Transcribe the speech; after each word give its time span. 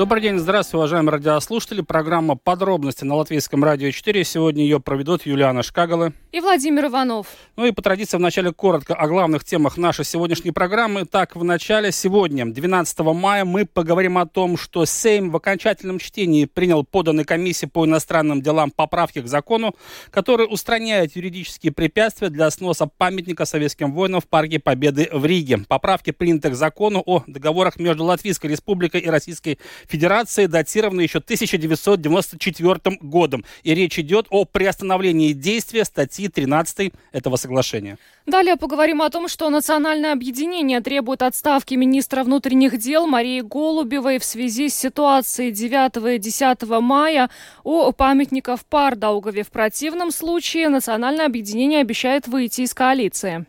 Добрый 0.00 0.22
день, 0.22 0.38
здравствуйте, 0.38 0.78
уважаемые 0.78 1.12
радиослушатели. 1.12 1.82
Программа 1.82 2.34
«Подробности» 2.34 3.04
на 3.04 3.16
Латвийском 3.16 3.62
радио 3.62 3.90
4. 3.90 4.24
Сегодня 4.24 4.62
ее 4.62 4.80
проведут 4.80 5.26
Юлиана 5.26 5.62
Шкагала 5.62 6.14
и 6.32 6.40
Владимир 6.40 6.86
Иванов. 6.86 7.26
Ну 7.56 7.66
и 7.66 7.72
по 7.72 7.82
традиции 7.82 8.16
вначале 8.16 8.50
коротко 8.50 8.94
о 8.94 9.08
главных 9.08 9.44
темах 9.44 9.76
нашей 9.76 10.06
сегодняшней 10.06 10.52
программы. 10.52 11.04
Так, 11.04 11.36
в 11.36 11.44
начале 11.44 11.92
сегодня, 11.92 12.46
12 12.46 12.98
мая, 13.00 13.44
мы 13.44 13.66
поговорим 13.66 14.16
о 14.16 14.24
том, 14.24 14.56
что 14.56 14.86
Сейм 14.86 15.30
в 15.30 15.36
окончательном 15.36 15.98
чтении 15.98 16.46
принял 16.46 16.82
поданной 16.82 17.24
комиссии 17.24 17.66
по 17.66 17.84
иностранным 17.84 18.40
делам 18.40 18.70
поправки 18.70 19.20
к 19.20 19.26
закону, 19.26 19.74
который 20.10 20.46
устраняет 20.48 21.14
юридические 21.14 21.72
препятствия 21.72 22.30
для 22.30 22.50
сноса 22.50 22.86
памятника 22.86 23.44
советским 23.44 23.92
воинам 23.92 24.22
в 24.22 24.28
Парке 24.28 24.60
Победы 24.60 25.10
в 25.12 25.26
Риге. 25.26 25.58
Поправки 25.68 26.10
приняты 26.10 26.48
к 26.48 26.54
закону 26.54 27.02
о 27.04 27.22
договорах 27.26 27.78
между 27.78 28.04
Латвийской 28.04 28.46
Республикой 28.46 29.02
и 29.02 29.08
Российской 29.10 29.58
Федерацией, 29.90 30.46
датированы 30.46 31.02
еще 31.02 31.18
1994 31.18 32.98
годом. 33.00 33.44
И 33.62 33.74
речь 33.74 33.98
идет 33.98 34.26
о 34.30 34.44
приостановлении 34.44 35.32
действия 35.32 35.84
статьи 35.84 36.20
статьи 36.20 36.28
13 36.28 36.92
этого 37.12 37.36
соглашения. 37.36 37.98
Далее 38.26 38.56
поговорим 38.56 39.02
о 39.02 39.10
том, 39.10 39.28
что 39.28 39.50
национальное 39.50 40.12
объединение 40.12 40.80
требует 40.80 41.22
отставки 41.22 41.74
министра 41.74 42.22
внутренних 42.22 42.78
дел 42.78 43.06
Марии 43.06 43.40
Голубевой 43.40 44.18
в 44.18 44.24
связи 44.24 44.68
с 44.68 44.74
ситуацией 44.74 45.50
9 45.50 46.16
и 46.16 46.18
10 46.18 46.62
мая 46.80 47.28
у 47.64 47.92
памятников 47.92 48.64
Пардаугове. 48.66 49.42
В 49.42 49.50
противном 49.50 50.10
случае 50.10 50.68
национальное 50.68 51.26
объединение 51.26 51.80
обещает 51.80 52.28
выйти 52.28 52.62
из 52.62 52.74
коалиции. 52.74 53.46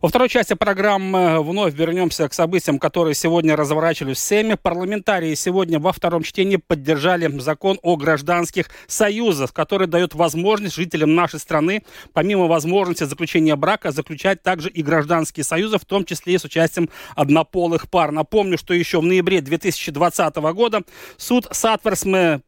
Во 0.00 0.08
второй 0.08 0.28
части 0.28 0.54
программы 0.54 1.42
вновь 1.42 1.74
вернемся 1.74 2.28
к 2.28 2.34
событиям, 2.34 2.78
которые 2.78 3.14
сегодня 3.14 3.56
разворачивались 3.56 4.18
в 4.18 4.20
Сейме. 4.20 4.56
Парламентарии 4.56 5.34
сегодня 5.34 5.78
во 5.84 5.92
втором 5.92 6.22
чтении 6.22 6.56
поддержали 6.56 7.28
закон 7.38 7.78
о 7.82 7.96
гражданских 7.96 8.70
союзах, 8.86 9.52
который 9.52 9.86
дает 9.86 10.14
возможность 10.14 10.74
жителям 10.74 11.14
нашей 11.14 11.38
страны 11.38 11.84
помимо 12.12 12.46
возможности 12.46 13.04
заключения 13.04 13.54
брака, 13.54 13.92
заключать 13.92 14.42
также 14.42 14.70
и 14.70 14.82
гражданские 14.82 15.44
союзы, 15.44 15.78
в 15.78 15.84
том 15.84 16.04
числе 16.04 16.34
и 16.34 16.38
с 16.38 16.44
участием 16.44 16.88
однополых 17.14 17.88
пар. 17.90 18.10
Напомню, 18.10 18.58
что 18.58 18.74
еще 18.74 19.00
в 19.00 19.04
ноябре 19.04 19.40
2020 19.42 20.36
года 20.36 20.82
суд 21.18 21.46
Сатверсме 21.50 22.40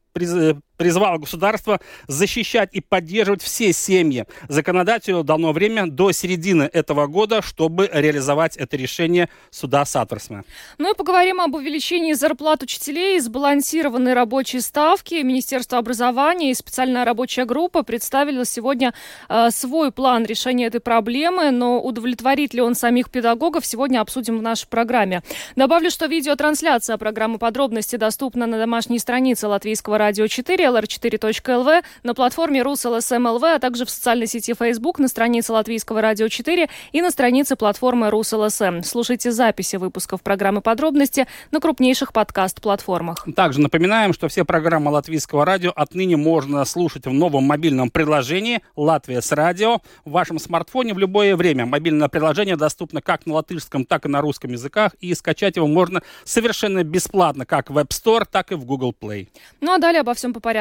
призвал 0.76 1.18
государство 1.18 1.80
защищать 2.06 2.70
и 2.72 2.80
поддерживать 2.80 3.42
все 3.42 3.72
семьи. 3.72 4.24
Законодателю 4.48 5.22
дано 5.22 5.52
время 5.52 5.86
до 5.86 6.12
середины 6.12 6.68
этого 6.72 7.06
года, 7.06 7.42
чтобы 7.42 7.88
реализовать 7.92 8.56
это 8.56 8.76
решение 8.76 9.28
суда 9.50 9.84
Сатверсме. 9.84 10.44
Ну 10.78 10.92
и 10.92 10.96
поговорим 10.96 11.40
об 11.40 11.54
увеличении 11.54 12.12
зарплат 12.12 12.62
учителей, 12.62 13.18
сбалансированной 13.20 14.14
рабочей 14.14 14.60
ставки. 14.60 15.14
Министерство 15.14 15.78
образования 15.78 16.50
и 16.50 16.54
специальная 16.54 17.04
рабочая 17.04 17.44
группа 17.44 17.82
представили 17.82 18.44
сегодня 18.44 18.92
э, 19.28 19.50
свой 19.50 19.92
план 19.92 20.24
решения 20.24 20.66
этой 20.66 20.80
проблемы, 20.80 21.50
но 21.50 21.80
удовлетворит 21.80 22.54
ли 22.54 22.60
он 22.60 22.74
самих 22.74 23.10
педагогов, 23.10 23.64
сегодня 23.64 24.00
обсудим 24.00 24.38
в 24.38 24.42
нашей 24.42 24.68
программе. 24.68 25.22
Добавлю, 25.56 25.90
что 25.90 26.06
видеотрансляция 26.06 26.96
программы 26.98 27.38
«Подробности» 27.38 27.96
доступна 27.96 28.46
на 28.46 28.58
домашней 28.58 28.98
странице 28.98 29.48
Латвийского 29.48 29.98
радио 29.98 30.26
4 30.26 30.65
lr4.lv, 30.66 31.84
на 32.02 32.14
платформе 32.14 32.62
Rus.LSM.lv, 32.62 33.42
а 33.42 33.58
также 33.58 33.84
в 33.84 33.90
социальной 33.90 34.26
сети 34.26 34.54
Facebook, 34.54 34.98
на 34.98 35.08
странице 35.08 35.52
Латвийского 35.52 36.00
радио 36.00 36.28
4 36.28 36.68
и 36.92 37.02
на 37.02 37.10
странице 37.10 37.56
платформы 37.56 38.10
Rus.LSM. 38.10 38.82
Слушайте 38.82 39.30
записи 39.32 39.76
выпусков 39.76 40.22
программы 40.22 40.60
«Подробности» 40.60 41.26
на 41.50 41.60
крупнейших 41.60 42.12
подкаст-платформах. 42.12 43.26
Также 43.34 43.60
напоминаем, 43.60 44.12
что 44.12 44.28
все 44.28 44.44
программы 44.44 44.90
Латвийского 44.90 45.44
радио 45.44 45.72
отныне 45.74 46.16
можно 46.16 46.64
слушать 46.64 47.06
в 47.06 47.12
новом 47.12 47.44
мобильном 47.44 47.90
приложении 47.90 48.62
«Latvijas 48.74 49.32
Radio» 49.32 49.80
в 50.04 50.10
вашем 50.10 50.38
смартфоне 50.38 50.94
в 50.94 50.98
любое 50.98 51.36
время. 51.36 51.66
Мобильное 51.66 52.08
приложение 52.08 52.56
доступно 52.56 53.00
как 53.00 53.26
на 53.26 53.34
латышском, 53.34 53.84
так 53.84 54.06
и 54.06 54.08
на 54.08 54.20
русском 54.20 54.50
языках, 54.50 54.94
и 55.00 55.14
скачать 55.14 55.56
его 55.56 55.66
можно 55.66 56.02
совершенно 56.24 56.82
бесплатно, 56.82 57.46
как 57.46 57.70
в 57.70 57.78
App 57.78 57.88
Store, 57.88 58.24
так 58.30 58.52
и 58.52 58.54
в 58.54 58.64
Google 58.64 58.94
Play. 58.98 59.28
Ну 59.60 59.72
а 59.72 59.78
далее 59.78 60.00
обо 60.00 60.14
всем 60.14 60.32
по 60.32 60.40
порядку. 60.40 60.55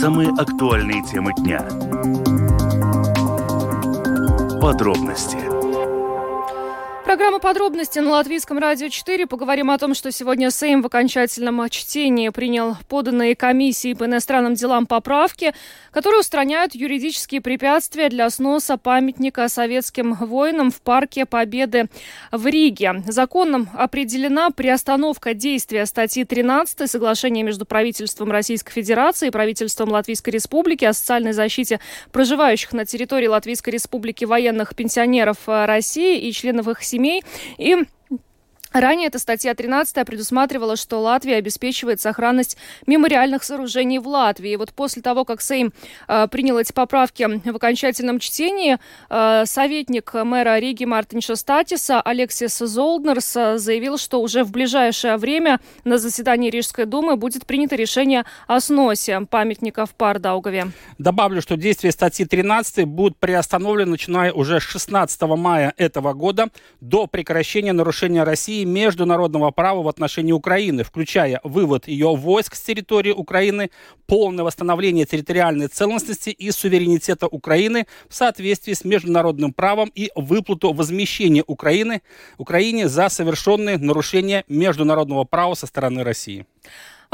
Самые 0.00 0.30
актуальные 0.30 1.04
темы 1.04 1.32
дня. 1.34 1.60
Подробности 4.60 5.43
Программа 7.14 7.38
«Подробности» 7.38 8.00
на 8.00 8.10
Латвийском 8.10 8.58
радио 8.58 8.88
4. 8.88 9.28
Поговорим 9.28 9.70
о 9.70 9.78
том, 9.78 9.94
что 9.94 10.10
сегодня 10.10 10.50
Сейм 10.50 10.82
в 10.82 10.86
окончательном 10.86 11.70
чтении 11.70 12.28
принял 12.30 12.76
поданные 12.88 13.36
комиссии 13.36 13.94
по 13.94 14.06
иностранным 14.06 14.54
делам 14.54 14.84
поправки, 14.84 15.54
которые 15.92 16.22
устраняют 16.22 16.74
юридические 16.74 17.40
препятствия 17.40 18.08
для 18.08 18.28
сноса 18.30 18.76
памятника 18.78 19.48
советским 19.48 20.14
воинам 20.14 20.72
в 20.72 20.80
Парке 20.80 21.24
Победы 21.24 21.86
в 22.32 22.48
Риге. 22.48 23.04
Законом 23.06 23.68
определена 23.74 24.50
приостановка 24.50 25.34
действия 25.34 25.86
статьи 25.86 26.24
13 26.24 26.90
соглашения 26.90 27.44
между 27.44 27.64
правительством 27.64 28.32
Российской 28.32 28.72
Федерации 28.72 29.28
и 29.28 29.30
правительством 29.30 29.90
Латвийской 29.90 30.30
Республики 30.30 30.84
о 30.84 30.92
социальной 30.92 31.32
защите 31.32 31.78
проживающих 32.10 32.72
на 32.72 32.84
территории 32.84 33.28
Латвийской 33.28 33.70
Республики 33.70 34.24
военных 34.24 34.74
пенсионеров 34.74 35.36
России 35.46 36.18
и 36.18 36.32
членов 36.32 36.66
их 36.66 36.82
семей 36.82 37.03
семей. 37.04 37.22
И 37.58 37.76
Ранее 38.74 39.06
эта 39.06 39.20
статья 39.20 39.54
13 39.54 40.04
предусматривала, 40.04 40.74
что 40.74 41.00
Латвия 41.00 41.36
обеспечивает 41.36 42.00
сохранность 42.00 42.56
мемориальных 42.88 43.44
сооружений 43.44 44.00
в 44.00 44.08
Латвии. 44.08 44.50
И 44.50 44.56
вот 44.56 44.72
после 44.72 45.00
того, 45.00 45.24
как 45.24 45.40
Сейм 45.42 45.72
э, 46.08 46.26
принял 46.26 46.58
эти 46.58 46.72
поправки 46.72 47.22
в 47.48 47.54
окончательном 47.54 48.18
чтении, 48.18 48.78
э, 49.10 49.44
советник 49.46 50.12
мэра 50.14 50.58
Риги 50.58 50.86
Мартинша 50.86 51.36
Статиса 51.36 52.00
Алексис 52.00 52.58
Золднерс 52.58 53.36
э, 53.36 53.58
заявил, 53.58 53.96
что 53.96 54.20
уже 54.20 54.42
в 54.42 54.50
ближайшее 54.50 55.18
время 55.18 55.60
на 55.84 55.98
заседании 55.98 56.50
Рижской 56.50 56.84
думы 56.84 57.14
будет 57.14 57.46
принято 57.46 57.76
решение 57.76 58.24
о 58.48 58.58
сносе 58.58 59.20
памятника 59.30 59.86
в 59.86 59.94
Пардаугове. 59.94 60.72
Добавлю, 60.98 61.40
что 61.42 61.56
действие 61.56 61.92
статьи 61.92 62.26
13 62.26 62.86
будут 62.86 63.18
приостановлены, 63.18 63.92
начиная 63.92 64.32
уже 64.32 64.58
с 64.58 64.64
16 64.64 65.22
мая 65.22 65.72
этого 65.76 66.12
года 66.12 66.48
до 66.80 67.06
прекращения 67.06 67.72
нарушения 67.72 68.24
России 68.24 68.63
международного 68.64 69.50
права 69.50 69.82
в 69.82 69.88
отношении 69.88 70.32
Украины, 70.32 70.84
включая 70.84 71.40
вывод 71.44 71.88
ее 71.88 72.14
войск 72.14 72.54
с 72.54 72.62
территории 72.62 73.12
Украины, 73.12 73.70
полное 74.06 74.44
восстановление 74.44 75.06
территориальной 75.06 75.68
целостности 75.68 76.30
и 76.30 76.50
суверенитета 76.50 77.26
Украины 77.26 77.86
в 78.08 78.14
соответствии 78.14 78.72
с 78.72 78.84
международным 78.84 79.52
правом 79.52 79.90
и 79.94 80.10
выплату 80.14 80.72
возмещения 80.72 81.44
Украины, 81.46 82.02
Украине 82.38 82.88
за 82.88 83.08
совершенные 83.08 83.78
нарушения 83.78 84.44
международного 84.48 85.24
права 85.24 85.54
со 85.54 85.66
стороны 85.66 86.04
России. 86.04 86.46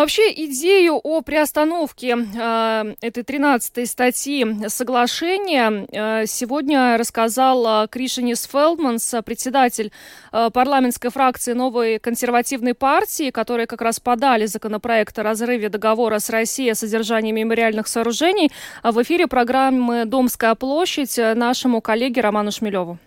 Вообще 0.00 0.32
идею 0.32 0.94
о 0.94 1.20
приостановке 1.20 2.16
э, 2.16 2.94
этой 3.02 3.22
13 3.22 3.86
статьи 3.86 4.46
соглашения 4.68 5.86
э, 5.92 6.24
сегодня 6.24 6.96
рассказал 6.96 7.84
э, 7.84 7.88
Кришинис 7.88 8.44
Фелдманс, 8.50 9.14
председатель 9.26 9.92
э, 10.32 10.48
парламентской 10.54 11.10
фракции 11.10 11.52
новой 11.52 11.98
консервативной 11.98 12.72
партии, 12.72 13.28
которые 13.28 13.66
как 13.66 13.82
раз 13.82 14.00
подали 14.00 14.46
законопроект 14.46 15.18
о 15.18 15.22
разрыве 15.22 15.68
договора 15.68 16.18
с 16.18 16.30
Россией 16.30 16.70
о 16.70 16.74
содержании 16.74 17.32
мемориальных 17.32 17.86
сооружений 17.86 18.50
в 18.82 19.02
эфире 19.02 19.26
программы 19.26 20.06
«Домская 20.06 20.54
площадь» 20.54 21.18
нашему 21.18 21.82
коллеге 21.82 22.22
Роману 22.22 22.52
Шмелеву. 22.52 22.98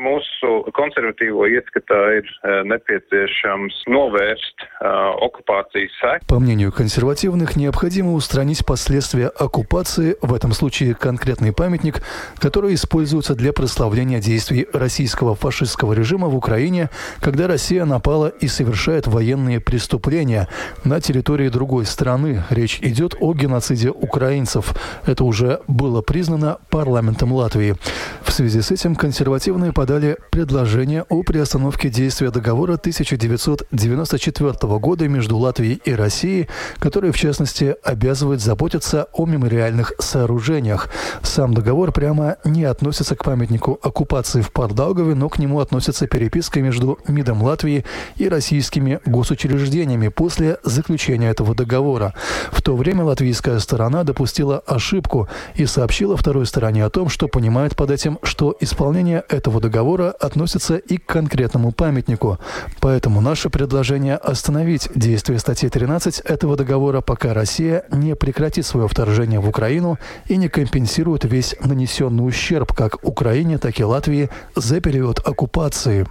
Mūsu 0.00 0.64
konservatīvo 0.72 1.44
ieskatā 1.52 1.96
ir 2.16 2.28
nepieciešams 2.64 3.82
novērst 3.92 4.64
оккупации 4.80 5.90
САК. 6.00 6.24
По 6.26 6.38
мнению 6.40 6.72
консервативных, 6.72 7.54
необходимо 7.54 8.14
устранить 8.14 8.64
последствия 8.64 9.26
оккупации, 9.26 10.16
в 10.22 10.32
этом 10.32 10.52
случае 10.52 10.94
конкретный 10.94 11.52
памятник, 11.52 12.00
который 12.38 12.72
используется 12.72 13.34
для 13.34 13.52
прославления 13.52 14.20
действий 14.20 14.66
российского 14.72 15.34
фашистского 15.34 15.92
режима 15.92 16.28
в 16.28 16.34
Украине, 16.34 16.88
когда 17.20 17.46
Россия 17.46 17.84
напала 17.84 18.28
и 18.28 18.48
совершает 18.48 19.06
военные 19.06 19.60
преступления 19.60 20.48
на 20.82 21.02
территории 21.02 21.50
другой 21.50 21.84
страны. 21.84 22.42
Речь 22.48 22.78
идет 22.80 23.16
о 23.20 23.34
геноциде 23.34 23.90
украинцев. 23.90 24.72
Это 25.04 25.24
уже 25.24 25.60
было 25.68 26.00
признано 26.00 26.56
парламентом 26.70 27.34
Латвии. 27.34 27.74
В 28.22 28.32
связи 28.32 28.62
с 28.62 28.70
этим 28.70 28.96
консервативные 28.96 29.74
подали 29.74 29.89
подали 29.90 30.18
предложение 30.30 31.04
о 31.08 31.24
приостановке 31.24 31.88
действия 31.88 32.30
договора 32.30 32.74
1994 32.74 34.78
года 34.78 35.08
между 35.08 35.36
Латвией 35.36 35.82
и 35.84 35.92
Россией, 35.92 36.48
который, 36.78 37.10
в 37.10 37.18
частности, 37.18 37.74
обязывает 37.82 38.40
заботиться 38.40 39.08
о 39.12 39.26
мемориальных 39.26 39.94
сооружениях. 39.98 40.90
Сам 41.24 41.54
договор 41.54 41.90
прямо 41.90 42.36
не 42.44 42.62
относится 42.62 43.16
к 43.16 43.24
памятнику 43.24 43.80
оккупации 43.82 44.42
в 44.42 44.52
Пардаугове, 44.52 45.16
но 45.16 45.28
к 45.28 45.40
нему 45.40 45.58
относится 45.58 46.06
переписка 46.06 46.60
между 46.60 47.00
МИДом 47.08 47.42
Латвии 47.42 47.84
и 48.14 48.28
российскими 48.28 49.00
госучреждениями 49.06 50.06
после 50.06 50.58
заключения 50.62 51.30
этого 51.30 51.56
договора. 51.56 52.14
В 52.52 52.62
то 52.62 52.76
время 52.76 53.02
латвийская 53.02 53.58
сторона 53.58 54.04
допустила 54.04 54.60
ошибку 54.68 55.28
и 55.56 55.66
сообщила 55.66 56.16
второй 56.16 56.46
стороне 56.46 56.84
о 56.84 56.90
том, 56.90 57.08
что 57.08 57.26
понимает 57.26 57.74
под 57.74 57.90
этим, 57.90 58.20
что 58.22 58.56
исполнение 58.60 59.24
этого 59.28 59.60
договора 59.60 59.69
относится 60.10 60.76
и 60.76 60.98
к 60.98 61.06
конкретному 61.06 61.72
памятнику. 61.72 62.38
Поэтому 62.80 63.20
наше 63.20 63.50
предложение 63.50 64.16
остановить 64.16 64.88
действие 64.94 65.38
статьи 65.38 65.68
13 65.68 66.20
этого 66.20 66.56
договора, 66.56 67.00
пока 67.00 67.34
Россия 67.34 67.84
не 67.92 68.14
прекратит 68.14 68.66
свое 68.66 68.88
вторжение 68.88 69.40
в 69.40 69.48
Украину 69.48 69.98
и 70.28 70.36
не 70.36 70.48
компенсирует 70.48 71.24
весь 71.24 71.56
нанесенный 71.64 72.26
ущерб 72.26 72.72
как 72.74 73.02
Украине, 73.02 73.58
так 73.58 73.78
и 73.80 73.84
Латвии 73.84 74.28
за 74.54 74.80
период 74.80 75.20
оккупации. 75.26 76.06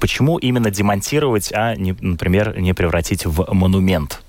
Почему 0.00 0.38
именно 0.38 0.70
демонтировать, 0.70 1.52
а, 1.54 1.74
не, 1.76 1.94
например, 2.00 2.58
не 2.58 2.74
превратить 2.74 3.26
в 3.26 3.52
монумент? 3.52 4.20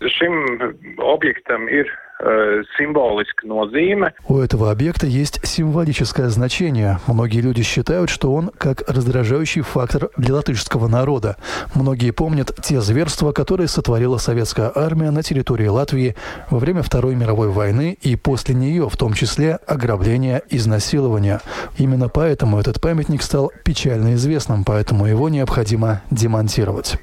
Objektam 0.00 1.68
ir 1.68 1.86
Э, 2.22 2.62
символическая 2.76 3.50
nozīme. 3.50 4.12
У 4.28 4.38
этого 4.38 4.70
объекта 4.70 5.06
есть 5.06 5.40
символическое 5.46 6.28
значение. 6.28 6.98
Многие 7.06 7.40
люди 7.40 7.62
считают, 7.62 8.10
что 8.10 8.34
он 8.34 8.50
как 8.58 8.82
раздражающий 8.86 9.62
фактор 9.62 10.10
для 10.18 10.34
латышского 10.34 10.86
народа. 10.86 11.36
Многие 11.74 12.10
помнят 12.10 12.54
те 12.62 12.82
зверства, 12.82 13.32
которые 13.32 13.68
сотворила 13.68 14.18
советская 14.18 14.70
армия 14.74 15.10
на 15.10 15.22
территории 15.22 15.68
Латвии 15.68 16.14
во 16.50 16.58
время 16.58 16.82
Второй 16.82 17.14
мировой 17.14 17.48
войны 17.48 17.96
и 18.02 18.16
после 18.16 18.54
нее, 18.54 18.90
в 18.90 18.96
том 18.98 19.14
числе 19.14 19.58
ограбления, 19.66 20.42
изнасилования. 20.50 21.40
Именно 21.78 22.10
поэтому 22.10 22.60
этот 22.60 22.82
памятник 22.82 23.22
стал 23.22 23.50
печально 23.64 24.12
известным, 24.12 24.64
поэтому 24.66 25.06
его 25.06 25.30
необходимо 25.30 26.02
демонтировать. 26.10 26.98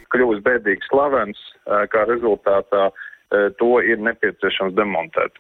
Kā 1.91 2.05
rezultātā 2.07 2.93
to 3.59 3.71
ir 3.83 3.99
nepieciešams 3.99 4.75
demontēt. 4.77 5.35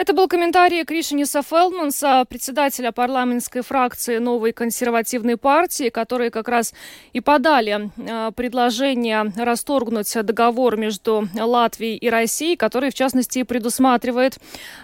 Это 0.00 0.14
был 0.14 0.28
комментарий 0.28 0.82
Кришиниса 0.86 1.42
Фелдманса, 1.42 2.24
председателя 2.26 2.90
парламентской 2.90 3.60
фракции 3.60 4.16
новой 4.16 4.52
консервативной 4.52 5.36
партии, 5.36 5.90
которые 5.90 6.30
как 6.30 6.48
раз 6.48 6.72
и 7.12 7.20
подали 7.20 7.90
э, 7.98 8.32
предложение 8.34 9.30
расторгнуть 9.36 10.10
договор 10.24 10.78
между 10.78 11.28
Латвией 11.38 11.98
и 11.98 12.08
Россией, 12.08 12.56
который, 12.56 12.88
в 12.88 12.94
частности, 12.94 13.42
предусматривает 13.42 14.38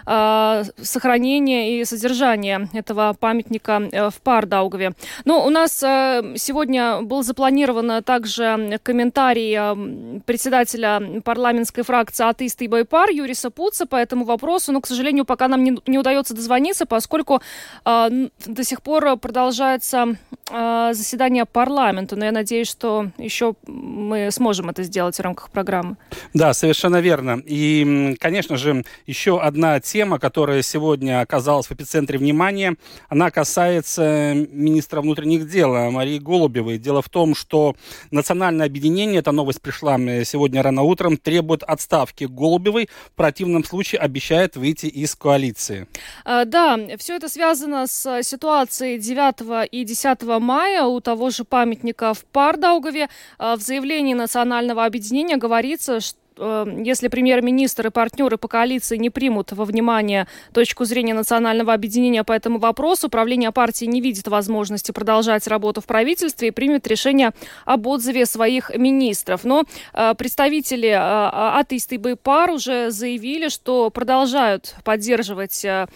э, 0.05 0.63
сохранение 0.83 1.81
и 1.81 1.85
содержание 1.85 2.69
этого 2.73 3.15
памятника 3.19 3.89
э, 3.91 4.11
в 4.11 4.21
Пардаугове. 4.21 4.93
Но 5.25 5.43
у 5.47 5.49
нас 5.49 5.77
сегодня 5.79 7.01
был 7.01 7.23
запланирован 7.23 8.03
также 8.03 8.79
комментарий 8.83 10.21
председателя 10.21 11.21
парламентской 11.23 11.81
фракции 11.81 12.23
«Атеисты 12.23 12.65
и 12.65 12.67
Байпар» 12.67 13.09
Юриса 13.09 13.49
Пуца 13.49 13.87
по 13.87 13.95
этому 13.95 14.23
вопросу, 14.23 14.71
но, 14.71 14.79
к 14.79 14.85
сожалению, 14.85 15.06
сожалению, 15.07 15.25
пока 15.25 15.47
нам 15.47 15.63
не, 15.63 15.77
не 15.87 15.97
удается 15.97 16.33
дозвониться, 16.33 16.85
поскольку 16.85 17.41
э, 17.85 18.27
до 18.45 18.63
сих 18.63 18.81
пор 18.81 19.17
продолжается 19.17 20.17
э, 20.51 20.89
заседание 20.93 21.45
парламента. 21.45 22.17
Но 22.17 22.25
я 22.25 22.31
надеюсь, 22.31 22.67
что 22.67 23.07
еще 23.17 23.55
мы 23.67 24.29
сможем 24.31 24.69
это 24.69 24.83
сделать 24.83 25.17
в 25.17 25.21
рамках 25.21 25.49
программы. 25.49 25.95
Да, 26.33 26.53
совершенно 26.53 26.99
верно. 26.99 27.41
И, 27.45 28.15
конечно 28.19 28.57
же, 28.57 28.83
еще 29.05 29.39
одна 29.39 29.79
тема, 29.79 30.19
которая 30.19 30.61
сегодня 30.61 31.21
оказалась 31.21 31.67
в 31.67 31.71
эпицентре 31.71 32.19
внимания, 32.19 32.75
она 33.07 33.31
касается 33.31 34.33
министра 34.35 35.01
внутренних 35.01 35.49
дел 35.49 35.91
Марии 35.91 36.19
Голубевой. 36.19 36.79
Дело 36.79 37.01
в 37.01 37.07
том, 37.07 37.33
что 37.33 37.75
национальное 38.11 38.65
объединение, 38.65 39.19
эта 39.19 39.31
новость 39.31 39.61
пришла 39.61 39.97
сегодня 40.25 40.61
рано 40.61 40.81
утром, 40.81 41.15
требует 41.15 41.63
отставки 41.63 42.25
Голубевой. 42.25 42.89
В 43.13 43.15
противном 43.15 43.63
случае 43.63 44.01
обещает 44.01 44.57
выйти 44.57 44.87
из 44.97 45.15
коалиции. 45.15 45.87
А, 46.25 46.45
да, 46.45 46.77
все 46.97 47.15
это 47.15 47.29
связано 47.29 47.87
с 47.87 48.23
ситуацией 48.23 48.97
9 48.99 49.69
и 49.71 49.83
10 49.83 50.23
мая 50.39 50.83
у 50.83 50.99
того 50.99 51.29
же 51.29 51.43
памятника 51.43 52.13
в 52.13 52.25
Пардаугове. 52.25 53.09
А, 53.37 53.55
в 53.55 53.61
заявлении 53.61 54.13
Национального 54.13 54.85
объединения 54.85 55.37
говорится, 55.37 55.99
что 55.99 56.17
если 56.37 57.07
премьер-министр 57.07 57.87
и 57.87 57.89
партнеры 57.89 58.37
по 58.37 58.47
коалиции 58.47 58.97
не 58.97 59.09
примут 59.09 59.51
во 59.51 59.65
внимание 59.65 60.27
точку 60.53 60.85
зрения 60.85 61.13
национального 61.13 61.73
объединения 61.73 62.23
по 62.23 62.33
этому 62.33 62.59
вопросу, 62.59 63.09
правление 63.09 63.51
партии 63.51 63.85
не 63.85 64.01
видит 64.01 64.27
возможности 64.27 64.91
продолжать 64.91 65.47
работу 65.47 65.81
в 65.81 65.85
правительстве 65.85 66.49
и 66.49 66.51
примет 66.51 66.87
решение 66.87 67.31
об 67.65 67.87
отзыве 67.87 68.25
своих 68.25 68.71
министров. 68.75 69.43
Но 69.43 69.63
э, 69.93 70.13
представители 70.17 70.89
э, 70.89 70.97
атеисты 70.97 71.97
Байпар 71.97 72.51
уже 72.51 72.91
заявили, 72.91 73.49
что 73.49 73.89
продолжают 73.89 74.75
поддерживать 74.83 75.65
э, 75.65 75.87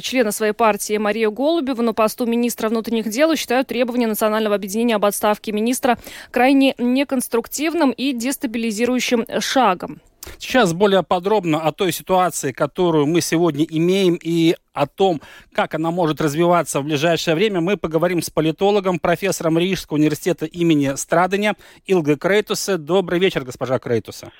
члена 0.00 0.32
своей 0.32 0.52
партии 0.52 0.96
Марию 0.96 1.32
Голубеву 1.32 1.82
на 1.82 1.92
посту 1.94 2.26
министра 2.26 2.68
внутренних 2.68 3.08
дел 3.08 3.32
и 3.32 3.36
считают 3.36 3.68
требования 3.68 4.06
национального 4.06 4.54
объединения 4.54 4.96
об 4.96 5.04
отставке 5.04 5.52
министра 5.52 5.98
крайне 6.30 6.74
неконструктивным 6.78 7.90
и 7.90 8.12
дестабилизирующим 8.12 9.26
шагом. 9.40 9.89
Сейчас 10.38 10.72
более 10.72 11.02
подробно 11.02 11.60
о 11.60 11.72
той 11.72 11.92
ситуации, 11.92 12.52
которую 12.52 13.06
мы 13.06 13.20
сегодня 13.20 13.64
имеем 13.64 14.18
и 14.22 14.54
о 14.72 14.86
том, 14.86 15.20
как 15.52 15.74
она 15.74 15.90
может 15.90 16.20
развиваться 16.20 16.80
в 16.80 16.84
ближайшее 16.84 17.34
время, 17.34 17.60
мы 17.60 17.76
поговорим 17.76 18.22
с 18.22 18.30
политологом, 18.30 18.98
профессором 18.98 19.58
Рижского 19.58 19.96
университета 19.96 20.46
имени 20.46 20.94
Страдания 20.96 21.56
Илга 21.86 22.16
Крейтуса. 22.16 22.78
Добрый 22.78 23.18
вечер, 23.18 23.44
госпожа 23.44 23.78
Крейтуса. 23.78 24.30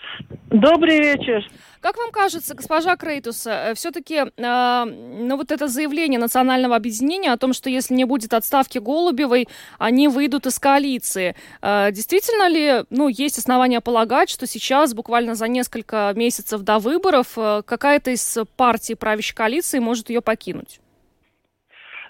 Добрый 0.50 0.98
вечер. 0.98 1.46
Как 1.80 1.96
вам 1.96 2.10
кажется, 2.10 2.54
госпожа 2.54 2.94
Крейтуса, 2.96 3.50
э, 3.50 3.74
все-таки 3.74 4.16
э, 4.16 4.84
ну, 4.84 5.36
вот 5.36 5.50
это 5.50 5.66
заявление 5.66 6.20
национального 6.20 6.76
объединения 6.76 7.32
о 7.32 7.38
том, 7.38 7.54
что 7.54 7.70
если 7.70 7.94
не 7.94 8.04
будет 8.04 8.34
отставки 8.34 8.76
Голубевой, 8.76 9.48
они 9.78 10.08
выйдут 10.08 10.46
из 10.46 10.58
коалиции. 10.58 11.34
Э, 11.62 11.90
действительно 11.90 12.48
ли 12.48 12.84
ну, 12.90 13.08
есть 13.08 13.38
основания 13.38 13.80
полагать, 13.80 14.28
что 14.28 14.46
сейчас, 14.46 14.92
буквально 14.92 15.34
за 15.34 15.48
несколько 15.48 16.12
месяцев 16.14 16.60
до 16.60 16.78
выборов, 16.78 17.28
э, 17.36 17.62
какая-то 17.64 18.10
из 18.10 18.38
партий 18.56 18.94
правящей 18.94 19.34
коалиции 19.34 19.78
может 19.78 20.10
ее 20.10 20.20
покинуть? 20.20 20.80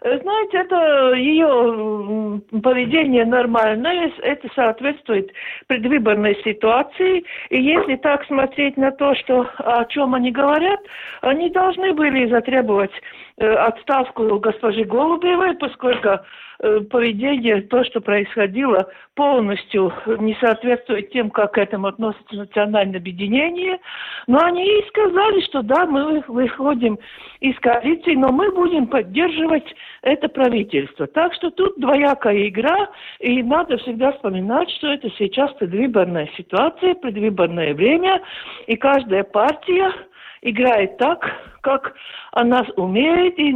Э, 0.02 0.18
знаете, 0.20 0.58
это 0.58 1.12
ее 1.14 2.40
поведение 2.62 3.24
нормальное, 3.26 4.10
это 4.22 4.48
соответствует 4.54 5.30
предвыборной 5.66 6.36
ситуации. 6.42 7.24
И 7.50 7.60
если 7.60 7.96
так 7.96 8.24
смотреть 8.26 8.76
на 8.76 8.92
то, 8.92 9.14
что, 9.16 9.48
о 9.58 9.84
чем 9.86 10.14
они 10.14 10.30
говорят, 10.30 10.80
они 11.20 11.50
должны 11.50 11.92
были 11.92 12.28
затребовать 12.30 12.92
э, 13.36 13.46
отставку 13.46 14.38
госпожи 14.38 14.84
Голубевой, 14.84 15.54
поскольку 15.56 16.20
Э, 16.62 16.80
поведение, 16.80 17.62
то, 17.62 17.82
что 17.84 18.02
происходило, 18.02 18.90
полностью 19.14 19.94
не 20.18 20.34
соответствует 20.40 21.10
тем, 21.10 21.30
как 21.30 21.54
к 21.54 21.58
этому 21.58 21.86
относится 21.86 22.34
национальное 22.36 23.00
объединение. 23.00 23.78
Но 24.26 24.40
они 24.42 24.62
и 24.66 24.86
сказали, 24.88 25.40
что 25.46 25.62
да, 25.62 25.86
мы 25.86 26.22
выходим 26.28 26.98
из 27.40 27.58
коалиции, 27.60 28.14
но 28.14 28.30
мы 28.30 28.52
будем 28.52 28.88
поддерживать 28.88 29.74
это 30.02 30.28
правительство. 30.28 31.06
Так 31.06 31.34
что 31.34 31.50
тут 31.50 31.78
двоякая 31.78 32.48
игра, 32.48 32.90
и 33.18 33.42
надо 33.42 33.76
всегда 33.78 34.12
вспоминать, 34.12 34.70
что 34.70 34.88
это 34.92 35.10
сейчас 35.18 35.52
предвыборная 35.54 36.28
ситуация, 36.36 36.94
предвыборное 36.94 37.74
время, 37.74 38.22
и 38.66 38.76
каждая 38.76 39.24
партия 39.24 39.92
играет 40.42 40.96
так, 40.98 41.24
как 41.60 41.94
она 42.32 42.64
умеет, 42.76 43.38
и, 43.38 43.50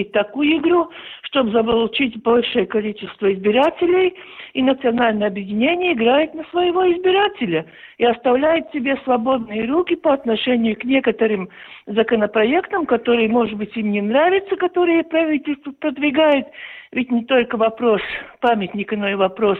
и 0.00 0.04
такую 0.04 0.58
игру, 0.58 0.90
чтобы 1.22 1.50
заполучить 1.50 2.22
большее 2.22 2.66
количество 2.66 3.32
избирателей, 3.32 4.14
и 4.54 4.62
национальное 4.62 5.28
объединение 5.28 5.92
играет 5.92 6.34
на 6.34 6.44
своего 6.44 6.90
избирателя 6.90 7.66
и 7.98 8.04
оставляет 8.04 8.70
себе 8.72 8.96
свободные 9.04 9.66
руки 9.66 9.96
по 9.96 10.14
отношению 10.14 10.76
к 10.76 10.84
некоторым 10.84 11.48
законопроектам, 11.86 12.86
которые, 12.86 13.28
может 13.28 13.56
быть, 13.56 13.76
им 13.76 13.90
не 13.90 14.00
нравятся, 14.00 14.56
которые 14.56 15.04
правительство 15.04 15.72
продвигает. 15.72 16.46
Ведь 16.92 17.10
не 17.10 17.24
только 17.24 17.56
вопрос 17.56 18.00
памятника, 18.40 18.96
но 18.96 19.08
и 19.08 19.14
вопрос 19.14 19.58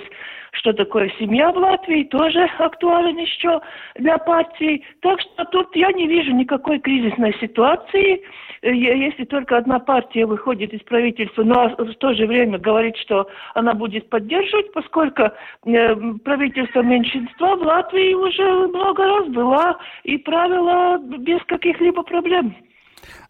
что 0.58 0.72
такое 0.72 1.10
семья 1.18 1.50
в 1.52 1.56
Латвии, 1.56 2.04
тоже 2.04 2.48
актуален 2.58 3.16
еще 3.16 3.60
для 3.96 4.18
партии. 4.18 4.84
Так 5.00 5.20
что 5.20 5.44
тут 5.46 5.74
я 5.76 5.92
не 5.92 6.06
вижу 6.06 6.32
никакой 6.32 6.78
кризисной 6.80 7.34
ситуации. 7.40 8.22
Э, 8.62 8.74
если 8.74 9.24
только 9.24 9.56
одна 9.56 9.78
партия 9.78 10.26
выходит 10.26 10.72
из 10.72 10.80
правительства, 10.82 11.42
но 11.42 11.68
в 11.76 11.94
то 11.94 12.14
же 12.14 12.26
время 12.26 12.58
говорит, 12.58 12.96
что 12.98 13.28
она 13.54 13.74
будет 13.74 14.08
поддерживать, 14.10 14.72
поскольку 14.72 15.22
э, 15.22 15.94
правительство 16.24 16.82
меньшинства 16.82 17.56
в 17.56 17.62
Латвии 17.62 18.14
уже 18.14 18.68
много 18.68 19.04
раз 19.04 19.28
была 19.28 19.78
и 20.04 20.18
правила 20.18 20.98
без 20.98 21.42
каких-либо 21.44 22.02
проблем. 22.02 22.54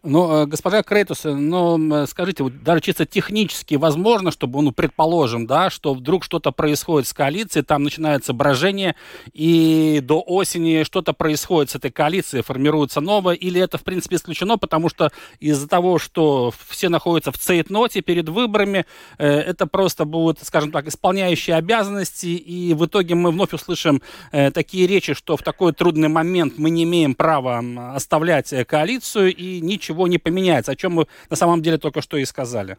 Но, 0.01 0.43
э, 0.43 0.45
госпожа 0.45 0.81
Крейтус, 0.81 1.25
но 1.25 1.77
э, 1.77 2.07
скажите, 2.07 2.43
вот 2.43 2.63
даже 2.63 2.79
чисто 2.79 3.05
технически 3.05 3.75
возможно, 3.75 4.31
чтобы, 4.31 4.61
ну, 4.61 4.71
предположим, 4.71 5.45
да, 5.45 5.69
что 5.69 5.93
вдруг 5.93 6.23
что-то 6.23 6.51
происходит 6.51 7.05
с 7.05 7.13
коалицией, 7.13 7.65
там 7.65 7.83
начинается 7.83 8.31
брожение, 8.31 8.95
и 9.33 9.99
до 10.01 10.21
осени 10.21 10.83
что-то 10.83 11.11
происходит 11.11 11.71
с 11.71 11.75
этой 11.75 11.91
коалицией, 11.91 12.43
формируется 12.43 13.01
новая, 13.01 13.35
или 13.35 13.59
это, 13.59 13.77
в 13.77 13.83
принципе, 13.83 14.15
исключено, 14.15 14.57
потому 14.57 14.87
что 14.87 15.11
из-за 15.41 15.67
того, 15.67 15.99
что 15.99 16.53
все 16.69 16.87
находятся 16.87 17.33
в 17.33 17.37
цейтноте 17.37 17.99
перед 17.99 18.29
выборами, 18.29 18.85
э, 19.17 19.27
это 19.27 19.67
просто 19.67 20.05
будут, 20.05 20.39
скажем 20.43 20.71
так, 20.71 20.87
исполняющие 20.87 21.57
обязанности, 21.57 22.27
и 22.27 22.73
в 22.73 22.85
итоге 22.85 23.15
мы 23.15 23.31
вновь 23.31 23.51
услышим 23.51 24.01
такие 24.31 24.87
речи, 24.87 25.13
что 25.13 25.35
в 25.35 25.43
такой 25.43 25.73
трудный 25.73 26.07
момент 26.07 26.53
мы 26.57 26.69
не 26.69 26.83
имеем 26.83 27.15
права 27.15 27.61
оставлять 27.95 28.53
коалицию, 28.65 29.35
и 29.35 29.59
ничего 29.59 29.88
ничего 29.89 30.07
не 30.07 30.17
поменяется, 30.17 30.71
о 30.71 30.75
чем 30.75 30.93
мы 30.93 31.05
на 31.29 31.35
самом 31.35 31.61
деле 31.61 31.77
только 31.77 32.01
что 32.01 32.17
и 32.17 32.25
сказали. 32.25 32.77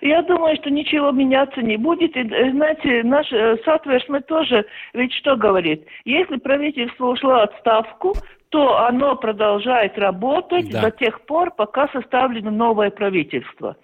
Я 0.00 0.22
думаю, 0.22 0.56
что 0.56 0.70
ничего 0.70 1.12
меняться 1.12 1.62
не 1.62 1.76
будет. 1.76 2.16
И, 2.16 2.20
э, 2.20 2.50
знаете, 2.50 3.02
наш 3.04 3.30
э, 3.32 3.56
мы 4.08 4.20
тоже 4.20 4.64
ведь 4.94 5.12
что 5.12 5.36
говорит? 5.36 5.86
Если 6.04 6.36
правительство 6.38 7.08
ушло 7.08 7.34
отставку, 7.42 8.14
то 8.48 8.86
оно 8.86 9.16
продолжает 9.16 9.98
работать 9.98 10.70
да. 10.70 10.82
до 10.82 10.90
тех 10.90 11.20
пор, 11.26 11.52
пока 11.52 11.88
составлено 11.88 12.50
новое 12.50 12.90
правительство. 12.90 13.76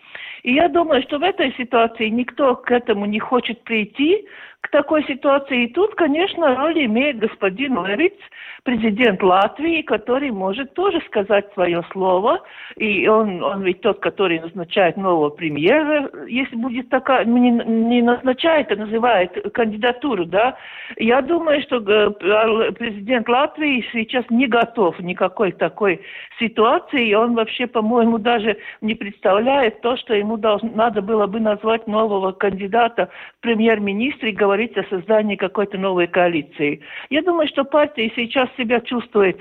И 0.43 0.55
я 0.55 0.69
думаю, 0.69 1.03
что 1.03 1.19
в 1.19 1.23
этой 1.23 1.55
ситуации 1.55 2.09
никто 2.09 2.57
к 2.57 2.71
этому 2.71 3.07
не 3.07 3.19
хочет 3.19 3.63
прийти, 3.65 4.27
к 4.61 4.71
такой 4.71 5.05
ситуации. 5.05 5.65
И 5.65 5.73
тут, 5.73 5.95
конечно, 5.95 6.55
роль 6.57 6.85
имеет 6.85 7.19
господин 7.19 7.85
Левиц, 7.85 8.15
президент 8.65 9.23
Латвии, 9.23 9.83
который 9.83 10.31
может 10.31 10.75
тоже 10.75 11.01
сказать 11.07 11.47
свое 11.55 11.83
слово. 11.93 12.41
И 12.77 13.07
он, 13.09 13.43
он 13.43 13.63
ведь 13.63 13.81
тот, 13.81 14.01
который 14.01 14.41
назначает 14.41 14.97
нового 14.97 15.31
премьера, 15.31 16.11
если 16.27 16.57
будет 16.57 16.89
такая, 16.89 17.25
не, 17.25 17.51
не 17.51 18.03
назначает, 18.03 18.71
а 18.73 18.77
называет 18.77 19.33
кандидатуру, 19.55 20.27
да. 20.27 20.57
Я 20.97 21.23
думаю, 21.23 21.63
что 21.63 21.77
э, 21.77 22.73
президент 22.73 23.29
Латвии 23.29 23.87
сейчас 23.93 24.25
не 24.29 24.47
готов 24.47 24.99
никакой 25.01 25.53
такой 25.53 26.03
ситуации, 26.39 27.09
и 27.09 27.15
он 27.15 27.35
вообще, 27.35 27.67
по-моему, 27.67 28.19
даже 28.19 28.59
не 28.81 28.95
представляет 28.95 29.81
то, 29.81 29.97
что 29.97 30.15
ему 30.15 30.37
должно, 30.37 30.71
надо 30.75 31.01
было 31.01 31.27
бы 31.27 31.41
назвать 31.41 31.87
нового 31.87 32.33
кандидата 32.33 33.09
в 33.39 33.43
премьер-министре, 33.43 34.33
говорить 34.59 34.77
о 34.77 34.89
создании 34.91 35.37
какой-то 35.37 35.79
новой 35.79 36.09
коалиции. 36.09 36.81
Я 37.11 37.23
думаю, 37.23 37.47
что 37.49 37.65
партия 37.65 38.11
сейчас 38.17 38.49
себя 38.57 38.81
чувствует 38.81 39.39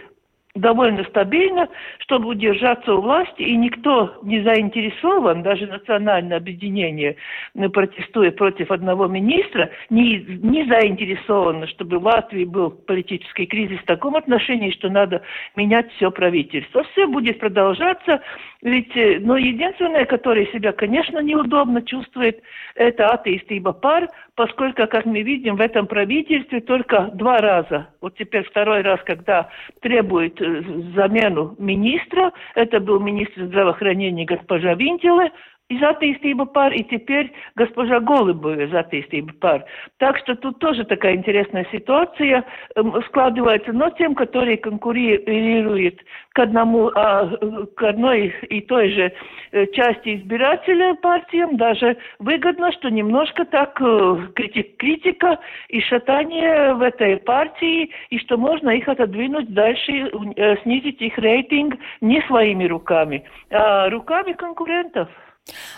довольно 0.60 1.04
стабильно, 1.06 1.68
чтобы 2.00 2.30
удержаться 2.30 2.94
у 2.94 3.02
власти, 3.02 3.42
и 3.42 3.56
никто 3.56 4.20
не 4.24 4.42
заинтересован, 4.42 5.44
даже 5.44 5.68
национальное 5.68 6.38
объединение, 6.38 7.16
э, 7.56 7.70
протестуя 7.70 8.32
против 8.32 8.72
одного 8.72 9.08
министра, 9.08 9.70
не, 9.90 10.18
не 10.20 10.66
заинтересовано, 10.66 11.68
чтобы 11.68 12.00
в 12.00 12.06
Латвии 12.06 12.46
был 12.46 12.72
политический 12.72 13.46
кризис 13.46 13.80
в 13.80 13.86
таком 13.86 14.16
отношении, 14.16 14.72
что 14.72 14.90
надо 14.90 15.22
менять 15.56 15.92
все 15.94 16.12
правительство. 16.12 16.84
Все 16.92 17.08
будет 17.08 17.40
продолжаться, 17.40 18.22
ведь, 18.62 18.96
э, 18.96 19.20
но 19.20 19.38
единственное, 19.38 20.06
которое 20.06 20.46
себя, 20.48 20.72
конечно, 20.72 21.20
неудобно 21.20 21.82
чувствует, 21.82 22.42
это 22.76 23.08
атеист 23.08 23.46
ибо 23.50 23.74
пар, 23.74 24.08
поскольку, 24.36 24.88
как 24.88 25.06
мы 25.06 25.22
видим, 25.22 25.56
в 25.56 25.62
этом 25.62 25.88
правительстве 25.88 26.62
только 26.62 27.10
два 27.14 27.40
раза, 27.40 27.90
вот 28.02 28.16
теперь 28.18 28.44
второй 28.44 28.82
раз, 28.82 29.00
когда 29.04 29.50
требует 29.82 30.40
замену 30.96 31.56
министра, 31.58 32.32
это 32.56 32.80
был 32.80 33.00
министр 33.00 33.46
здравоохранения 33.46 34.26
госпожа 34.26 34.74
Винтиле, 34.74 35.32
из 35.70 35.82
attīstība 35.84 36.46
par, 36.54 36.72
и 36.74 36.84
теперь 36.84 37.32
госпожа 37.56 38.00
Голубова 38.00 38.56
из 38.64 38.72
par. 39.42 39.64
Так 39.98 40.18
что 40.20 40.36
тут 40.36 40.60
тоже 40.60 40.86
такая 40.86 41.16
интересная 41.16 41.66
ситуация 41.72 42.46
эм, 42.76 43.02
складывается, 43.08 43.74
но 43.74 43.90
тем, 43.92 44.16
которые 44.16 44.58
конкурируют 44.58 46.00
к 46.34 46.40
одному, 46.40 46.92
а, 46.96 47.28
к 47.76 47.84
одной 47.84 48.34
и 48.50 48.62
той 48.62 48.92
же 48.94 49.12
э, 49.52 49.66
части 49.74 50.16
избирателя 50.16 50.96
партиям, 50.96 51.58
даже 51.58 51.98
выгодно, 52.20 52.72
что 52.72 52.90
немножко 52.90 53.44
так 53.44 53.82
э, 53.82 54.18
критик, 54.36 54.78
критика 54.78 55.40
и 55.68 55.82
шатание 55.82 56.76
в 56.76 56.82
этой 56.82 57.18
партии, 57.18 57.92
и 58.10 58.20
что 58.20 58.38
можно 58.38 58.70
их 58.70 58.88
отодвинуть 58.88 59.54
дальше, 59.54 59.92
э, 59.92 60.58
снизить 60.64 61.02
их 61.02 61.18
рейтинг 61.18 61.76
не 62.00 62.22
своими 62.22 62.66
руками, 62.66 63.24
а 63.52 63.90
руками 63.90 64.32
конкурентов. 64.34 65.10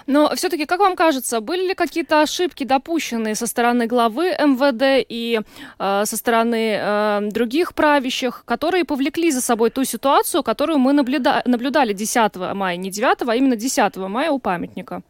Но 0.07 0.29
все-таки, 0.35 0.65
как 0.65 0.79
вам 0.79 0.95
кажется, 0.95 1.41
были 1.41 1.67
ли 1.69 1.75
какие-то 1.75 2.21
ошибки 2.21 2.63
допущенные 2.63 3.35
со 3.35 3.47
стороны 3.47 3.87
главы 3.87 4.29
МВД 4.29 5.05
и 5.09 5.39
э, 5.79 6.05
со 6.05 6.17
стороны 6.17 6.77
э, 6.79 7.19
других 7.31 7.73
правящих, 7.73 8.43
которые 8.45 8.85
повлекли 8.85 9.31
за 9.31 9.41
собой 9.41 9.69
ту 9.69 9.83
ситуацию, 9.83 10.43
которую 10.43 10.79
мы 10.79 10.93
наблюда- 10.93 11.41
наблюдали 11.45 11.93
10 11.93 12.35
мая, 12.53 12.77
не 12.77 12.91
9, 12.91 13.27
а 13.27 13.35
именно 13.35 13.55
10 13.55 13.97
мая 13.97 14.31
у 14.31 14.39
памятника? 14.39 15.01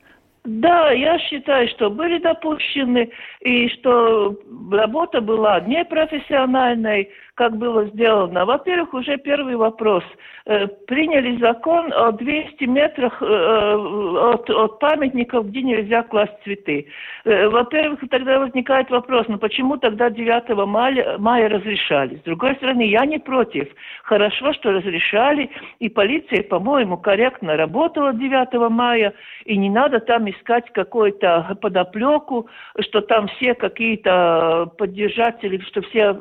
Да, 0.46 0.92
я 0.92 1.20
считаю, 1.20 1.68
что 1.68 1.90
были 1.90 2.18
допущены, 2.18 3.12
и 3.42 3.68
что 3.70 4.36
работа 4.72 5.22
была 5.22 5.60
непрофессиональной, 5.60 7.10
как 7.40 7.56
было 7.56 7.86
сделано. 7.86 8.46
Во-первых, 8.46 8.94
уже 8.94 9.18
первый 9.18 9.56
вопрос. 9.56 10.04
Э, 10.46 10.68
приняли 10.88 11.38
закон 11.40 11.94
о 11.94 12.12
200 12.12 12.66
метрах 12.66 13.22
э, 13.22 13.26
от, 13.26 14.50
от 14.50 14.80
памятников, 14.80 15.48
где 15.48 15.62
нельзя 15.62 16.04
класть 16.04 16.34
цветы. 16.44 16.88
Э, 17.24 17.48
во-первых, 17.48 18.02
тогда 18.10 18.40
возникает 18.40 18.90
вопрос, 18.90 19.26
ну 19.30 19.38
почему 19.38 19.78
тогда 19.78 20.10
9 20.10 20.50
мая, 20.68 21.18
мая 21.18 21.48
разрешали? 21.48 22.18
С 22.18 22.24
другой 22.24 22.56
стороны, 22.56 22.82
я 22.82 23.06
не 23.06 23.20
против. 23.20 23.70
Хорошо, 24.04 24.52
что 24.52 24.74
разрешали, 24.74 25.50
и 25.80 25.88
полиция, 25.88 26.44
по-моему, 26.44 26.98
корректно 26.98 27.56
работала 27.56 28.12
9 28.12 28.70
мая, 28.70 29.14
и 29.46 29.56
не 29.56 29.70
надо 29.70 30.02
там 30.02 30.30
искать 30.30 30.70
какую-то 30.74 31.58
подоплеку, 31.62 32.50
что 32.82 33.00
там 33.00 33.28
все 33.28 33.54
какие-то 33.54 34.74
поддержатели, 34.78 35.62
что 35.70 35.82
все 35.84 36.14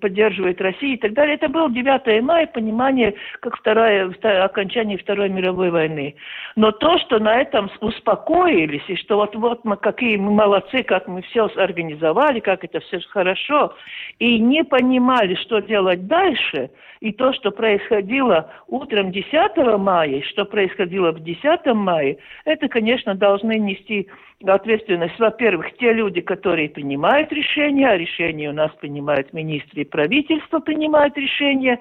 поддерживают 0.00 0.51
Россию 0.60 0.94
и 0.94 0.96
так 0.98 1.12
далее. 1.12 1.36
Это 1.36 1.48
был 1.48 1.70
9 1.70 2.22
мая, 2.22 2.46
понимание, 2.46 3.14
как 3.40 3.56
второе, 3.56 4.12
окончание 4.44 4.98
Второй 4.98 5.28
мировой 5.28 5.70
войны. 5.70 6.14
Но 6.56 6.72
то, 6.72 6.98
что 6.98 7.18
на 7.18 7.40
этом 7.40 7.70
успокоились, 7.80 8.84
и 8.88 8.96
что 8.96 9.16
вот-вот 9.16 9.64
мы 9.64 9.76
какие 9.76 10.16
мы 10.16 10.32
молодцы, 10.32 10.82
как 10.82 11.08
мы 11.08 11.22
все 11.22 11.46
организовали, 11.56 12.40
как 12.40 12.64
это 12.64 12.80
все 12.80 13.00
хорошо, 13.08 13.74
и 14.18 14.38
не 14.38 14.64
понимали, 14.64 15.34
что 15.36 15.60
делать 15.60 16.06
дальше, 16.06 16.70
и 17.00 17.12
то, 17.12 17.32
что 17.32 17.50
происходило 17.50 18.50
утром 18.68 19.10
10 19.10 19.56
мая, 19.78 20.22
что 20.22 20.44
происходило 20.44 21.12
в 21.12 21.20
10 21.20 21.66
мая, 21.74 22.16
это, 22.44 22.68
конечно, 22.68 23.14
должны 23.14 23.58
нести 23.58 24.08
ответственность, 24.44 25.18
во-первых, 25.18 25.66
те 25.78 25.92
люди, 25.92 26.20
которые 26.20 26.68
принимают 26.68 27.32
решения, 27.32 27.88
а 27.88 27.96
решения 27.96 28.50
у 28.50 28.52
нас 28.52 28.70
принимают 28.80 29.32
министры 29.32 29.82
и 29.82 29.84
правительство, 29.84 30.31
правительство 30.32 30.60
принимает 30.60 31.16
решение, 31.16 31.78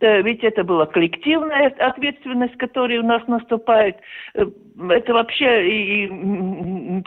э, 0.00 0.22
ведь 0.22 0.44
это 0.44 0.64
была 0.64 0.86
коллективная 0.86 1.68
ответственность, 1.78 2.56
которая 2.56 3.00
у 3.00 3.06
нас 3.06 3.26
наступает. 3.26 3.96
Э, 4.34 4.46
это 4.90 5.14
вообще 5.14 5.68
и, 5.68 6.06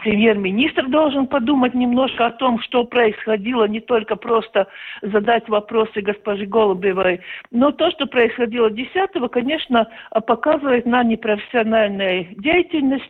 премьер-министр 0.02 0.88
должен 0.88 1.28
подумать 1.28 1.74
немножко 1.74 2.28
о 2.28 2.32
том, 2.32 2.60
что 2.62 2.86
происходило, 2.86 3.66
не 3.66 3.80
только 3.80 4.16
просто 4.16 4.68
задать 5.02 5.48
вопросы 5.50 6.02
госпоже 6.02 6.46
Голубевой, 6.46 7.20
но 7.52 7.72
то, 7.72 7.92
что 7.92 8.08
происходило 8.08 8.70
10 8.70 9.30
конечно, 9.32 9.88
показывает 10.26 10.86
на 10.86 11.04
непрофессиональную 11.04 12.28
деятельность. 12.38 13.04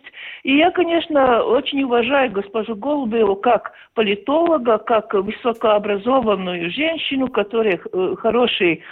И 0.43 0.57
я, 0.57 0.71
конечно, 0.71 1.43
очень 1.43 1.83
уважаю 1.83 2.31
госпожу 2.31 2.75
Голубеву 2.75 3.35
как 3.35 3.73
политолога, 3.97 4.77
как 4.77 5.15
высокообразованную 5.15 6.69
женщину, 6.69 7.29
которая 7.29 7.79
э, 7.79 8.15
хороший 8.19 8.83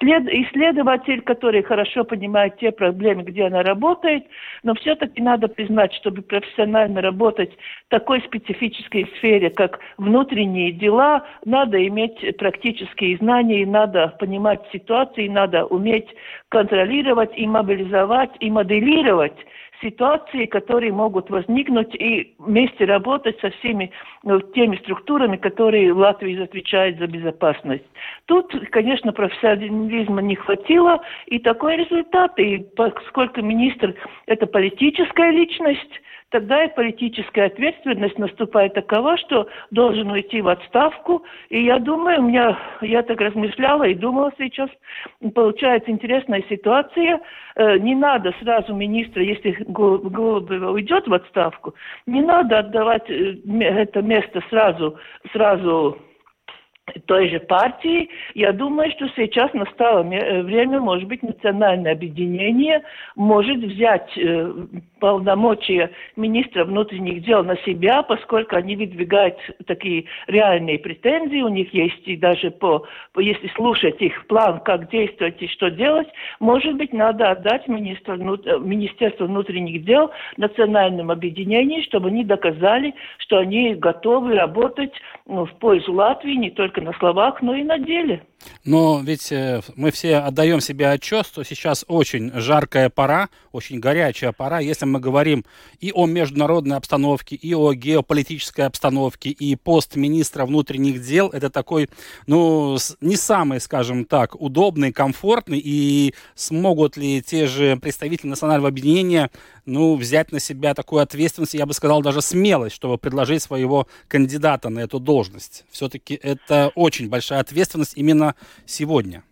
исследователь, 0.00 1.20
который 1.22 1.64
хорошо 1.64 2.04
понимает 2.04 2.56
те 2.58 2.70
проблемы, 2.70 3.24
где 3.24 3.46
она 3.46 3.64
работает, 3.64 4.24
но 4.62 4.74
все-таки 4.74 5.20
надо 5.20 5.48
признать, 5.48 5.92
чтобы 5.94 6.22
профессионально 6.22 7.02
работать 7.02 7.50
в 7.86 7.90
такой 7.90 8.22
специфической 8.22 9.10
сфере, 9.18 9.50
как 9.50 9.80
внутренние 9.98 10.70
дела, 10.70 11.26
надо 11.44 11.84
иметь 11.88 12.36
практические 12.38 13.16
знания, 13.16 13.66
надо 13.66 14.14
понимать 14.20 14.60
ситуации, 14.72 15.26
надо 15.26 15.66
уметь 15.66 16.08
контролировать 16.50 17.36
и 17.36 17.48
мобилизовать, 17.48 18.30
и 18.38 18.48
моделировать 18.48 19.36
ситуации, 19.82 20.46
которые 20.46 20.92
могут 20.92 21.28
возникнуть, 21.30 21.94
и 21.94 22.34
вместе 22.38 22.84
работать 22.84 23.38
со 23.40 23.50
всеми 23.50 23.90
ну, 24.22 24.40
теми 24.40 24.76
структурами, 24.76 25.36
которые 25.36 25.92
в 25.92 25.98
Латвии 25.98 26.42
отвечают 26.42 26.98
за 26.98 27.06
безопасность. 27.06 27.84
Тут, 28.26 28.52
конечно, 28.70 29.12
профессионализма 29.12 30.22
не 30.22 30.36
хватило, 30.36 31.02
и 31.26 31.38
такой 31.38 31.76
результат. 31.76 32.38
И 32.38 32.58
поскольку 32.76 33.42
министр– 33.42 33.94
это 34.26 34.46
политическая 34.46 35.30
личность, 35.30 36.00
тогда 36.32 36.64
и 36.64 36.74
политическая 36.74 37.44
ответственность 37.44 38.18
наступает 38.18 38.74
такова, 38.74 39.16
что 39.18 39.46
должен 39.70 40.10
уйти 40.10 40.40
в 40.40 40.48
отставку. 40.48 41.24
И 41.50 41.62
я 41.62 41.78
думаю, 41.78 42.20
у 42.20 42.24
меня, 42.24 42.58
я 42.80 43.02
так 43.02 43.20
размышляла 43.20 43.84
и 43.84 43.94
думала 43.94 44.32
сейчас, 44.38 44.70
получается 45.34 45.90
интересная 45.90 46.42
ситуация. 46.48 47.20
Э, 47.54 47.78
не 47.78 47.94
надо 47.94 48.34
сразу 48.40 48.74
министра, 48.74 49.22
если 49.22 49.56
Голубева 49.68 50.70
уйдет 50.70 51.06
в 51.06 51.14
отставку, 51.14 51.74
не 52.06 52.22
надо 52.22 52.60
отдавать 52.60 53.08
э, 53.10 53.36
это 53.60 54.00
место 54.02 54.42
сразу, 54.48 54.98
сразу 55.32 55.98
той 57.06 57.28
же 57.28 57.40
партии. 57.40 58.08
Я 58.34 58.52
думаю, 58.52 58.90
что 58.92 59.08
сейчас 59.16 59.52
настало 59.52 60.02
э, 60.02 60.42
время, 60.42 60.80
может 60.80 61.06
быть, 61.08 61.22
национальное 61.22 61.92
объединение 61.92 62.82
может 63.16 63.58
взять 63.58 64.10
полномочия 65.02 65.90
министра 66.14 66.64
внутренних 66.64 67.24
дел 67.24 67.42
на 67.42 67.56
себя, 67.66 68.04
поскольку 68.04 68.54
они 68.54 68.76
выдвигают 68.76 69.34
такие 69.66 70.04
реальные 70.28 70.78
претензии, 70.78 71.42
у 71.42 71.48
них 71.48 71.74
есть 71.74 72.06
и 72.06 72.16
даже 72.16 72.52
по, 72.52 72.86
по 73.12 73.18
если 73.18 73.48
слушать 73.56 74.00
их 74.00 74.28
план, 74.28 74.60
как 74.60 74.88
действовать 74.90 75.42
и 75.42 75.48
что 75.48 75.72
делать, 75.72 76.06
может 76.38 76.76
быть, 76.76 76.92
надо 76.92 77.32
отдать 77.32 77.66
министру, 77.66 78.16
Министерству 78.60 79.26
внутренних 79.26 79.84
дел 79.84 80.12
национальным 80.36 81.10
объединениям, 81.10 81.82
чтобы 81.82 82.06
они 82.06 82.22
доказали, 82.22 82.94
что 83.18 83.38
они 83.38 83.74
готовы 83.74 84.36
работать 84.36 84.92
ну, 85.26 85.46
в 85.46 85.52
пользу 85.54 85.94
Латвии 85.94 86.34
не 86.34 86.50
только 86.50 86.80
на 86.80 86.92
словах, 86.92 87.42
но 87.42 87.56
и 87.56 87.64
на 87.64 87.80
деле. 87.80 88.22
Но 88.64 89.00
ведь 89.02 89.32
э, 89.32 89.60
мы 89.74 89.90
все 89.90 90.18
отдаем 90.18 90.60
себе 90.60 90.88
отчет, 90.88 91.26
что 91.26 91.42
сейчас 91.42 91.84
очень 91.88 92.30
жаркая 92.34 92.90
пора, 92.90 93.28
очень 93.50 93.80
горячая 93.80 94.32
пора, 94.32 94.60
если 94.60 94.84
мы 94.84 95.00
говорим 95.00 95.44
и 95.80 95.92
о 95.92 96.06
международной 96.06 96.76
обстановке, 96.76 97.34
и 97.34 97.54
о 97.54 97.72
геополитической 97.72 98.62
обстановке, 98.62 99.30
и 99.30 99.56
пост 99.56 99.96
министра 99.96 100.46
внутренних 100.46 101.02
дел, 101.02 101.28
это 101.28 101.50
такой, 101.50 101.88
ну, 102.26 102.78
не 103.00 103.16
самый, 103.16 103.60
скажем 103.60 104.04
так, 104.04 104.40
удобный, 104.40 104.92
комфортный, 104.92 105.60
и 105.62 106.14
смогут 106.34 106.96
ли 106.96 107.20
те 107.20 107.46
же 107.46 107.76
представители 107.76 108.28
национального 108.28 108.68
объединения, 108.68 109.30
ну, 109.64 109.96
взять 109.96 110.32
на 110.32 110.40
себя 110.40 110.74
такую 110.74 111.02
ответственность, 111.02 111.54
я 111.54 111.66
бы 111.66 111.74
сказал, 111.74 112.02
даже 112.02 112.22
смелость, 112.22 112.74
чтобы 112.76 112.98
предложить 112.98 113.42
своего 113.42 113.86
кандидата 114.08 114.68
на 114.68 114.80
эту 114.80 114.98
должность. 114.98 115.64
Все-таки 115.70 116.14
это 116.14 116.72
очень 116.74 117.08
большая 117.08 117.40
ответственность 117.40 117.92
именно 117.96 118.34
сегодня? 118.66 119.22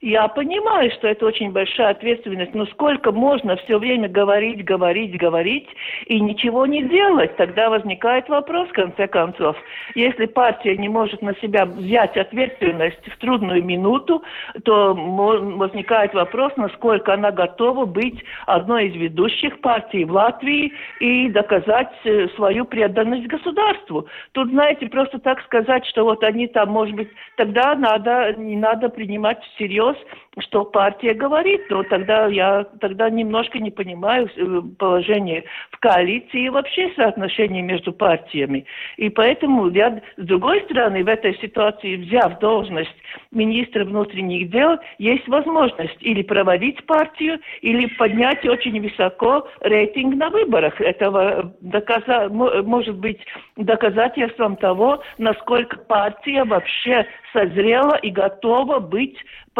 Я 0.00 0.28
понимаю, 0.28 0.92
что 0.92 1.08
это 1.08 1.26
очень 1.26 1.50
большая 1.50 1.90
ответственность, 1.90 2.54
но 2.54 2.66
сколько 2.66 3.10
можно 3.10 3.56
все 3.56 3.78
время 3.78 4.08
говорить, 4.08 4.64
говорить, 4.64 5.16
говорить 5.18 5.66
и 6.06 6.20
ничего 6.20 6.66
не 6.66 6.84
делать? 6.84 7.36
Тогда 7.36 7.68
возникает 7.68 8.28
вопрос, 8.28 8.68
в 8.68 8.72
конце 8.72 9.08
концов. 9.08 9.56
Если 9.96 10.26
партия 10.26 10.76
не 10.76 10.88
может 10.88 11.20
на 11.20 11.34
себя 11.36 11.66
взять 11.66 12.16
ответственность 12.16 13.04
в 13.08 13.18
трудную 13.18 13.64
минуту, 13.64 14.22
то 14.64 14.94
возникает 14.94 16.14
вопрос, 16.14 16.52
насколько 16.56 17.14
она 17.14 17.32
готова 17.32 17.84
быть 17.84 18.22
одной 18.46 18.88
из 18.88 18.94
ведущих 18.94 19.60
партий 19.60 20.04
в 20.04 20.12
Латвии 20.12 20.72
и 21.00 21.28
доказать 21.30 21.90
э, 22.04 22.28
свою 22.36 22.66
преданность 22.66 23.26
государству. 23.26 24.06
Тут, 24.30 24.50
знаете, 24.50 24.86
просто 24.86 25.18
так 25.18 25.42
сказать, 25.42 25.84
что 25.86 26.04
вот 26.04 26.22
они 26.22 26.46
там, 26.46 26.70
может 26.70 26.94
быть, 26.94 27.08
тогда 27.36 27.74
надо, 27.74 28.34
не 28.38 28.56
надо 28.56 28.90
принимать 28.90 29.42
всерьез 29.54 29.87
всерьез, 29.92 30.08
что 30.40 30.64
партия 30.64 31.14
говорит, 31.14 31.62
но 31.68 31.82
тогда 31.82 32.26
я 32.28 32.64
тогда 32.80 33.10
немножко 33.10 33.58
не 33.58 33.70
понимаю 33.70 34.28
э, 34.36 34.62
положение 34.78 35.44
в 35.72 35.78
коалиции 35.78 36.44
и 36.44 36.48
вообще 36.48 36.92
соотношение 36.94 37.62
между 37.62 37.92
партиями. 37.92 38.64
И 38.96 39.08
поэтому 39.08 39.68
я, 39.70 40.00
с 40.16 40.24
другой 40.24 40.62
стороны, 40.62 41.02
в 41.02 41.08
этой 41.08 41.36
ситуации, 41.38 41.96
взяв 41.96 42.38
должность 42.38 42.94
министра 43.32 43.84
внутренних 43.84 44.50
дел, 44.50 44.78
есть 44.98 45.26
возможность 45.26 45.96
или 46.00 46.22
проводить 46.22 46.84
партию, 46.86 47.40
или 47.62 47.86
поднять 47.96 48.44
очень 48.46 48.80
высоко 48.80 49.48
рейтинг 49.60 50.14
на 50.14 50.30
выборах. 50.30 50.80
Это 50.80 51.52
доказа, 51.60 52.28
может 52.28 52.96
быть 52.96 53.18
доказательством 53.56 54.56
того, 54.56 55.02
насколько 55.18 55.78
партия 55.78 56.44
вообще 56.44 57.06
созрела 57.32 57.96
и 57.96 58.10
готова 58.10 58.78
быть 58.78 59.16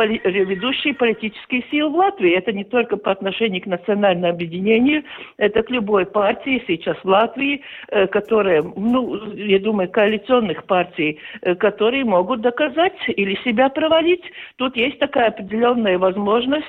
ведущей 0.07 0.93
политической 0.93 1.65
силы 1.71 1.91
в 1.91 1.97
Латвии. 1.97 2.37
Это 2.37 2.53
не 2.53 2.65
только 2.65 2.97
по 2.97 3.11
отношению 3.11 3.63
к 3.63 3.67
национальному 3.67 4.33
объединению, 4.33 5.05
это 5.37 5.63
к 5.63 5.71
любой 5.71 6.07
партии 6.07 6.63
сейчас 6.67 6.97
в 7.03 7.09
Латвии, 7.09 7.63
э, 7.89 8.07
которые, 8.07 8.63
ну, 8.63 9.33
я 9.35 9.59
думаю, 9.59 9.91
коалиционных 9.91 10.65
партий, 10.65 11.19
э, 11.43 11.55
которые 11.55 12.05
могут 12.05 12.41
доказать 12.41 12.97
или 13.09 13.37
себя 13.45 13.69
провалить. 13.69 14.23
Тут 14.57 14.77
есть 14.77 14.99
такая 14.99 15.29
определенная 15.29 15.99
возможность, 15.99 16.67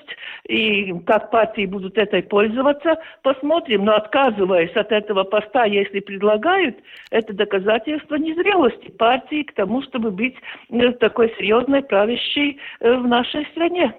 и 0.47 0.93
как 1.05 1.31
партии 1.31 1.65
будут 1.65 1.97
этой 1.97 2.23
пользоваться, 2.23 2.97
посмотрим. 3.23 3.85
Но 3.85 3.95
отказываясь 3.95 4.75
от 4.75 4.91
этого 4.91 5.23
поста, 5.23 5.65
если 5.65 5.99
предлагают, 5.99 6.77
это 7.11 7.33
доказательство 7.33 8.15
незрелости 8.15 8.89
партии 8.91 9.43
к 9.43 9.53
тому, 9.53 9.81
чтобы 9.83 10.11
быть 10.11 10.35
э, 10.69 10.91
такой 10.93 11.33
серьезной 11.37 11.83
правящей 11.83 12.59
в 12.79 13.07
нашей 13.07 13.18
стране. 13.51 13.93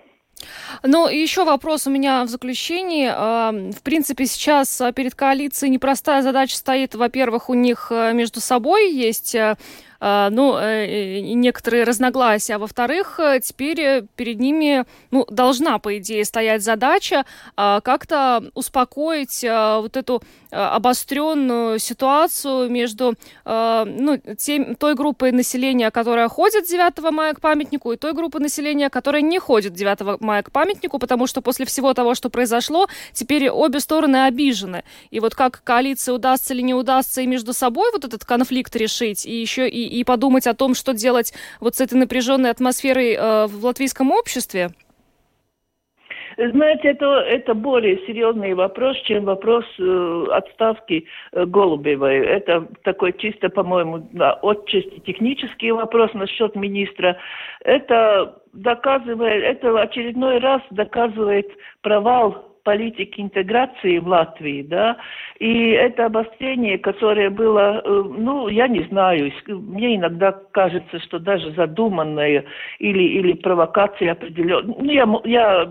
Ну, 0.83 1.09
еще 1.09 1.45
вопрос 1.45 1.87
у 1.87 1.91
меня 1.91 2.25
в 2.25 2.29
заключении. 2.29 3.11
А, 3.13 3.53
в 3.53 3.83
принципе, 3.83 4.27
сейчас 4.27 4.81
а, 4.81 4.93
перед 4.93 5.15
коалицией 5.15 5.71
непростая 5.71 6.23
задача 6.23 6.57
стоит. 6.57 6.95
Во-первых, 6.95 7.51
у 7.51 7.55
них 7.55 7.89
э, 7.91 8.13
между 8.15 8.41
собой 8.41 8.91
есть 8.91 9.35
э, 9.35 9.57
ну, 10.01 10.57
э, 10.57 11.21
некоторые 11.21 11.85
разногласия. 11.85 12.55
А 12.55 12.59
во-вторых, 12.59 13.21
э, 13.21 13.41
теперь 13.41 13.81
э, 13.81 14.03
перед 14.17 14.41
ними 14.41 14.87
ну, 15.11 15.27
должна, 15.29 15.79
по 15.79 15.99
идее, 15.99 16.25
стоять 16.25 16.63
задача 16.63 17.25
а, 17.57 17.81
как-то 17.81 18.43
успокоить 18.55 19.43
вот 19.43 19.97
эту 19.97 20.23
обостренную 20.51 21.79
ситуацию 21.79 22.71
между 22.71 23.15
ну, 23.45 24.21
тем, 24.39 24.75
той 24.75 24.95
группой 24.95 25.33
населения, 25.33 25.91
которая 25.91 26.29
ходит 26.29 26.67
9 26.67 27.13
мая 27.13 27.35
к 27.35 27.41
памятнику, 27.41 27.93
и 27.93 27.97
той 27.97 28.13
группой 28.13 28.41
населения, 28.41 28.91
которая 28.91 29.23
не 29.23 29.39
ходит 29.39 29.75
9 29.75 30.21
мая 30.21 30.43
к 30.43 30.51
памятнику, 30.51 30.99
потому 30.99 31.27
что 31.27 31.41
после 31.41 31.67
всего 31.67 31.95
того, 31.95 32.15
что 32.15 32.31
произошло, 32.31 32.89
теперь 33.13 33.49
обе 33.49 33.81
стороны 33.81 34.25
обижены. 34.25 34.85
И 35.11 35.21
вот 35.21 35.35
как 35.35 35.63
коалиции 35.63 36.13
удастся 36.13 36.55
или 36.55 36.63
не 36.63 36.75
удастся 36.75 37.21
и 37.21 37.27
между 37.27 37.53
собой 37.53 37.91
вот 37.93 38.05
этот 38.05 38.25
конфликт 38.25 38.75
решить, 38.77 39.27
и 39.27 39.41
еще 39.41 39.69
и 39.69 39.90
и 39.91 40.05
подумать 40.05 40.47
о 40.47 40.55
том, 40.55 40.75
что 40.75 40.93
делать 40.95 41.33
вот 41.61 41.77
с 41.77 41.81
этой 41.81 41.95
напряженной 41.99 42.51
атмосферой 42.51 43.15
э, 43.15 43.47
в 43.47 43.65
латвийском 43.65 44.11
обществе? 44.13 44.71
Знаете, 46.37 46.89
это, 46.89 47.07
это 47.21 47.55
более 47.55 47.99
серьезный 48.07 48.55
вопрос, 48.55 48.97
чем 49.05 49.25
вопрос 49.25 49.65
э, 49.79 50.25
отставки 50.31 51.05
э, 51.33 51.45
Голубевой. 51.45 52.19
Это 52.19 52.67
такой 52.83 53.13
чисто, 53.13 53.51
по-моему, 53.51 54.09
да, 54.13 54.39
отчасти 54.43 55.01
технический 55.01 55.71
вопрос 55.73 56.15
насчет 56.15 56.55
министра. 56.55 57.19
Это 57.63 58.41
доказывает, 58.55 59.45
это 59.45 59.79
очередной 59.81 60.39
раз 60.39 60.63
доказывает 60.71 61.51
провал 61.83 62.50
политики 62.63 63.21
интеграции 63.21 63.99
в 63.99 64.09
Латвии, 64.09 64.63
да, 64.63 64.97
и 65.39 65.71
это 65.71 66.07
обострение, 66.07 66.79
которое 66.79 67.31
было, 67.31 67.83
э, 67.85 68.03
ну, 68.19 68.49
я 68.49 68.69
не 68.69 68.83
знаю, 68.85 69.33
мне 69.47 69.97
иногда 69.97 70.33
кажется, 70.53 70.99
что 71.01 71.19
даже 71.19 71.53
задуманное 71.53 72.45
или, 72.79 73.03
или 73.03 73.33
провокация 73.33 74.13
определенная, 74.13 74.75
ну, 74.79 74.91
я, 74.91 75.07
я 75.25 75.67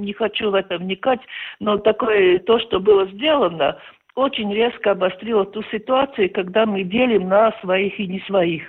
не 0.00 0.12
хочу 0.12 0.50
в 0.50 0.54
это 0.54 0.78
вникать, 0.78 1.20
но 1.60 1.78
такое, 1.78 2.38
то, 2.40 2.58
что 2.58 2.80
было 2.80 3.06
сделано, 3.06 3.78
очень 4.20 4.52
резко 4.52 4.92
обострило 4.92 5.44
ту 5.44 5.62
ситуацию, 5.64 6.30
когда 6.32 6.66
мы 6.66 6.82
делим 6.82 7.28
на 7.28 7.52
своих 7.60 7.98
и 7.98 8.06
не 8.06 8.20
своих. 8.20 8.62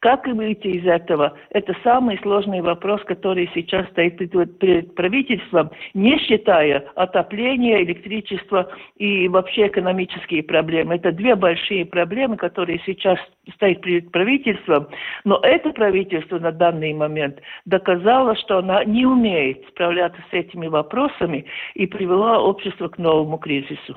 Как 0.00 0.28
и 0.28 0.32
выйти 0.32 0.68
из 0.68 0.86
этого? 0.86 1.36
Это 1.50 1.74
самый 1.82 2.18
сложный 2.18 2.60
вопрос, 2.60 3.02
который 3.04 3.50
сейчас 3.54 3.86
стоит 3.88 4.18
перед 4.18 4.94
правительством, 4.94 5.70
не 5.94 6.18
считая 6.18 6.84
отопления, 6.94 7.82
электричества 7.82 8.70
и 8.96 9.28
вообще 9.28 9.66
экономические 9.68 10.42
проблемы. 10.42 10.96
Это 10.96 11.10
две 11.10 11.34
большие 11.34 11.84
проблемы, 11.84 12.36
которые 12.36 12.80
сейчас 12.86 13.18
стоят 13.54 13.80
перед 13.80 14.12
правительством. 14.12 14.88
Но 15.24 15.40
это 15.42 15.70
правительство 15.70 16.38
на 16.38 16.52
данный 16.52 16.92
момент 16.92 17.40
доказало, 17.64 18.36
что 18.36 18.58
она 18.58 18.84
не 18.84 19.06
умеет 19.06 19.66
справляться 19.68 20.20
с 20.30 20.34
этими 20.34 20.66
вопросами 20.66 21.46
и 21.74 21.86
привела 21.86 22.40
общество 22.40 22.88
к 22.88 22.98
новому 22.98 23.38
кризису. 23.38 23.96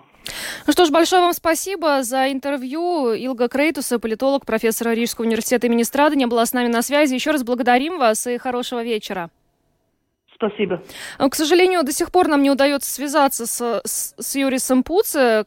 Ну 0.67 0.73
что 0.73 0.85
ж, 0.85 0.91
большое 0.91 1.21
вам 1.21 1.33
спасибо 1.33 2.03
за 2.03 2.31
интервью. 2.31 3.13
Илга 3.13 3.47
Крейтуса, 3.47 3.99
политолог, 3.99 4.45
профессор 4.45 4.89
Рижского 4.89 5.25
университета 5.25 5.67
имени 5.67 5.83
Страдания, 5.83 6.27
была 6.27 6.45
с 6.45 6.53
нами 6.53 6.67
на 6.67 6.81
связи. 6.81 7.15
Еще 7.15 7.31
раз 7.31 7.43
благодарим 7.43 7.97
вас 7.97 8.27
и 8.27 8.37
хорошего 8.37 8.83
вечера. 8.83 9.29
Спасибо. 10.41 10.81
Э, 11.19 11.29
к 11.29 11.35
сожалению, 11.35 11.83
до 11.83 11.91
сих 11.91 12.11
пор 12.11 12.27
нам 12.27 12.41
не 12.41 12.49
удается 12.49 12.91
связаться 12.91 13.45
с, 13.45 13.81
с, 13.85 14.15
с 14.17 14.35
Юрисом 14.35 14.83
Пуце, 14.83 15.45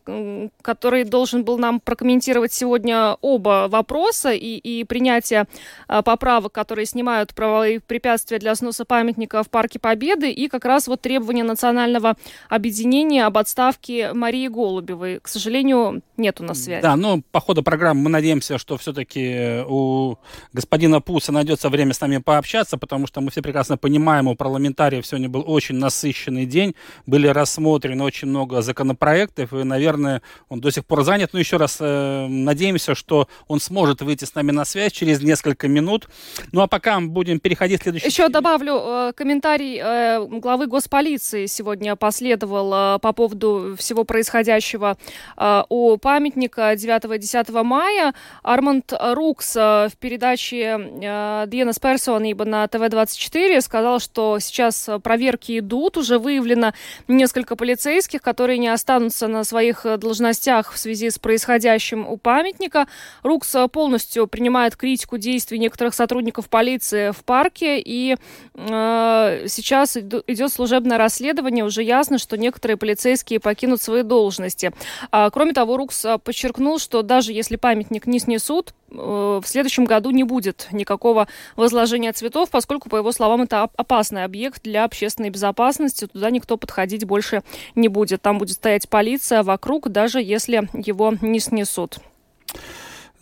который 0.63 1.03
должен 1.05 1.45
был 1.45 1.59
нам 1.59 1.81
прокомментировать 1.81 2.53
сегодня 2.53 3.17
оба 3.21 3.67
вопроса 3.69 4.31
и, 4.33 4.57
и 4.57 4.85
принятие 4.85 5.47
а, 5.89 6.03
поправок, 6.03 6.53
которые 6.53 6.87
снимают 6.87 7.35
правовые 7.35 7.81
препятствия 7.81 8.39
для 8.39 8.55
сноса 8.55 8.85
памятника 8.85 9.43
в 9.43 9.51
Парке 9.51 9.81
Победы, 9.81 10.31
и 10.31 10.49
как 10.49 10.65
раз 10.65 10.87
вот 10.87 11.01
требования 11.01 11.43
национального 11.43 12.15
объединения 12.49 13.27
об 13.27 13.37
отставке 13.37 14.13
Марии 14.13 14.47
Голубевой. 14.47 15.19
К 15.21 15.27
сожалению, 15.29 16.03
нет 16.17 16.41
у 16.41 16.45
нас 16.45 16.63
связи. 16.63 16.83
Да, 16.83 16.95
но 16.95 17.21
по 17.33 17.41
ходу 17.41 17.65
программы 17.65 18.03
мы 18.03 18.11
надеемся, 18.11 18.59
что 18.59 18.77
все-таки 18.77 19.65
у 19.67 20.17
господина 20.53 21.01
Пуса 21.01 21.33
найдется 21.33 21.69
время 21.69 21.95
с 21.95 22.01
нами 22.01 22.19
пообщаться, 22.19 22.79
потому 22.79 23.09
что 23.09 23.21
мы 23.21 23.31
все 23.33 23.43
прекрасно 23.43 23.77
понимаем, 23.77 24.29
у 24.29 24.37
парламентариев 24.37 24.84
комментариев 24.85 25.07
сегодня 25.07 25.29
был 25.29 25.45
очень 25.47 25.77
насыщенный 25.77 26.45
день. 26.47 26.75
Были 27.07 27.29
рассмотрены 27.29 28.05
очень 28.05 28.29
много 28.29 28.61
законопроектов, 28.61 29.53
и, 29.53 29.65
наверное, 29.65 30.21
он 30.49 30.61
до 30.61 30.71
сих 30.71 30.85
пор 30.85 31.05
занят. 31.05 31.31
Но 31.33 31.39
еще 31.39 31.57
раз 31.57 31.79
э, 31.81 32.27
надеемся, 32.29 32.95
что 32.95 33.29
он 33.49 33.61
сможет 33.61 34.03
выйти 34.03 34.27
с 34.27 34.35
нами 34.35 34.53
на 34.53 34.65
связь 34.65 34.93
через 34.93 35.23
несколько 35.23 35.69
минут. 35.69 36.09
Ну 36.53 36.61
а 36.61 36.67
пока 36.67 37.01
мы 37.01 37.09
будем 37.09 37.41
переходить 37.41 37.81
к 37.81 37.83
следующему. 37.85 38.11
Еще 38.11 38.29
добавлю 38.29 38.75
э, 38.75 39.13
комментарий 39.17 39.81
э, 39.83 40.27
главы 40.41 40.67
госполиции 40.67 41.47
сегодня 41.47 41.97
последовал 41.97 42.97
э, 42.97 42.99
по 42.99 43.13
поводу 43.13 43.75
всего 43.79 44.05
происходящего 44.05 44.99
э, 45.37 45.63
у 45.71 45.97
памятника 45.97 46.75
9-10 46.75 47.63
мая. 47.63 48.15
Арманд 48.43 48.93
Рукс 49.01 49.57
э, 49.57 49.89
в 49.89 49.97
передаче 49.99 50.91
э, 51.03 51.45
Диенас 51.47 51.79
Персон, 51.79 52.25
ибо 52.25 52.45
на 52.45 52.69
ТВ-24 52.69 53.61
сказал, 53.63 53.99
что 53.99 54.39
сейчас 54.41 54.74
сейчас 54.75 54.89
э, 54.89 54.99
проверки 54.99 55.59
идут, 55.59 55.97
уже 55.97 56.19
выявлено 56.19 56.73
несколько 57.09 57.57
полицейских, 57.57 58.23
которые 58.23 58.59
не 58.59 58.69
останутся 58.69 59.29
на 59.29 59.45
своих 59.45 59.87
э, 59.87 59.97
должностях 59.97 60.73
в 60.73 60.79
связи 60.79 61.11
с 61.11 61.19
происходящим 61.19 62.07
у 62.07 62.17
памятника. 62.17 62.87
РУКС 63.23 63.55
э, 63.55 63.69
полностью 63.69 64.27
принимает 64.27 64.77
критику 64.77 65.19
действий 65.19 65.59
некоторых 65.59 65.95
сотрудников 65.95 66.49
полиции 66.49 67.13
в 67.13 67.25
парке, 67.25 67.81
и 67.81 68.17
э, 68.55 69.45
сейчас 69.49 69.97
идет 69.97 70.53
служебное 70.53 70.99
расследование, 70.99 71.65
уже 71.65 71.83
ясно, 71.83 72.19
что 72.19 72.37
некоторые 72.37 72.77
полицейские 72.77 73.41
покинут 73.41 73.81
свои 73.81 74.03
должности. 74.03 74.73
А, 75.11 75.31
кроме 75.31 75.53
того, 75.53 75.77
РУКС 75.77 76.07
подчеркнул, 76.25 76.79
что 76.79 77.03
даже 77.03 77.33
если 77.33 77.57
памятник 77.57 78.07
не 78.07 78.19
снесут, 78.19 78.75
в 78.95 79.45
следующем 79.45 79.85
году 79.85 80.11
не 80.11 80.25
будет 80.25 80.69
никакого 80.73 81.29
возложения 81.57 82.13
цветов, 82.13 82.51
поскольку, 82.51 82.89
по 82.89 82.97
его 82.97 83.13
словам, 83.13 83.43
это 83.43 83.69
опасный 83.77 84.25
объект 84.25 84.63
для 84.63 84.85
общественной 84.85 85.31
безопасности. 85.31 86.07
Туда 86.07 86.31
никто 86.31 86.57
подходить 86.57 87.05
больше 87.05 87.43
не 87.75 87.89
будет. 87.89 88.23
Там 88.23 88.39
будет 88.39 88.57
стоять 88.57 88.89
полиция 88.89 89.43
вокруг, 89.43 89.89
даже 89.89 90.23
если 90.23 90.69
его 90.73 91.15
не 91.21 91.41
снесут. 91.41 91.99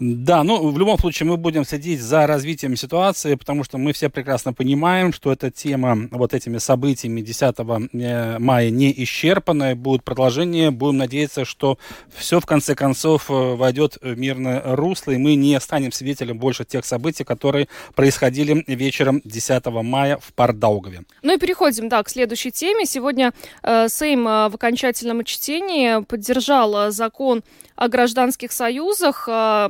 Да, 0.05 0.43
ну, 0.43 0.69
в 0.69 0.79
любом 0.79 0.99
случае 0.99 1.29
мы 1.29 1.37
будем 1.37 1.65
следить 1.65 2.01
за 2.01 2.27
развитием 2.27 2.75
ситуации, 2.75 3.37
потому 3.37 3.63
что 3.63 3.79
мы 3.79 3.93
все 3.93 4.09
прекрасно 4.09 4.53
понимаем, 4.53 5.13
что 5.13 5.31
эта 5.31 5.53
тема 5.53 6.09
вот 6.11 6.35
этими 6.35 6.59
событиями 6.59 7.21
10 7.21 7.55
э, 7.93 8.39
мая 8.41 8.71
не 8.71 8.93
исчерпанная, 9.05 9.77
будет 9.77 10.03
продолжение. 10.03 10.73
Будем 10.73 10.99
надеяться, 10.99 11.45
что 11.45 11.79
все 12.13 12.41
в 12.41 12.47
конце 12.47 12.75
концов 12.75 13.31
э, 13.31 13.55
войдет 13.55 13.97
в 14.03 14.19
мирное 14.19 14.61
русло, 14.75 15.13
и 15.13 15.19
мы 15.19 15.37
не 15.37 15.61
станем 15.61 15.93
свидетелем 15.93 16.37
больше 16.37 16.65
тех 16.65 16.85
событий, 16.85 17.23
которые 17.23 17.69
происходили 17.95 18.65
вечером 18.67 19.21
10 19.25 19.67
мая 19.67 20.19
в 20.21 20.33
Пардаугове. 20.33 21.05
Ну 21.23 21.33
и 21.33 21.39
переходим, 21.39 21.89
да, 21.89 22.03
к 22.03 22.09
следующей 22.09 22.51
теме. 22.51 22.87
Сегодня 22.87 23.33
э, 23.63 23.87
Сейм 23.89 24.27
э, 24.27 24.49
в 24.49 24.57
окончательном 24.57 25.23
чтении 25.23 26.03
поддержал 26.03 26.91
закон 26.91 27.45
о 27.77 27.89
гражданских 27.89 28.53
союзах. 28.53 29.29
Э, 29.29 29.69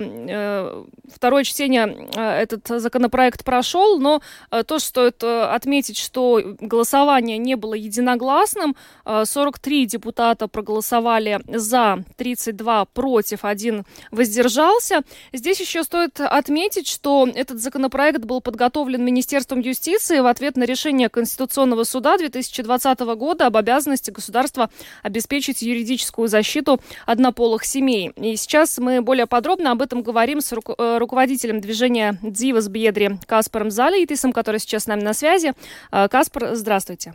второе 1.12 1.44
чтение 1.44 2.08
э, 2.14 2.42
этот 2.42 2.66
законопроект 2.68 3.44
прошел, 3.44 3.98
но 3.98 4.22
э, 4.50 4.62
то, 4.64 4.78
стоит 4.78 5.22
отметить, 5.22 5.96
что 5.96 6.40
голосование 6.60 7.38
не 7.38 7.54
было 7.56 7.74
единогласным. 7.74 8.76
43 9.04 9.86
депутата 9.86 10.48
проголосовали 10.48 11.40
за, 11.46 12.04
32 12.16 12.86
против, 12.86 13.44
один 13.44 13.84
воздержался. 14.10 15.02
Здесь 15.32 15.60
еще 15.60 15.82
стоит 15.84 16.20
отметить, 16.20 16.88
что 16.88 17.28
этот 17.34 17.60
законопроект 17.60 18.20
был 18.24 18.40
подготовлен 18.40 19.04
Министерством 19.04 19.60
юстиции 19.60 20.20
в 20.20 20.26
ответ 20.26 20.56
на 20.56 20.64
решение 20.64 21.08
Конституционного 21.08 21.84
суда 21.84 22.18
2020 22.18 23.00
года 23.00 23.46
об 23.46 23.56
обязанности 23.56 24.10
государства 24.10 24.70
обеспечить 25.02 25.62
юридическую 25.62 26.28
защиту 26.28 26.80
однополых 27.06 27.64
семей. 27.64 28.12
И 28.16 28.36
сейчас 28.36 28.78
мы 28.78 29.00
более 29.02 29.26
подробно 29.26 29.72
об 29.72 29.82
этом 29.82 30.01
говорим 30.02 30.40
с 30.40 30.52
ру- 30.52 30.74
э, 30.76 30.98
руководителем 30.98 31.60
движения 31.60 32.18
«Дзивас 32.22 32.68
Бедри» 32.68 33.18
Каспаром 33.26 33.70
Залейтисом, 33.70 34.32
который 34.32 34.60
сейчас 34.60 34.84
с 34.84 34.86
нами 34.86 35.02
на 35.02 35.14
связи. 35.14 35.52
Э, 35.90 36.08
Каспар, 36.08 36.54
здравствуйте. 36.54 37.14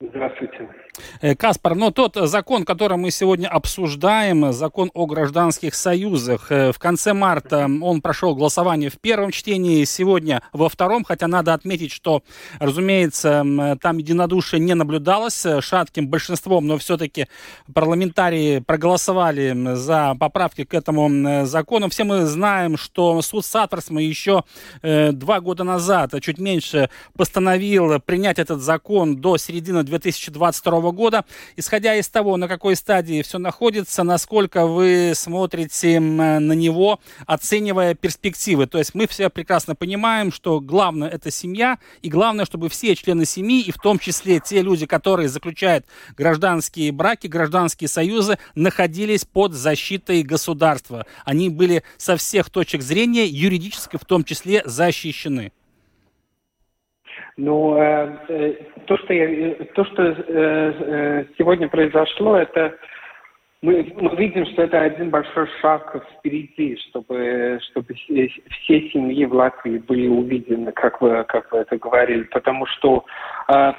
Здравствуйте. 0.00 0.68
Э, 1.20 1.34
Каспар, 1.34 1.74
но 1.74 1.90
тот 1.90 2.16
закон, 2.16 2.64
который 2.64 2.98
мы 2.98 3.10
сегодня 3.10 3.48
обсуждаем, 3.48 4.52
закон 4.52 4.90
о 4.92 5.06
гражданских 5.06 5.74
союзах, 5.74 6.52
э, 6.52 6.72
в 6.72 6.78
конце 6.78 7.14
марта 7.14 7.68
он 7.80 8.02
прошел 8.02 8.34
голосование 8.34 8.90
в 8.90 8.98
первом 8.98 9.30
чтении, 9.30 9.84
сегодня 9.84 10.42
во 10.52 10.68
втором, 10.68 11.04
хотя 11.04 11.28
надо 11.28 11.54
отметить, 11.54 11.92
что, 11.92 12.22
разумеется, 12.58 13.78
там 13.80 13.98
единодушие 13.98 14.60
не 14.60 14.74
наблюдалось 14.74 15.46
э, 15.46 15.62
шатким 15.62 16.08
большинством, 16.08 16.66
но 16.66 16.76
все-таки 16.76 17.26
парламентарии 17.72 18.58
проголосовали 18.58 19.74
за 19.74 20.14
поправки 20.20 20.64
к 20.64 20.74
этому 20.74 21.46
закону. 21.46 21.88
Все 21.88 22.04
мы 22.04 22.26
знаем, 22.26 22.76
что 22.76 23.20
суд 23.22 23.44
Саттерсма 23.44 24.02
еще 24.02 24.44
два 24.82 25.40
года 25.40 25.64
назад, 25.64 26.12
чуть 26.20 26.38
меньше, 26.38 26.90
постановил 27.16 28.00
принять 28.00 28.38
этот 28.38 28.60
закон 28.60 29.16
до 29.16 29.36
середины 29.36 29.82
2022 29.82 30.81
года. 30.90 31.24
Исходя 31.56 31.94
из 31.94 32.08
того, 32.08 32.36
на 32.36 32.48
какой 32.48 32.74
стадии 32.74 33.22
все 33.22 33.38
находится, 33.38 34.02
насколько 34.02 34.66
вы 34.66 35.12
смотрите 35.14 36.00
на 36.00 36.52
него, 36.52 36.98
оценивая 37.26 37.94
перспективы. 37.94 38.66
То 38.66 38.78
есть 38.78 38.94
мы 38.94 39.06
все 39.06 39.30
прекрасно 39.30 39.74
понимаем, 39.74 40.32
что 40.32 40.60
главное 40.60 41.08
это 41.08 41.30
семья, 41.30 41.78
и 42.02 42.08
главное, 42.08 42.44
чтобы 42.44 42.68
все 42.68 42.96
члены 42.96 43.24
семьи, 43.24 43.62
и 43.62 43.70
в 43.70 43.76
том 43.76 43.98
числе 43.98 44.40
те 44.40 44.62
люди, 44.62 44.86
которые 44.86 45.28
заключают 45.28 45.86
гражданские 46.16 46.90
браки, 46.92 47.26
гражданские 47.26 47.88
союзы, 47.88 48.38
находились 48.54 49.24
под 49.24 49.52
защитой 49.52 50.22
государства. 50.22 51.06
Они 51.24 51.48
были 51.50 51.82
со 51.98 52.16
всех 52.16 52.50
точек 52.50 52.82
зрения 52.82 53.26
юридически 53.26 53.96
в 53.96 54.04
том 54.04 54.24
числе 54.24 54.62
защищены. 54.64 55.52
Но 57.36 57.78
э, 57.78 58.16
э, 58.28 58.52
то, 58.86 58.96
что, 58.98 59.14
я, 59.14 59.54
то, 59.74 59.84
что 59.84 60.02
э, 60.02 60.14
э, 60.28 61.24
сегодня 61.38 61.68
произошло, 61.68 62.36
это 62.36 62.76
мы, 63.62 63.90
мы 63.96 64.16
видим, 64.16 64.44
что 64.46 64.62
это 64.62 64.80
один 64.82 65.10
большой 65.10 65.46
шаг 65.60 66.04
впереди, 66.18 66.76
чтобы, 66.88 67.60
чтобы 67.70 67.94
все 67.94 68.90
семьи 68.90 69.24
в 69.24 69.32
Латвии 69.32 69.78
были 69.78 70.08
увидены, 70.08 70.72
как 70.72 71.00
вы, 71.00 71.24
как 71.24 71.50
вы 71.52 71.58
это 71.58 71.78
говорили. 71.78 72.24
Потому 72.24 72.66
что, 72.66 73.04
э, 73.48 73.72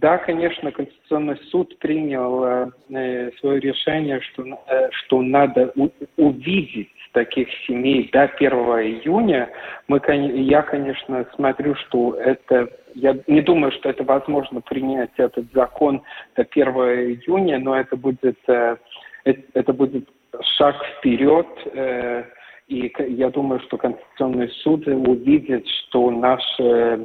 да, 0.00 0.18
конечно, 0.18 0.70
Конституционный 0.70 1.38
суд 1.50 1.76
принял 1.78 2.44
э, 2.44 3.30
свое 3.40 3.58
решение, 3.58 4.20
что, 4.20 4.44
э, 4.44 4.90
что 4.92 5.22
надо 5.22 5.72
у, 5.76 5.88
увидеть 6.18 6.90
таких 7.12 7.48
семей 7.66 8.10
до 8.12 8.22
1 8.22 8.52
июня. 8.52 9.50
Мы, 9.88 10.00
я, 10.06 10.62
конечно, 10.62 11.26
смотрю, 11.34 11.74
что 11.76 12.14
это 12.14 12.68
я 12.94 13.16
не 13.26 13.40
думаю, 13.40 13.72
что 13.72 13.88
это 13.88 14.04
возможно 14.04 14.60
принять 14.60 15.12
этот 15.16 15.46
закон 15.52 16.02
до 16.36 16.42
1 16.42 16.68
июня, 16.68 17.58
но 17.58 17.78
это 17.78 17.96
будет 17.96 18.38
э, 18.48 18.76
это 19.24 19.72
будет 19.72 20.08
шаг 20.56 20.76
вперед, 20.98 21.46
э, 21.72 22.24
и 22.68 22.92
я 23.08 23.30
думаю, 23.30 23.60
что 23.60 23.76
Конституционный 23.76 24.48
суд 24.62 24.86
увидит, 24.86 25.66
что 25.68 26.10
наш 26.10 26.42
э, 26.58 27.04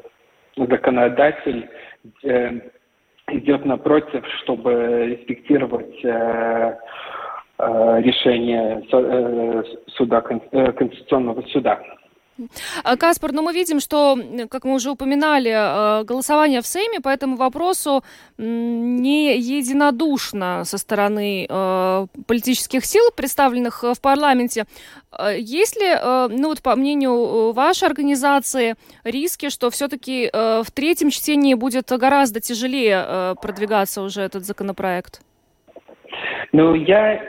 законодатель 0.55 1.69
э, 2.23 2.51
идет 3.29 3.65
напротив, 3.65 4.25
чтобы 4.41 5.07
респектировать 5.07 6.01
решение 7.59 8.83
суда, 9.95 10.21
Конституционного 10.21 11.41
суда. 11.53 11.79
А, 12.83 12.97
Каспар, 12.97 13.31
ну 13.31 13.41
мы 13.41 13.53
видим, 13.53 13.79
что, 13.79 14.17
как 14.49 14.63
мы 14.63 14.75
уже 14.75 14.91
упоминали, 14.91 15.51
э, 15.51 16.03
голосование 16.03 16.61
в 16.61 16.67
Сейме 16.67 16.99
по 16.99 17.09
этому 17.09 17.35
вопросу 17.35 18.03
не 18.37 19.37
единодушно 19.37 20.63
со 20.65 20.77
стороны 20.77 21.47
э, 21.49 22.07
политических 22.27 22.85
сил, 22.85 23.03
представленных 23.15 23.83
в 23.83 23.99
парламенте. 24.01 24.65
Э, 25.17 25.35
есть 25.39 25.75
ли, 25.77 25.95
ну 26.37 26.49
вот 26.49 26.61
по 26.61 26.75
мнению 26.75 27.53
вашей 27.53 27.87
организации, 27.87 28.75
риски, 29.03 29.49
что 29.49 29.69
все-таки 29.69 30.29
в 30.31 30.67
третьем 30.73 31.09
чтении 31.09 31.55
будет 31.55 31.89
гораздо 31.89 32.39
тяжелее 32.39 33.35
продвигаться 33.41 34.01
уже 34.01 34.21
этот 34.21 34.45
законопроект? 34.45 35.21
Ну, 36.51 36.73
я 36.73 37.21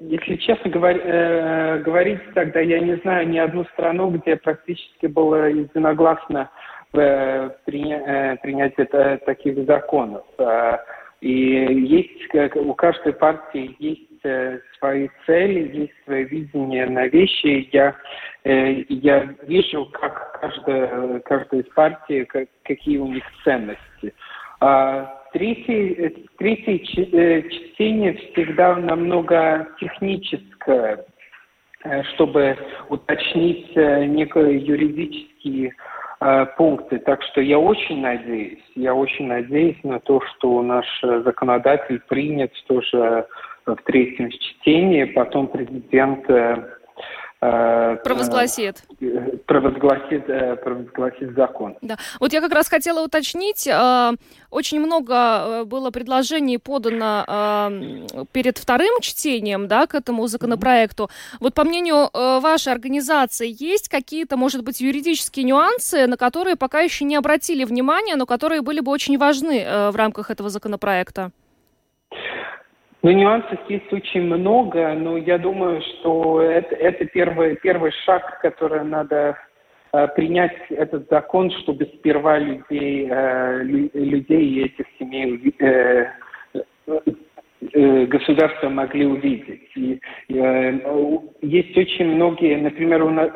если 0.00 0.36
честно 0.36 0.70
говор, 0.70 0.96
э, 0.96 1.78
говорить, 1.80 2.20
тогда 2.34 2.60
я 2.60 2.80
не 2.80 2.96
знаю 2.96 3.28
ни 3.28 3.38
одну 3.38 3.64
страну, 3.66 4.10
где 4.10 4.36
практически 4.36 5.06
было 5.06 5.50
единогласно 5.50 6.50
э, 6.94 7.50
приня, 7.66 8.02
э, 8.06 8.36
принятие 8.38 8.88
э, 8.90 9.18
таких 9.18 9.66
законов. 9.66 10.24
Э, 10.38 10.78
и 11.20 11.30
есть 11.30 12.28
как, 12.28 12.56
у 12.56 12.72
каждой 12.72 13.12
партии 13.12 13.76
есть 13.78 14.24
э, 14.24 14.60
свои 14.78 15.08
цели, 15.26 15.76
есть 15.76 16.04
свое 16.04 16.24
видение 16.24 16.86
на 16.86 17.06
вещи. 17.08 17.68
Я, 17.70 17.94
э, 18.44 18.84
я 18.88 19.28
вижу, 19.42 19.84
как 19.92 20.40
каждая, 20.40 21.20
каждая 21.20 21.60
из 21.60 21.68
партий, 21.74 22.24
как, 22.24 22.48
какие 22.62 22.96
у 22.96 23.06
них 23.06 23.24
ценности. 23.44 24.14
А, 24.60 25.19
Третье, 25.32 26.12
третье 26.38 26.80
э, 27.12 27.42
чтение 27.48 28.14
всегда 28.14 28.74
намного 28.76 29.68
техническое, 29.78 31.04
э, 31.84 32.02
чтобы 32.14 32.56
уточнить 32.88 33.70
э, 33.76 34.06
некие 34.06 34.58
юридические 34.58 35.74
пункты. 36.58 36.98
Так 36.98 37.22
что 37.22 37.40
я 37.40 37.58
очень 37.58 38.02
надеюсь, 38.02 38.62
я 38.74 38.94
очень 38.94 39.26
надеюсь 39.26 39.82
на 39.82 40.00
то, 40.00 40.20
что 40.20 40.60
наш 40.60 40.84
законодатель 41.00 41.98
принят 42.08 42.52
тоже 42.66 43.26
в 43.64 43.76
третьем 43.86 44.30
чтении, 44.30 45.04
потом 45.04 45.46
президент 45.46 46.28
Э, 46.28 46.56
провозгласит. 47.40 48.82
Провозгласит, 49.46 50.28
э, 50.28 50.56
провозгласит 50.56 51.34
закон. 51.34 51.76
Да. 51.80 51.96
Вот 52.20 52.32
я 52.32 52.40
как 52.40 52.52
раз 52.52 52.68
хотела 52.68 53.02
уточнить, 53.04 53.66
э, 53.66 54.12
очень 54.50 54.80
много 54.80 55.64
было 55.64 55.90
предложений 55.90 56.58
подано 56.58 57.70
перед 58.32 58.58
вторым 58.58 59.00
чтением, 59.00 59.68
да, 59.68 59.86
к 59.86 59.94
этому 59.94 60.26
законопроекту. 60.26 61.08
Вот 61.40 61.54
по 61.54 61.64
мнению 61.64 62.10
вашей 62.12 62.72
организации, 62.72 63.54
есть 63.58 63.88
какие-то, 63.88 64.36
может 64.36 64.62
быть, 64.62 64.80
юридические 64.80 65.44
нюансы, 65.44 66.06
на 66.06 66.16
которые 66.16 66.56
пока 66.56 66.80
еще 66.80 67.04
не 67.04 67.16
обратили 67.16 67.64
внимания, 67.64 68.16
но 68.16 68.26
которые 68.26 68.60
были 68.62 68.80
бы 68.80 68.92
очень 68.92 69.18
важны 69.18 69.64
в 69.90 69.96
рамках 69.96 70.30
этого 70.30 70.50
законопроекта? 70.50 71.30
Ну, 73.02 73.10
нюансов 73.12 73.58
есть 73.68 73.90
очень 73.92 74.22
много, 74.22 74.92
но 74.94 75.16
я 75.16 75.38
думаю, 75.38 75.80
что 75.80 76.42
это, 76.42 76.74
это 76.74 77.06
первый, 77.06 77.56
первый 77.56 77.92
шаг, 78.04 78.40
который 78.42 78.84
надо 78.84 79.38
э, 79.92 80.08
принять 80.08 80.54
этот 80.68 81.08
закон, 81.08 81.50
чтобы 81.62 81.86
сперва 81.96 82.38
людей, 82.38 83.08
э, 83.10 83.62
людей 83.62 84.48
и 84.48 84.64
этих 84.66 84.84
семей 84.98 85.54
э, 85.60 86.06
государства 87.60 88.68
могли 88.70 89.06
увидеть. 89.06 89.68
И, 89.76 90.00
э, 90.30 91.18
есть 91.42 91.76
очень 91.76 92.14
многие, 92.14 92.56
например, 92.56 93.02
у 93.02 93.10
нас, 93.10 93.30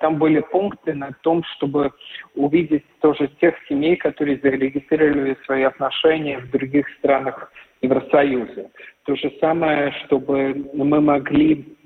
там 0.00 0.16
были 0.16 0.40
пункты 0.40 0.94
на 0.94 1.12
том, 1.22 1.42
чтобы 1.56 1.92
увидеть 2.34 2.84
тоже 3.00 3.28
тех 3.40 3.54
семей, 3.68 3.96
которые 3.96 4.38
зарегистрировали 4.38 5.36
свои 5.44 5.62
отношения 5.64 6.38
в 6.38 6.50
других 6.50 6.88
странах 6.98 7.52
Евросоюза. 7.82 8.70
То 9.04 9.14
же 9.14 9.30
самое, 9.40 9.92
чтобы 10.04 10.70
мы 10.72 11.00
могли 11.00 11.76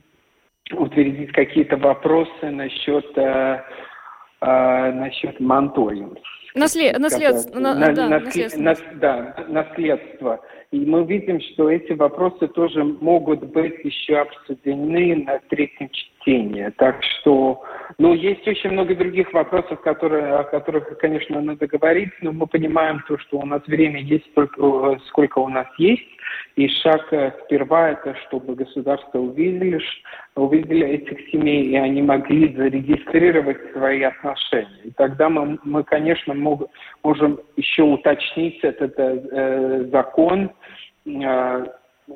утвердить 0.73 1.33
какие-то 1.33 1.77
вопросы 1.77 2.51
насчет, 2.51 3.07
э, 3.19 3.63
э, 4.43 4.93
насчет 4.93 5.41
манториум. 5.41 6.17
Наслед... 6.55 6.99
Наследство. 6.99 7.59
На, 7.59 7.75
на, 7.75 7.93
да, 7.93 8.09
наследство. 8.09 8.61
На, 8.61 8.75
да, 8.95 9.45
наследство. 9.49 10.41
И 10.73 10.85
мы 10.87 11.05
видим, 11.05 11.41
что 11.41 11.69
эти 11.69 11.93
вопросы 11.93 12.47
тоже 12.49 12.85
могут 12.85 13.43
быть 13.45 13.85
еще 13.85 14.19
обсуждены 14.19 15.25
на 15.27 15.41
третьем 15.49 15.91
чтении. 15.91 16.71
Так 16.77 17.03
что, 17.03 17.63
ну, 17.99 18.15
есть 18.15 18.47
очень 18.47 18.71
много 18.71 18.95
других 18.95 19.33
вопросов, 19.33 19.81
которые, 19.81 20.35
о 20.35 20.45
которых, 20.45 20.97
конечно, 20.99 21.41
надо 21.41 21.67
говорить, 21.67 22.11
но 22.21 22.31
мы 22.33 22.47
понимаем 22.47 23.03
то, 23.09 23.19
что 23.19 23.39
у 23.39 23.47
нас 23.47 23.63
время 23.67 24.01
есть 24.01 24.27
столько, 24.31 25.01
сколько 25.09 25.39
у 25.41 25.49
нас 25.49 25.67
есть. 25.79 26.07
И 26.61 26.69
шаг 26.83 27.11
э, 27.11 27.33
сперва 27.43 27.93
это, 27.93 28.15
чтобы 28.27 28.55
государство 28.55 29.19
увидели, 29.19 29.81
увидели 30.35 30.87
этих 30.87 31.31
семей, 31.31 31.69
и 31.69 31.77
они 31.77 32.03
могли 32.03 32.55
зарегистрировать 32.55 33.73
свои 33.73 34.03
отношения. 34.03 34.83
И 34.85 34.91
тогда 34.91 35.31
мы, 35.31 35.59
мы 35.65 35.83
конечно, 35.85 36.35
мог, 36.35 36.69
можем 37.03 37.41
еще 37.57 37.85
уточнить 37.85 38.59
этот 38.63 38.93
э, 38.99 39.89
закон 39.91 40.51
э, 41.07 41.67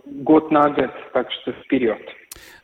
год 0.04 0.50
на 0.50 0.68
год, 0.68 0.90
так 1.14 1.32
что 1.32 1.52
вперед. 1.52 2.02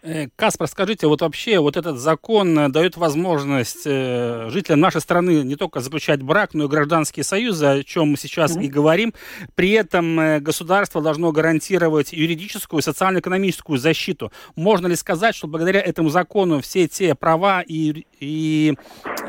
Э, 0.03 0.29
Каспар, 0.37 0.67
скажите, 0.69 1.07
вот 1.07 1.21
вообще 1.21 1.59
вот 1.59 1.77
этот 1.77 1.99
закон 1.99 2.59
э, 2.59 2.69
дает 2.69 2.97
возможность 2.97 3.83
э, 3.85 4.49
жителям 4.51 4.81
нашей 4.81 5.01
страны 5.01 5.43
не 5.43 5.57
только 5.57 5.81
заключать 5.81 6.23
брак, 6.23 6.55
но 6.55 6.65
и 6.65 6.69
гражданские 6.69 7.25
союзы, 7.25 7.67
о 7.67 7.83
чем 7.83 8.09
мы 8.09 8.17
сейчас 8.17 8.57
mm-hmm. 8.57 8.65
и 8.65 8.69
говорим. 8.69 9.15
При 9.55 9.71
этом 9.73 10.43
государство 10.43 11.03
должно 11.03 11.33
гарантировать 11.33 12.13
юридическую 12.13 12.81
и 12.81 12.83
социально-экономическую 12.83 13.79
защиту. 13.79 14.33
Можно 14.57 14.87
ли 14.87 14.97
сказать, 14.97 15.35
что 15.35 15.47
благодаря 15.47 15.81
этому 15.81 16.09
закону 16.09 16.61
все 16.61 16.89
те 16.89 17.15
права 17.15 17.63
и, 17.67 18.07
и, 18.21 18.77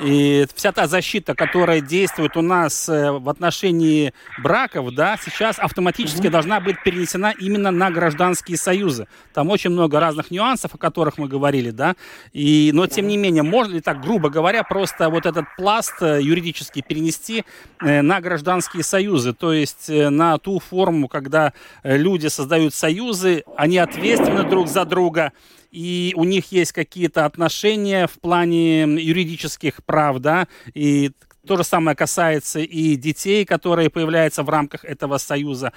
и 0.02 0.46
вся 0.56 0.72
та 0.72 0.88
защита, 0.88 1.36
которая 1.36 1.82
действует 1.82 2.36
у 2.38 2.42
нас 2.42 2.88
в 2.88 3.30
отношении 3.30 4.14
браков, 4.42 4.94
да, 4.96 5.18
сейчас 5.24 5.60
автоматически 5.60 6.28
mm-hmm. 6.28 6.30
должна 6.30 6.60
быть 6.60 6.82
перенесена 6.84 7.34
именно 7.40 7.72
на 7.72 7.92
гражданские 7.92 8.58
союзы. 8.58 9.08
Там 9.34 9.50
очень 9.50 9.70
много 9.70 10.00
разных 10.00 10.32
нюансов, 10.32 10.76
о 10.76 10.78
которых 10.78 11.18
мы 11.18 11.28
говорили, 11.28 11.72
да, 11.72 11.96
и, 12.34 12.72
но 12.74 12.88
тем 12.88 13.08
не 13.08 13.18
менее, 13.18 13.44
можно 13.44 13.76
ли 13.76 13.82
так, 13.82 14.02
грубо 14.02 14.30
говоря, 14.30 14.64
просто 14.64 15.10
вот 15.10 15.26
этот 15.26 15.46
пласт 15.58 16.02
э, 16.02 16.20
юридически 16.22 16.82
перенести 16.82 17.46
э, 17.82 18.02
на 18.02 18.22
гражданские 18.22 18.84
союзы, 18.84 19.34
то 19.34 19.54
есть 19.54 19.90
э, 19.90 20.10
на 20.10 20.38
ту 20.38 20.60
форму, 20.60 21.08
когда 21.08 21.54
люди 21.84 22.28
создают 22.28 22.74
союзы, 22.74 23.44
они 23.56 23.78
ответственны 23.78 24.44
друг 24.44 24.68
за 24.68 24.86
друга, 24.86 25.32
и 25.72 26.14
у 26.16 26.24
них 26.24 26.52
есть 26.52 26.74
какие-то 26.74 27.26
отношения 27.26 28.08
в 28.08 28.20
плане 28.20 28.84
юридических 28.84 29.84
прав, 29.86 30.20
да, 30.20 30.48
и 30.74 31.12
то 31.48 31.58
же 31.58 31.64
самое 31.64 31.98
касается 31.98 32.60
и 32.60 32.96
детей, 32.96 33.46
которые 33.46 33.90
появляются 33.90 34.44
в 34.44 34.50
рамках 34.50 34.86
этого 34.86 35.18
союза. 35.18 35.74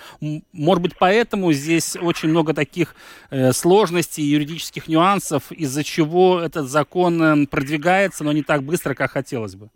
Может 0.52 0.82
быть, 0.82 0.92
поэтому 0.98 1.52
здесь 1.52 1.96
очень 1.96 2.28
много 2.28 2.52
таких 2.52 2.94
э, 3.30 3.52
сложностей, 3.52 4.24
юридических 4.24 4.88
нюансов, 4.88 5.50
из-за 5.50 5.82
чего 5.82 6.40
этот 6.40 6.66
закон 6.66 7.22
э, 7.22 7.46
продвигается, 7.46 8.24
но 8.24 8.32
не 8.32 8.42
так 8.42 8.62
быстро, 8.62 8.94
как 8.94 9.12
хотелось 9.12 9.54
бы. 9.54 9.68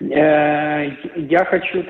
Я 0.00 1.44
хочу 1.44 1.84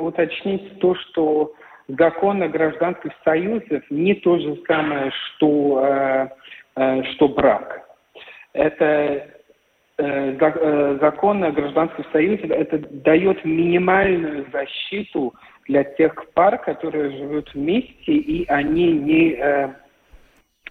уточнить 0.00 0.78
то, 0.80 0.94
что 0.94 1.54
закон 1.88 2.42
о 2.42 2.48
гражданских 2.48 3.10
союзах 3.24 3.82
не 3.90 4.14
то 4.14 4.38
же 4.38 4.56
самое, 4.66 5.10
что, 5.10 6.28
что 7.12 7.28
брак. 7.28 7.88
Это 8.52 9.34
закон 11.00 11.42
о 11.42 11.50
гражданских 11.50 12.04
союзах 12.12 12.50
это 12.50 12.78
дает 12.78 13.44
минимальную 13.44 14.46
защиту 14.52 15.34
для 15.68 15.84
тех 15.84 16.14
пар, 16.32 16.58
которые 16.58 17.10
живут 17.10 17.52
вместе, 17.54 18.12
и 18.12 18.46
они 18.48 18.92
не, 18.92 19.32
э, 19.32 19.68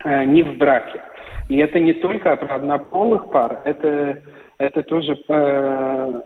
э, 0.04 0.26
не 0.26 0.44
в 0.44 0.58
браке. 0.58 1.02
И 1.50 1.58
это 1.58 1.80
не 1.80 1.94
только 1.94 2.36
про 2.36 2.56
однополых 2.56 3.30
пар, 3.32 3.62
это, 3.64 4.22
это 4.58 4.84
тоже 4.84 5.18
э, 5.30 6.22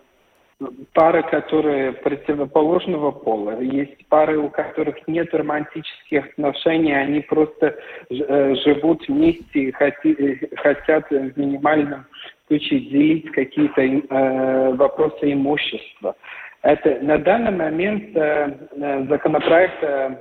пары, 0.93 1.24
которые 1.24 1.93
противоположного 1.93 3.12
пола. 3.12 3.60
Есть 3.62 4.08
пары, 4.08 4.38
у 4.38 4.50
которых 4.50 4.95
нет 5.08 5.34
романтических 5.34 6.26
отношений, 6.32 6.93
они 6.93 7.21
просто 7.21 7.78
э, 8.10 8.56
живут 8.56 9.08
вместе 9.08 9.71
хоти, 9.71 10.50
хотят 10.58 11.10
в 11.10 11.38
минимальном 11.38 12.06
случае 12.47 12.82
делить 12.82 13.32
какие-то 13.32 13.82
э, 13.82 14.74
вопросы 14.76 15.34
имущества. 15.34 16.15
Это 16.62 17.00
на 17.02 17.17
данный 17.17 17.52
момент 17.52 18.15
э, 18.15 18.58
э 18.76 19.06
законопроект 19.08 19.84
э, 19.84 20.15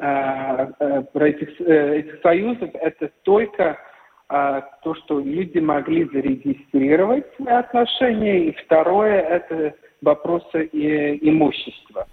э, 0.00 1.02
этих, 1.14 1.60
э, 1.60 1.98
этих 1.98 2.20
союзов 2.22 2.70
это 2.74 3.10
только 3.22 3.62
э, 3.62 3.76
то, 4.82 4.94
что 4.94 5.20
люди 5.20 5.58
могли 5.58 6.04
зарегистрировать 6.04 7.26
отношения, 7.46 8.46
и 8.46 8.52
второе 8.64 9.20
это 9.20 9.74
вопросы 10.02 10.68
имущества. 10.72 12.06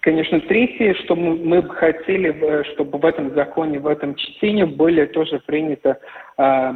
Конечно, 0.00 0.40
третье, 0.40 0.94
что 0.94 1.16
мы, 1.16 1.60
бы 1.60 1.74
хотели, 1.74 2.32
э, 2.32 2.64
чтобы 2.72 2.98
в 2.98 3.04
этом 3.04 3.34
законе, 3.34 3.78
в 3.78 3.86
этом 3.86 4.14
чтении 4.14 4.64
были 4.64 5.04
тоже 5.06 5.40
приняты 5.44 5.96
э, 6.38 6.72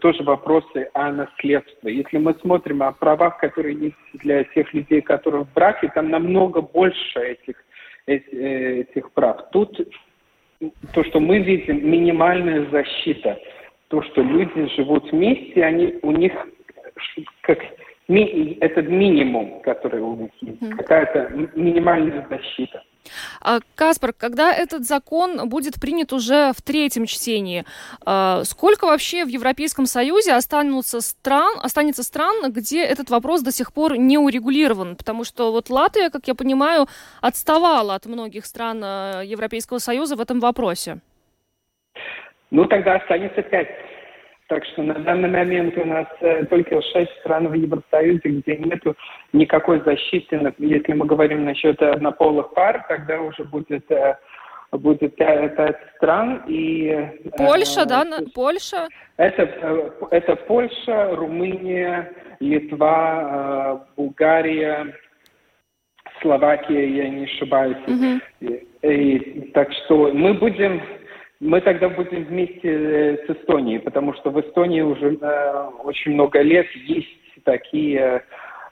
тоже 0.00 0.22
вопросы 0.22 0.88
о 0.92 1.10
наследстве. 1.10 1.96
Если 1.96 2.18
мы 2.18 2.34
смотрим 2.34 2.82
о 2.82 2.92
правах, 2.92 3.38
которые 3.38 3.76
есть 3.76 3.96
для 4.22 4.44
тех 4.44 4.72
людей, 4.72 5.00
которые 5.00 5.44
в 5.44 5.52
браке, 5.52 5.90
там 5.94 6.10
намного 6.10 6.60
больше 6.60 7.18
этих, 7.18 7.56
э, 8.06 8.14
этих 8.82 9.10
прав. 9.12 9.50
Тут 9.50 9.80
то, 10.92 11.02
что 11.04 11.18
мы 11.18 11.38
видим, 11.40 11.90
минимальная 11.90 12.66
защита. 12.70 13.38
То, 13.88 14.02
что 14.02 14.22
люди 14.22 14.68
живут 14.76 15.10
вместе, 15.12 15.64
они, 15.64 15.94
у 16.02 16.10
них 16.10 16.32
как 17.42 17.58
ми, 18.08 18.56
этот 18.60 18.88
минимум, 18.88 19.60
который 19.62 20.00
у 20.00 20.16
них 20.16 20.30
есть, 20.40 20.62
mm. 20.62 20.76
какая-то 20.76 21.30
минимальная 21.54 22.26
защита. 22.28 22.82
А, 23.40 23.60
Каспар, 23.74 24.12
когда 24.12 24.52
этот 24.52 24.86
закон 24.86 25.48
будет 25.48 25.80
принят 25.80 26.12
уже 26.12 26.52
в 26.56 26.62
третьем 26.62 27.06
чтении, 27.06 27.64
а, 28.04 28.42
сколько 28.44 28.86
вообще 28.86 29.24
в 29.24 29.28
Европейском 29.28 29.86
Союзе 29.86 30.32
останутся 30.32 31.00
стран, 31.00 31.58
останется 31.62 32.02
стран, 32.02 32.52
где 32.52 32.84
этот 32.84 33.10
вопрос 33.10 33.42
до 33.42 33.52
сих 33.52 33.72
пор 33.72 33.96
не 33.96 34.18
урегулирован? 34.18 34.96
Потому 34.96 35.24
что 35.24 35.52
вот 35.52 35.70
Латвия, 35.70 36.10
как 36.10 36.26
я 36.28 36.34
понимаю, 36.34 36.86
отставала 37.20 37.94
от 37.94 38.06
многих 38.06 38.46
стран 38.46 38.80
а, 38.84 39.22
Европейского 39.22 39.78
Союза 39.78 40.16
в 40.16 40.20
этом 40.20 40.40
вопросе. 40.40 41.00
Ну, 42.50 42.64
тогда 42.66 42.96
останется 42.96 43.42
пять 43.42 43.68
так 44.48 44.64
что 44.64 44.82
на 44.82 44.94
данный 44.94 45.28
момент 45.28 45.76
у 45.76 45.84
нас 45.84 46.06
э, 46.20 46.44
только 46.44 46.80
шесть 46.80 47.10
стран 47.20 47.48
в 47.48 47.54
Евросоюзе, 47.54 48.28
где 48.28 48.56
нет 48.58 48.80
никакой 49.32 49.80
защиты. 49.80 50.54
Если 50.58 50.92
мы 50.92 51.04
говорим 51.04 51.44
насчет 51.44 51.82
однополых 51.82 52.54
пар, 52.54 52.84
тогда 52.88 53.20
уже 53.20 53.42
будет 53.42 53.90
э, 53.90 54.16
будет 54.72 55.16
пять 55.16 55.76
стран 55.96 56.44
и 56.46 56.88
э, 56.88 57.30
Польша, 57.36 57.82
э, 57.82 57.86
да, 57.86 58.04
на, 58.04 58.18
Польша. 58.34 58.88
Это 59.16 59.92
это 60.10 60.36
Польша, 60.36 61.16
Румыния, 61.16 62.12
Литва, 62.40 63.80
э, 63.82 63.94
Булгария, 63.96 64.94
Словакия, 66.20 66.88
я 66.88 67.08
не 67.08 67.24
ошибаюсь. 67.24 67.78
Угу. 67.86 68.20
И, 68.40 68.66
и, 68.82 69.50
так 69.52 69.72
что 69.72 70.12
мы 70.12 70.34
будем 70.34 70.80
мы 71.40 71.60
тогда 71.60 71.88
будем 71.88 72.24
вместе 72.24 72.68
э, 72.68 73.26
с 73.26 73.30
Эстонией, 73.30 73.78
потому 73.78 74.14
что 74.14 74.30
в 74.30 74.40
Эстонии 74.40 74.80
уже 74.80 75.18
э, 75.20 75.70
очень 75.84 76.12
много 76.12 76.40
лет 76.40 76.66
есть 76.74 77.08
такие 77.44 78.24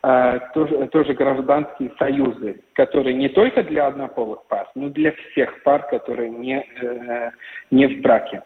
э, 0.02 0.40
тоже, 0.54 0.86
тоже 0.88 1.12
гражданские 1.14 1.92
союзы, 1.98 2.62
которые 2.72 3.14
не 3.14 3.28
только 3.28 3.62
для 3.62 3.86
однополых 3.86 4.46
пар, 4.46 4.70
но 4.74 4.88
для 4.88 5.12
всех 5.12 5.62
пар, 5.62 5.86
которые 5.88 6.30
не, 6.30 6.66
не 7.70 7.86
в 7.86 8.00
браке. 8.00 8.42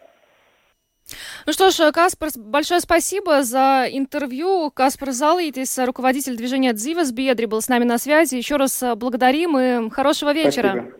Ну 1.47 1.53
что 1.53 1.71
ж, 1.71 1.91
Каспар, 1.91 2.29
большое 2.35 2.81
спасибо 2.81 3.41
за 3.41 3.87
интервью. 3.89 4.69
Каспар 4.69 5.11
Залитис, 5.11 5.79
руководитель 5.79 6.35
движения 6.37 6.73
Дзивас 6.73 7.11
Бедри, 7.11 7.45
был 7.45 7.61
с 7.61 7.69
нами 7.69 7.85
на 7.85 7.97
связи. 7.97 8.35
Еще 8.35 8.57
раз 8.57 8.83
благодарим 8.95 9.57
и 9.57 9.89
хорошего 9.89 10.33
вечера. 10.33 10.69
Спасибо. 10.69 10.98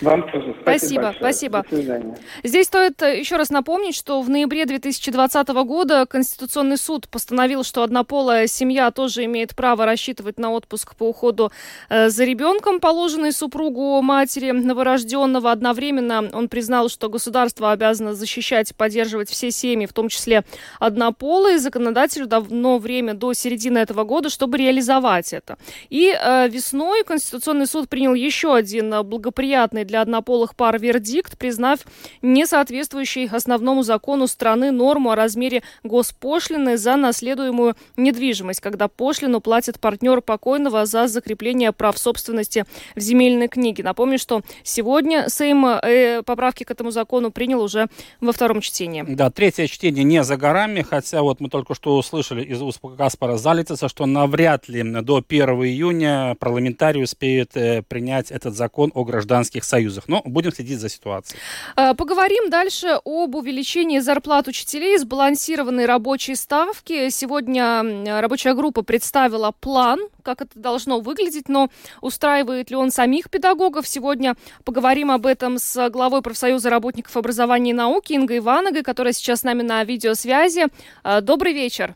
Вам 0.00 0.30
тоже. 0.30 0.54
Спасибо, 0.62 1.12
спасибо. 1.16 1.64
спасибо. 1.66 2.16
Здесь 2.44 2.66
стоит 2.66 3.02
э, 3.02 3.18
еще 3.18 3.36
раз 3.36 3.50
напомнить, 3.50 3.96
что 3.96 4.20
в 4.22 4.30
ноябре 4.30 4.64
2020 4.64 5.48
года 5.48 6.06
Конституционный 6.06 6.76
суд 6.76 7.08
постановил, 7.08 7.64
что 7.64 7.82
однополая 7.82 8.46
семья 8.46 8.92
тоже 8.92 9.24
имеет 9.24 9.56
право 9.56 9.84
рассчитывать 9.86 10.38
на 10.38 10.50
отпуск 10.52 10.94
по 10.94 11.08
уходу 11.08 11.50
э, 11.88 12.10
за 12.10 12.24
ребенком, 12.24 12.78
положенный 12.78 13.32
супругу 13.32 14.00
матери 14.02 14.52
новорожденного. 14.52 15.50
Одновременно 15.50 16.28
он 16.32 16.48
признал, 16.48 16.88
что 16.88 17.08
государство 17.08 17.72
обязано 17.72 18.14
защищать 18.14 18.70
и 18.70 18.74
поддерживать 18.74 19.28
все 19.28 19.50
семьи, 19.50 19.86
в 19.86 19.92
том 19.92 20.08
числе 20.08 20.44
однополые. 20.78 21.58
Законодателю 21.58 22.26
давно 22.26 22.78
время 22.78 23.14
до 23.14 23.32
середины 23.32 23.78
этого 23.78 24.04
года, 24.04 24.30
чтобы 24.30 24.58
реализовать 24.58 25.32
это. 25.32 25.58
И 25.90 26.14
э, 26.14 26.48
весной 26.48 27.02
Конституционный 27.02 27.66
суд 27.66 27.88
принял 27.88 28.14
еще 28.14 28.54
один 28.54 29.02
благоприятный 29.02 29.87
для 29.88 30.02
однополых 30.02 30.54
пар 30.54 30.78
вердикт, 30.78 31.36
признав 31.36 31.80
несоответствующей 32.22 33.26
основному 33.26 33.82
закону 33.82 34.28
страны 34.28 34.70
норму 34.70 35.10
о 35.10 35.16
размере 35.16 35.62
госпошлины 35.82 36.76
за 36.76 36.94
наследуемую 36.96 37.74
недвижимость, 37.96 38.60
когда 38.60 38.86
пошлину 38.86 39.40
платит 39.40 39.80
партнер 39.80 40.20
покойного 40.20 40.86
за 40.86 41.08
закрепление 41.08 41.72
прав 41.72 41.98
собственности 41.98 42.64
в 42.94 43.00
земельной 43.00 43.48
книге. 43.48 43.82
Напомню, 43.82 44.18
что 44.18 44.42
сегодня 44.62 45.28
Сейм 45.28 45.66
э, 45.66 46.22
поправки 46.22 46.64
к 46.64 46.70
этому 46.70 46.90
закону 46.90 47.32
принял 47.32 47.62
уже 47.62 47.88
во 48.20 48.32
втором 48.32 48.60
чтении. 48.60 49.04
Да, 49.08 49.30
третье 49.30 49.66
чтение 49.66 50.04
не 50.04 50.22
за 50.22 50.36
горами, 50.36 50.82
хотя 50.82 51.22
вот 51.22 51.40
мы 51.40 51.48
только 51.48 51.74
что 51.74 51.96
услышали 51.96 52.44
из 52.44 52.60
уст 52.60 52.80
Каспара 52.96 53.38
Залитица, 53.38 53.88
что 53.88 54.06
навряд 54.06 54.68
ли 54.68 54.82
до 54.82 55.24
1 55.26 55.48
июня 55.64 56.36
парламентарии 56.38 57.02
успеют 57.02 57.56
э, 57.56 57.82
принять 57.82 58.30
этот 58.30 58.54
закон 58.54 58.92
о 58.94 59.04
гражданских 59.04 59.64
союзах 59.64 59.77
союзах. 59.78 60.04
Но 60.08 60.22
будем 60.24 60.52
следить 60.52 60.80
за 60.80 60.88
ситуацией. 60.88 61.40
А, 61.76 61.94
поговорим 61.94 62.50
дальше 62.50 62.98
об 63.04 63.34
увеличении 63.34 64.00
зарплат 64.00 64.48
учителей, 64.48 64.98
сбалансированной 64.98 65.86
рабочей 65.86 66.34
ставки. 66.34 67.10
Сегодня 67.10 68.20
рабочая 68.20 68.54
группа 68.54 68.82
представила 68.82 69.52
план, 69.52 70.00
как 70.22 70.42
это 70.42 70.58
должно 70.58 71.00
выглядеть, 71.00 71.48
но 71.48 71.70
устраивает 72.00 72.70
ли 72.70 72.76
он 72.76 72.90
самих 72.90 73.30
педагогов? 73.30 73.86
Сегодня 73.86 74.34
поговорим 74.64 75.10
об 75.10 75.26
этом 75.26 75.58
с 75.58 75.88
главой 75.90 76.22
профсоюза 76.22 76.70
работников 76.70 77.16
образования 77.16 77.70
и 77.70 77.74
науки 77.74 78.14
Ингой 78.14 78.38
Ивановой, 78.38 78.82
которая 78.82 79.12
сейчас 79.12 79.40
с 79.40 79.44
нами 79.44 79.62
на 79.62 79.84
видеосвязи. 79.84 80.66
А, 81.02 81.20
добрый 81.20 81.52
вечер. 81.52 81.94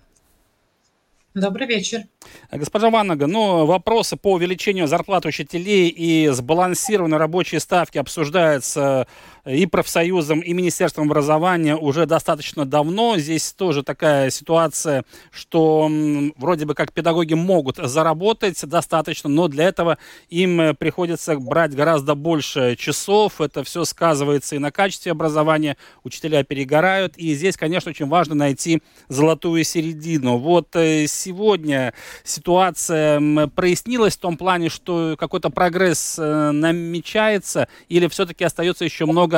Добрый 1.34 1.66
вечер. 1.66 2.02
Госпожа 2.50 2.90
Ваннага, 2.90 3.26
ну, 3.26 3.64
вопросы 3.64 4.16
по 4.16 4.32
увеличению 4.32 4.86
зарплат 4.86 5.24
учителей 5.24 5.88
и 5.88 6.28
сбалансированной 6.28 7.16
рабочей 7.16 7.58
ставки 7.58 7.96
обсуждаются 7.96 9.06
и 9.44 9.66
профсоюзом, 9.66 10.40
и 10.40 10.52
Министерством 10.52 11.06
образования 11.06 11.76
уже 11.76 12.06
достаточно 12.06 12.64
давно. 12.64 13.18
Здесь 13.18 13.52
тоже 13.52 13.82
такая 13.82 14.30
ситуация, 14.30 15.04
что 15.30 15.90
вроде 16.36 16.64
бы 16.64 16.74
как 16.74 16.92
педагоги 16.92 17.34
могут 17.34 17.76
заработать 17.76 18.64
достаточно, 18.64 19.28
но 19.28 19.48
для 19.48 19.64
этого 19.64 19.98
им 20.28 20.76
приходится 20.76 21.36
брать 21.36 21.74
гораздо 21.74 22.14
больше 22.14 22.76
часов. 22.76 23.40
Это 23.40 23.64
все 23.64 23.84
сказывается 23.84 24.54
и 24.56 24.60
на 24.60 24.70
качестве 24.70 25.12
образования. 25.12 25.76
Учителя 26.04 26.44
перегорают. 26.44 27.16
И 27.16 27.34
здесь, 27.34 27.56
конечно, 27.56 27.90
очень 27.90 28.08
важно 28.08 28.34
найти 28.34 28.80
золотую 29.08 29.64
середину. 29.64 30.38
Вот 30.38 30.74
э, 30.76 31.06
сегодня 31.08 31.94
ситуация 32.24 33.48
прояснилась 33.48 34.16
в 34.16 34.20
том 34.20 34.36
плане, 34.36 34.68
что 34.68 35.16
какой-то 35.18 35.50
прогресс 35.50 36.16
э, 36.18 36.50
намечается, 36.52 37.68
или 37.88 38.06
все-таки 38.06 38.44
остается 38.44 38.84
еще 38.84 39.06
много 39.06 39.31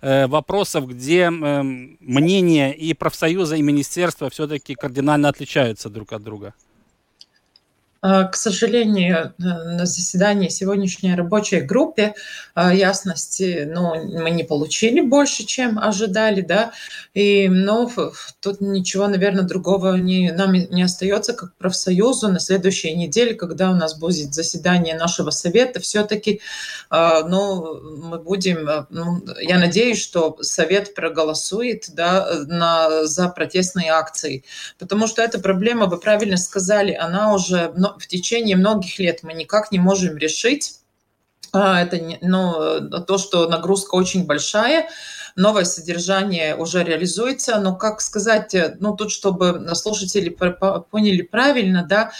э, 0.00 0.26
вопросов, 0.26 0.86
где 0.88 1.30
э, 1.30 1.62
мнения 1.62 2.72
и 2.72 2.94
профсоюза, 2.94 3.56
и 3.56 3.62
министерства 3.62 4.28
все-таки 4.30 4.74
кардинально 4.74 5.28
отличаются 5.28 5.88
друг 5.88 6.12
от 6.12 6.22
друга? 6.22 6.54
А, 8.00 8.24
к 8.24 8.36
сожалению, 8.36 9.34
на 9.38 9.84
заседании 9.84 10.48
сегодняшней 10.48 11.16
рабочей 11.16 11.60
группе 11.60 12.14
а, 12.54 12.72
ясности 12.72 13.68
ну, 13.68 13.94
мы 14.20 14.30
не 14.30 14.44
получили 14.44 15.00
больше, 15.00 15.44
чем 15.44 15.80
ожидали, 15.80 16.42
да, 16.42 16.72
и, 17.14 17.48
но 17.48 17.90
тут 18.40 18.60
ничего, 18.60 19.08
наверное, 19.08 19.42
другого 19.42 19.96
не, 19.96 20.30
нам 20.30 20.52
не 20.52 20.82
остается, 20.82 21.32
как 21.32 21.56
профсоюзу 21.56 22.28
на 22.28 22.38
следующей 22.38 22.94
неделе, 22.94 23.34
когда 23.34 23.70
у 23.70 23.74
нас 23.74 23.98
будет 23.98 24.32
заседание 24.32 24.96
нашего 24.96 25.30
совета, 25.30 25.80
все-таки, 25.80 26.40
ну, 26.90 27.80
мы 27.98 28.18
будем, 28.18 28.86
ну, 28.90 29.22
я 29.40 29.58
надеюсь, 29.58 30.00
что 30.00 30.36
совет 30.42 30.94
проголосует, 30.94 31.86
да, 31.92 32.44
на, 32.46 33.06
за 33.06 33.28
протестные 33.28 33.90
акции, 33.90 34.44
потому 34.78 35.06
что 35.06 35.22
эта 35.22 35.40
проблема, 35.40 35.86
вы 35.86 35.98
правильно 35.98 36.36
сказали, 36.36 36.92
она 36.92 37.34
уже 37.34 37.72
в 37.98 38.06
течение 38.06 38.56
многих 38.56 38.98
лет 38.98 39.22
мы 39.22 39.34
никак 39.34 39.72
не 39.72 39.78
можем 39.78 40.16
решить. 40.16 40.80
А, 41.52 41.82
это 41.82 42.18
ну, 42.20 43.02
то, 43.06 43.18
что 43.18 43.48
нагрузка 43.48 43.94
очень 43.94 44.26
большая, 44.26 44.88
новое 45.38 45.64
содержание 45.64 46.56
уже 46.56 46.82
реализуется, 46.82 47.58
но 47.60 47.76
как 47.76 48.00
сказать, 48.00 48.54
ну 48.80 48.94
тут, 48.94 49.12
чтобы 49.12 49.70
слушатели 49.74 50.28
поняли 50.28 51.22
правильно, 51.22 51.86
да, 51.88 52.10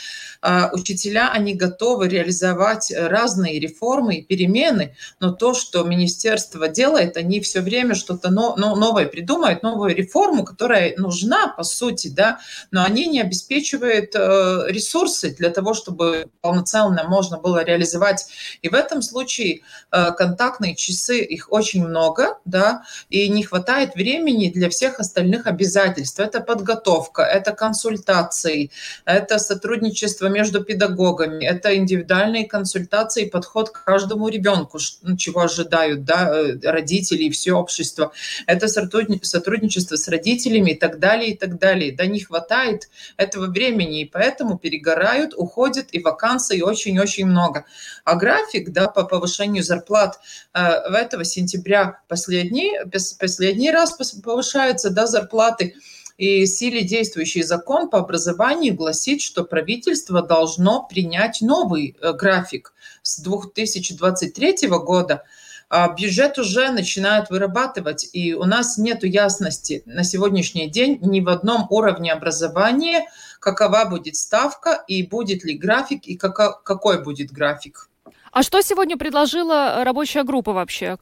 а, 0.41 0.71
учителя, 0.73 1.31
они 1.33 1.55
готовы 1.55 2.09
реализовать 2.09 2.93
разные 2.97 3.59
реформы 3.59 4.17
и 4.17 4.23
перемены, 4.23 4.95
но 5.19 5.33
то, 5.33 5.53
что 5.53 5.83
министерство 5.83 6.69
делает, 6.69 7.17
они 7.17 7.41
все 7.41 7.61
время 7.61 7.97
что-то 7.97 8.31
новое 8.31 9.07
придумают, 9.07 9.65
новую 9.65 9.97
реформу, 9.97 10.45
которая 10.45 10.95
нужна, 10.97 11.49
по 11.49 11.65
сути, 11.65 12.09
да, 12.09 12.39
но 12.71 12.85
они 12.85 13.07
не 13.07 13.21
обеспечивают 13.21 14.15
э, 14.15 14.65
ресурсы 14.69 15.35
для 15.35 15.51
того, 15.51 15.75
чтобы 15.75 16.31
полноценно 16.41 17.05
можно 17.09 17.39
было 17.39 17.65
реализовать. 17.65 18.27
И 18.63 18.69
в 18.69 18.75
этом 18.75 19.03
случае 19.03 19.63
э, 19.91 20.13
контактные 20.13 20.77
часы, 20.77 21.21
их 21.21 21.51
очень 21.51 21.85
много, 21.85 22.39
да, 22.45 22.85
и 23.11 23.29
не 23.29 23.43
хватает 23.43 23.95
времени 23.95 24.51
для 24.51 24.69
всех 24.69 25.01
остальных 25.01 25.47
обязательств. 25.47 26.21
Это 26.21 26.41
подготовка, 26.41 27.23
это 27.23 27.53
консультации, 27.53 28.71
это 29.05 29.39
сотрудничество 29.39 30.27
между 30.29 30.63
педагогами, 30.63 31.45
это 31.45 31.75
индивидуальные 31.77 32.47
консультации, 32.47 33.29
подход 33.29 33.71
к 33.71 33.85
каждому 33.85 34.29
ребенку, 34.29 34.79
ну, 35.03 35.17
чего 35.17 35.43
ожидают 35.43 36.05
да, 36.05 36.31
э, 36.35 36.59
родители 36.63 37.25
и 37.25 37.31
все 37.31 37.53
общество. 37.53 38.13
Это 38.47 38.69
сотрудничество 38.69 39.97
с 39.97 40.09
родителями 40.09 40.73
и 40.73 40.75
так 40.75 40.99
далее, 40.99 41.33
и 41.33 41.37
так 41.37 41.59
далее. 41.59 41.93
Да 41.93 42.07
не 42.07 42.21
хватает 42.21 42.89
этого 43.17 43.47
времени, 43.47 44.03
и 44.03 44.05
поэтому 44.05 44.59
перегорают, 44.59 45.35
уходят, 45.37 45.89
и 45.93 46.01
вакансий 46.01 46.63
очень-очень 46.63 47.27
много. 47.27 47.65
А 48.05 48.15
график 48.17 48.71
да, 48.71 48.89
по 48.89 49.05
повышению 49.05 49.63
зарплат 49.63 50.21
э, 50.55 50.91
в 50.91 50.95
этого 50.95 51.25
сентября 51.25 52.01
последний, 52.09 52.73
последний 53.13 53.71
раз 53.71 53.93
повышаются 54.23 54.91
да, 54.91 55.07
зарплаты, 55.07 55.75
и 56.19 56.47
силе 56.47 56.83
действующий 56.83 57.43
закон 57.43 57.89
по 57.89 57.99
образованию 57.99 58.75
гласит, 58.75 59.23
что 59.23 59.45
правительство 59.45 60.21
должно 60.21 60.83
принять 60.83 61.41
новый 61.41 61.97
э, 62.01 62.13
график 62.13 62.75
с 63.03 63.21
2023 63.21 64.69
года. 64.69 65.23
А 65.71 65.95
бюджет 65.95 66.39
уже 66.39 66.71
начинают 66.71 67.31
вырабатывать, 67.31 68.09
и 68.13 68.35
у 68.35 68.45
нас 68.45 68.79
нет 68.79 69.05
ясности 69.05 69.83
на 69.87 70.03
сегодняшний 70.03 70.69
день 70.69 70.99
ни 71.03 71.21
в 71.21 71.29
одном 71.29 71.67
уровне 71.71 72.13
образования, 72.13 73.05
какова 73.39 73.85
будет 73.85 74.17
ставка, 74.17 74.83
и 74.89 75.03
будет 75.03 75.45
ли 75.45 75.57
график, 75.57 76.07
и 76.07 76.17
какой 76.17 77.05
будет 77.05 77.31
график. 77.31 77.91
А 78.33 78.43
что 78.43 78.63
сегодня 78.63 78.97
предложила 78.97 79.85
рабочая 79.85 80.25
группа 80.25 80.53
вообще? 80.53 80.97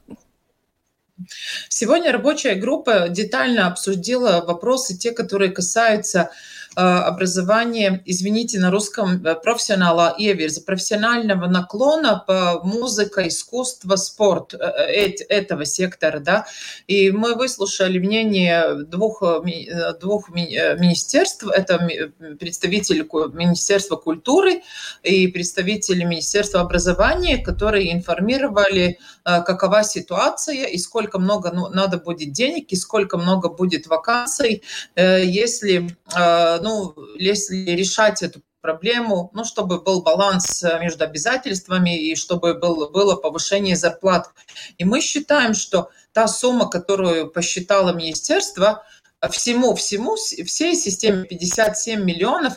Сегодня 1.68 2.12
рабочая 2.12 2.54
группа 2.54 3.08
детально 3.08 3.66
обсудила 3.66 4.44
вопросы, 4.46 4.96
те, 4.96 5.12
которые 5.12 5.50
касаются 5.50 6.30
образование, 6.82 8.02
извините, 8.04 8.58
на 8.60 8.70
русском 8.70 9.24
э, 9.24 9.34
профессионала 9.34 10.14
Эверза, 10.18 10.60
профессионального 10.60 11.46
наклона 11.46 12.22
по 12.26 12.60
музыка, 12.62 13.26
искусство, 13.26 13.96
спорт 13.96 14.52
э, 14.52 14.58
этого 15.28 15.64
сектора, 15.64 16.20
да, 16.20 16.46
и 16.86 17.10
мы 17.10 17.34
выслушали 17.34 17.98
мнение 17.98 18.84
двух, 18.84 19.22
двух 20.00 20.28
министерств, 20.28 21.46
это 21.48 21.88
представитель 22.38 23.08
Министерства 23.32 23.96
культуры 23.96 24.62
и 25.02 25.28
представители 25.28 26.04
Министерства 26.04 26.60
образования, 26.60 27.38
которые 27.38 27.92
информировали, 27.92 28.98
какова 29.24 29.82
ситуация 29.82 30.66
и 30.66 30.76
сколько 30.76 31.18
много 31.18 31.50
ну, 31.52 31.68
надо 31.68 31.96
будет 31.96 32.32
денег, 32.32 32.66
и 32.68 32.76
сколько 32.76 33.16
много 33.16 33.48
будет 33.48 33.86
вакансий, 33.86 34.62
если 34.96 35.96
ну, 36.66 36.96
если 37.16 37.70
решать 37.70 38.24
эту 38.24 38.42
проблему, 38.60 39.30
ну, 39.34 39.44
чтобы 39.44 39.80
был 39.80 40.02
баланс 40.02 40.64
э, 40.64 40.80
между 40.80 41.04
обязательствами 41.04 41.96
и 41.96 42.16
чтобы 42.16 42.54
был, 42.54 42.90
было 42.90 43.14
повышение 43.14 43.76
зарплат. 43.76 44.30
И 44.76 44.84
мы 44.84 45.00
считаем, 45.00 45.54
что 45.54 45.90
та 46.12 46.26
сумма, 46.26 46.68
которую 46.68 47.30
посчитало 47.30 47.92
министерство, 47.92 48.82
всему, 49.30 49.76
всему, 49.76 50.16
всей 50.16 50.74
системе 50.74 51.24
57 51.24 52.02
миллионов, 52.02 52.54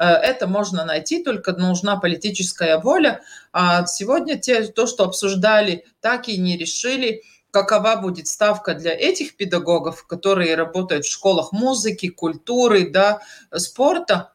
э, 0.00 0.04
это 0.06 0.48
можно 0.48 0.84
найти, 0.84 1.22
только 1.22 1.52
нужна 1.52 1.96
политическая 1.96 2.78
воля. 2.78 3.20
А 3.52 3.86
сегодня 3.86 4.36
те, 4.36 4.64
то, 4.64 4.88
что 4.88 5.04
обсуждали, 5.04 5.84
так 6.00 6.26
и 6.28 6.36
не 6.36 6.56
решили 6.58 7.22
какова 7.52 7.96
будет 7.96 8.26
ставка 8.26 8.74
для 8.74 8.92
этих 8.92 9.36
педагогов, 9.36 10.06
которые 10.06 10.56
работают 10.56 11.04
в 11.04 11.12
школах 11.12 11.52
музыки, 11.52 12.08
культуры, 12.08 12.90
да, 12.90 13.20
спорта. 13.54 14.32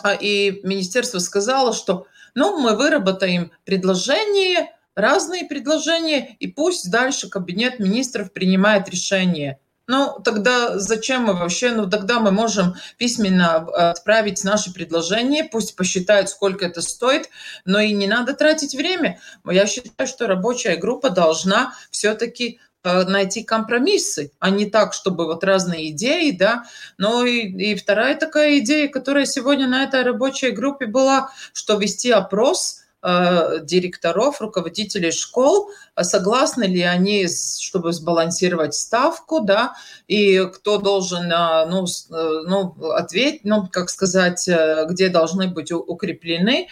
А, 0.00 0.14
и 0.14 0.60
министерство 0.62 1.18
сказало, 1.18 1.74
что 1.74 2.06
ну, 2.34 2.58
мы 2.58 2.76
выработаем 2.76 3.50
предложение, 3.64 4.74
разные 4.94 5.44
предложения, 5.44 6.36
и 6.38 6.46
пусть 6.46 6.90
дальше 6.90 7.28
кабинет 7.28 7.78
министров 7.78 8.32
принимает 8.32 8.88
решение. 8.88 9.58
Ну, 9.88 10.20
тогда 10.24 10.78
зачем 10.78 11.24
мы 11.24 11.34
вообще? 11.34 11.72
Ну, 11.72 11.90
тогда 11.90 12.20
мы 12.20 12.30
можем 12.30 12.74
письменно 12.98 13.56
отправить 13.56 14.44
наши 14.44 14.72
предложения, 14.72 15.44
пусть 15.44 15.74
посчитают, 15.74 16.28
сколько 16.28 16.64
это 16.64 16.82
стоит, 16.82 17.28
но 17.64 17.80
и 17.80 17.92
не 17.92 18.06
надо 18.06 18.34
тратить 18.34 18.74
время. 18.74 19.18
Я 19.44 19.66
считаю, 19.66 20.06
что 20.06 20.28
рабочая 20.28 20.76
группа 20.76 21.10
должна 21.10 21.74
все-таки 21.90 22.60
э, 22.84 23.02
найти 23.04 23.42
компромиссы, 23.42 24.30
а 24.38 24.50
не 24.50 24.66
так, 24.66 24.94
чтобы 24.94 25.26
вот 25.26 25.42
разные 25.42 25.90
идеи, 25.90 26.30
да. 26.30 26.64
Но 26.96 27.24
и, 27.24 27.48
и 27.48 27.74
вторая 27.74 28.14
такая 28.14 28.58
идея, 28.60 28.88
которая 28.88 29.26
сегодня 29.26 29.66
на 29.66 29.82
этой 29.82 30.02
рабочей 30.04 30.52
группе 30.52 30.86
была, 30.86 31.30
что 31.52 31.76
вести 31.76 32.10
опрос– 32.10 32.78
Э, 32.81 32.81
директоров, 33.02 34.40
руководителей 34.40 35.10
школ, 35.10 35.70
а 35.94 36.04
согласны 36.04 36.64
ли 36.64 36.82
они, 36.82 37.26
чтобы 37.28 37.92
сбалансировать 37.92 38.74
ставку, 38.74 39.40
да, 39.40 39.74
и 40.06 40.46
кто 40.54 40.78
должен, 40.78 41.30
э, 41.30 41.66
ну, 41.66 41.84
э, 41.84 42.42
ну, 42.46 42.90
ответить, 42.92 43.44
ну, 43.44 43.68
как 43.70 43.90
сказать, 43.90 44.48
где 44.88 45.08
должны 45.08 45.48
быть 45.48 45.72
укреплены 45.72 46.68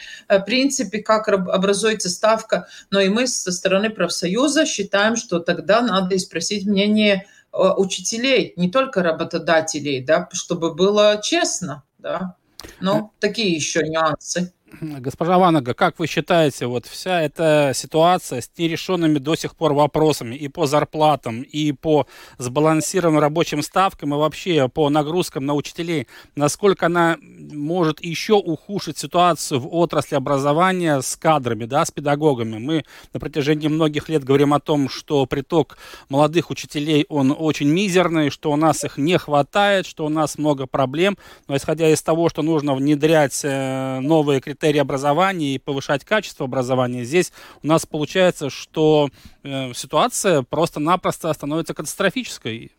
принципы, 0.46 0.98
как 1.02 1.28
образуется 1.28 2.08
ставка. 2.08 2.68
Но 2.90 3.00
и 3.00 3.08
мы 3.08 3.26
со 3.26 3.50
стороны 3.50 3.90
профсоюза 3.90 4.66
считаем, 4.66 5.16
что 5.16 5.40
тогда 5.40 5.82
надо 5.82 6.14
и 6.14 6.18
спросить 6.18 6.66
мнение 6.66 7.26
учителей, 7.52 8.52
не 8.54 8.70
только 8.70 9.02
работодателей, 9.02 10.00
да, 10.00 10.28
чтобы 10.32 10.74
было 10.74 11.20
честно, 11.22 11.82
да. 11.98 12.36
Ну, 12.80 13.12
такие 13.20 13.54
еще 13.54 13.80
нюансы. 13.82 14.52
Госпожа 14.80 15.38
Ванага, 15.38 15.74
как 15.74 15.98
вы 15.98 16.06
считаете, 16.06 16.66
вот 16.66 16.86
вся 16.86 17.22
эта 17.22 17.72
ситуация 17.74 18.40
с 18.40 18.50
нерешенными 18.56 19.18
до 19.18 19.34
сих 19.34 19.56
пор 19.56 19.72
вопросами 19.72 20.36
и 20.36 20.48
по 20.48 20.66
зарплатам, 20.66 21.42
и 21.42 21.72
по 21.72 22.06
сбалансированным 22.38 23.20
рабочим 23.20 23.62
ставкам, 23.62 24.14
и 24.14 24.16
вообще 24.16 24.68
по 24.68 24.88
нагрузкам 24.88 25.44
на 25.44 25.54
учителей, 25.54 26.06
насколько 26.36 26.86
она 26.86 27.18
может 27.20 28.02
еще 28.02 28.34
ухудшить 28.34 28.98
ситуацию 28.98 29.58
в 29.60 29.74
отрасли 29.74 30.14
образования 30.14 31.00
с 31.00 31.16
кадрами, 31.16 31.64
да, 31.64 31.84
с 31.84 31.90
педагогами? 31.90 32.58
Мы 32.58 32.84
на 33.12 33.20
протяжении 33.20 33.68
многих 33.68 34.08
лет 34.08 34.22
говорим 34.22 34.54
о 34.54 34.60
том, 34.60 34.88
что 34.88 35.26
приток 35.26 35.78
молодых 36.08 36.50
учителей, 36.50 37.06
он 37.08 37.34
очень 37.36 37.68
мизерный, 37.68 38.30
что 38.30 38.52
у 38.52 38.56
нас 38.56 38.84
их 38.84 38.98
не 38.98 39.18
хватает, 39.18 39.86
что 39.86 40.06
у 40.06 40.08
нас 40.08 40.38
много 40.38 40.66
проблем, 40.66 41.18
но 41.48 41.56
исходя 41.56 41.88
из 41.90 42.02
того, 42.02 42.28
что 42.28 42.42
нужно 42.42 42.74
внедрять 42.74 43.40
э, 43.42 43.98
новые 44.00 44.40
критерии 44.40 44.59
критерии 44.60 44.78
образования 44.78 45.54
и 45.54 45.58
повышать 45.58 46.04
качество 46.04 46.44
образования, 46.44 47.04
здесь 47.04 47.32
у 47.62 47.66
нас 47.66 47.86
получается, 47.86 48.50
что 48.50 49.08
э, 49.42 49.72
ситуация 49.72 50.42
просто-напросто 50.42 51.32
становится 51.32 51.72
катастрофической. 51.72 52.70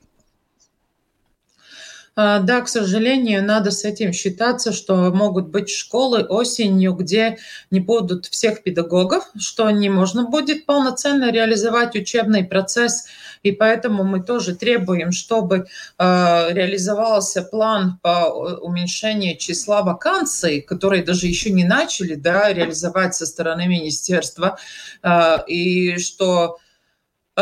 А, 2.14 2.40
да, 2.40 2.60
к 2.62 2.68
сожалению, 2.68 3.44
надо 3.44 3.72
с 3.72 3.86
этим 3.86 4.12
считаться, 4.12 4.74
что 4.74 4.96
могут 5.12 5.48
быть 5.48 5.70
школы 5.70 6.24
осенью, 6.24 6.94
где 6.94 7.38
не 7.70 7.80
будут 7.80 8.26
всех 8.26 8.64
педагогов, 8.64 9.30
что 9.40 9.70
не 9.72 9.90
можно 9.90 10.26
будет 10.26 10.66
полноценно 10.66 11.32
реализовать 11.32 11.96
учебный 11.96 12.44
процесс, 12.44 13.06
и 13.44 13.54
поэтому 13.54 14.04
мы 14.04 14.22
тоже 14.22 14.56
требуем, 14.56 15.14
чтобы 15.14 15.68
э, 15.98 16.48
реализовался 16.54 17.44
план 17.44 17.98
по 18.02 18.28
уменьшению 18.62 19.38
числа 19.38 19.82
вакансий, 19.82 20.60
которые 20.60 21.04
даже 21.04 21.28
еще 21.28 21.50
не 21.52 21.64
начали 21.64 22.16
да, 22.16 22.52
реализовать 22.52 23.16
со 23.16 23.26
стороны 23.26 23.68
министерства, 23.68 24.58
э, 25.02 25.38
и 25.48 25.98
что 25.98 26.58
Э, 26.58 26.61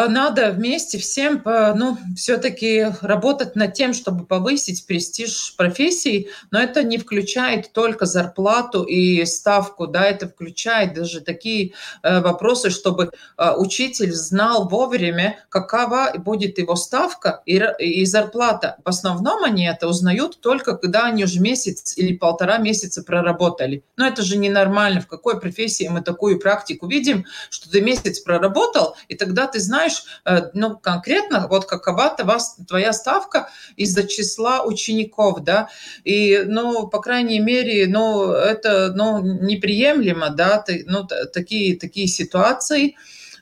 надо 0.08 0.52
вместе 0.52 0.97
всем, 0.97 1.41
ну, 1.43 1.97
все-таки 2.16 2.88
работать 3.02 3.56
над 3.56 3.74
тем, 3.74 3.93
чтобы 3.93 4.26
повысить 4.26 4.86
престиж 4.86 5.56
профессии, 5.58 6.30
но 6.52 6.60
это 6.60 6.84
не 6.84 6.97
включает 6.97 7.74
только 7.74 8.06
зарплату 8.06 8.84
и 8.84 9.26
ставку, 9.26 9.88
да, 9.88 10.06
это 10.06 10.28
включает 10.28 10.93
даже 10.93 11.22
такие 11.22 11.74
э, 12.04 12.22
вопросы, 12.22 12.70
чтобы 12.70 13.12
э, 13.38 13.52
учитель 13.58 14.14
знал 14.14 14.68
вовремя, 14.68 15.39
какова 15.50 16.14
будет 16.18 16.58
его 16.58 16.76
ставка 16.76 17.41
и, 17.45 17.62
и 17.80 18.06
зарплата. 18.06 18.78
В 18.84 18.89
основном 18.89 19.43
они 19.43 19.66
это 19.66 19.88
узнают 19.88 20.39
только, 20.41 20.78
когда 20.78 21.06
они 21.06 21.24
уже 21.24 21.39
месяц 21.39 21.97
или 21.97 22.16
полтора 22.16 22.58
месяца 22.58 23.04
проработали. 23.04 23.84
Но 23.97 24.08
это 24.08 24.22
же 24.22 24.38
ненормально. 24.38 25.02
В 25.02 25.08
какой 25.08 25.39
профессии 25.39 25.88
мы 25.88 26.02
такую 26.02 26.39
практику 26.39 26.88
видим, 26.88 27.26
что 27.50 27.70
ты 27.70 27.82
месяц 27.82 28.20
проработал, 28.20 28.95
и 29.08 29.16
тогда 29.16 29.47
ты 29.47 29.60
знаешь, 29.60 29.89
знаешь, 29.90 30.04
э, 30.26 30.50
ну, 30.54 30.78
конкретно, 30.78 31.48
вот 31.50 31.66
какова 31.66 32.16
твоя 32.68 32.94
ставка 32.94 33.50
из-за 33.76 34.08
числа 34.08 34.64
учеников, 34.64 35.44
да, 35.44 35.70
и, 36.04 36.44
ну, 36.46 36.88
по 36.88 37.00
крайней 37.00 37.40
мере, 37.40 37.88
ну, 37.88 38.32
это, 38.32 38.94
ну, 38.96 39.20
неприемлемо, 39.22 40.30
да, 40.30 40.64
ну, 40.86 41.08
такие, 41.34 41.78
такие 41.78 42.08
ситуации, 42.08 42.96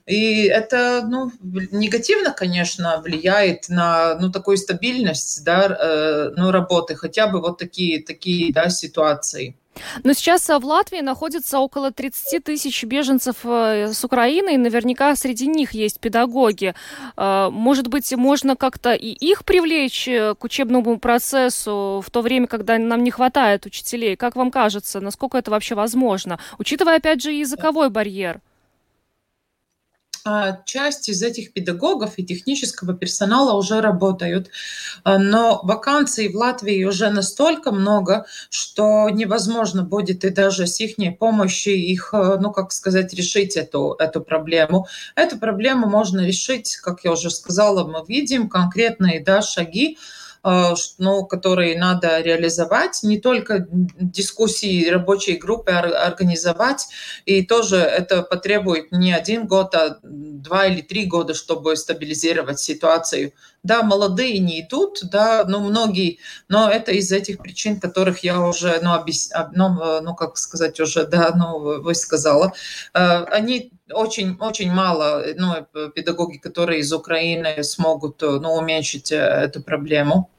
и 0.06 0.43
это, 0.43 1.06
ну, 1.06 1.32
негативно, 1.72 2.32
конечно, 2.32 3.02
влияет 3.02 3.68
на, 3.68 4.18
ну, 4.20 4.32
такую 4.32 4.58
стабильность, 4.58 5.43
да, 5.43 5.68
э, 5.68 6.32
ну, 6.38 6.52
работы, 6.52 6.95
хотя 6.95 7.28
бы 7.28 7.41
вот 7.41 7.58
такие, 7.58 8.02
такие, 8.02 8.54
да, 8.54 8.70
ситуации. 8.70 9.58
Но 10.03 10.13
сейчас 10.13 10.49
э, 10.49 10.57
в 10.57 10.65
Латвии 10.65 11.01
находится 11.01 11.59
около 11.59 11.91
30 11.91 12.43
тысяч 12.43 12.84
беженцев 12.84 13.38
э, 13.43 13.93
с 13.93 14.03
Украины, 14.03 14.55
и 14.55 14.57
наверняка 14.57 15.15
среди 15.15 15.47
них 15.47 15.71
есть 15.71 15.99
педагоги. 15.99 16.73
Э, 17.15 17.49
может 17.51 17.88
быть, 17.88 18.11
можно 18.13 18.55
как-то 18.55 18.93
и 18.93 19.09
их 19.09 19.45
привлечь 19.45 20.07
к 20.07 20.43
учебному 20.43 20.99
процессу 20.99 22.03
в 22.05 22.09
то 22.11 22.21
время, 22.21 22.47
когда 22.47 22.78
нам 22.78 23.03
не 23.03 23.11
хватает 23.11 23.65
учителей? 23.65 24.15
Как 24.15 24.36
вам 24.36 24.51
кажется, 24.51 24.99
насколько 24.99 25.38
это 25.38 25.51
вообще 25.51 25.75
возможно? 25.75 26.39
Учитывая, 26.57 26.97
опять 26.97 27.21
же, 27.21 27.32
языковой 27.32 27.89
барьер. 27.89 28.41
А, 30.30 30.61
часть 30.65 31.07
из 31.07 31.23
этих 31.23 31.53
педагогов 31.53 32.15
и 32.17 32.25
технического 32.25 32.93
персонала 32.93 33.53
уже 33.53 33.80
работают, 33.80 34.49
а, 35.05 35.17
но 35.17 35.61
вакансий 35.63 36.28
в 36.28 36.36
Латвии 36.36 36.84
уже 36.84 37.09
настолько 37.09 37.71
много, 37.71 38.25
что 38.49 39.09
невозможно 39.09 39.84
будет 39.84 40.25
и 40.25 40.30
даже 40.30 40.67
с 40.67 40.82
их 40.82 40.97
помощью 41.17 41.75
их, 41.75 42.09
э, 42.13 42.38
ну, 42.41 42.51
как 42.51 42.73
сказать, 42.73 43.13
решить 43.13 43.55
эту, 43.55 43.95
эту 43.99 44.19
проблему. 44.19 44.88
Эту 45.15 45.38
проблему 45.38 45.88
можно 45.88 46.19
решить, 46.25 46.75
как 46.78 47.05
я 47.05 47.13
уже 47.13 47.30
сказала, 47.30 47.88
мы 47.88 48.03
видим 48.05 48.49
конкретные 48.49 49.23
да, 49.23 49.41
шаги, 49.41 49.97
ну, 50.43 51.25
которые 51.25 51.77
надо 51.77 52.21
реализовать, 52.21 52.99
не 53.03 53.19
только 53.19 53.67
дискуссии 53.69 54.89
рабочей 54.89 55.35
группы 55.35 55.71
организовать, 55.71 56.88
и 57.25 57.43
тоже 57.43 57.77
это 57.77 58.21
потребует 58.21 58.91
не 58.91 59.13
один 59.13 59.47
год, 59.47 59.75
а 59.75 59.99
два 60.03 60.67
или 60.67 60.81
три 60.81 61.05
года, 61.05 61.33
чтобы 61.33 61.75
стабилизировать 61.75 62.59
ситуацию. 62.59 63.33
Да, 63.68 63.84
молодые 63.84 64.39
не 64.39 64.61
идут, 64.61 64.99
да, 65.11 65.43
ну, 65.45 65.59
многие, 65.59 66.20
но 66.47 66.70
это 66.70 66.93
из 66.93 67.11
этих 67.11 67.39
причин, 67.39 67.82
которых 67.82 68.24
я 68.24 68.39
уже, 68.41 68.80
ну, 68.82 68.93
объяс... 68.93 69.30
ну, 69.53 70.01
ну 70.01 70.15
как 70.15 70.38
сказать, 70.38 70.80
уже, 70.80 71.05
да, 71.05 71.34
ну, 71.36 71.82
высказала. 71.82 72.53
Э, 72.93 73.26
они 73.26 73.74
очень, 73.91 74.38
очень 74.39 74.72
мало, 74.72 75.24
ну, 75.36 75.68
педагоги, 75.93 76.38
которые 76.38 76.80
из 76.80 76.93
Украины 76.93 77.61
смогут, 77.61 78.22
ну, 78.22 78.53
уменьшить 78.53 79.11
э, 79.11 79.18
эту 79.18 79.61
проблему. 79.61 80.30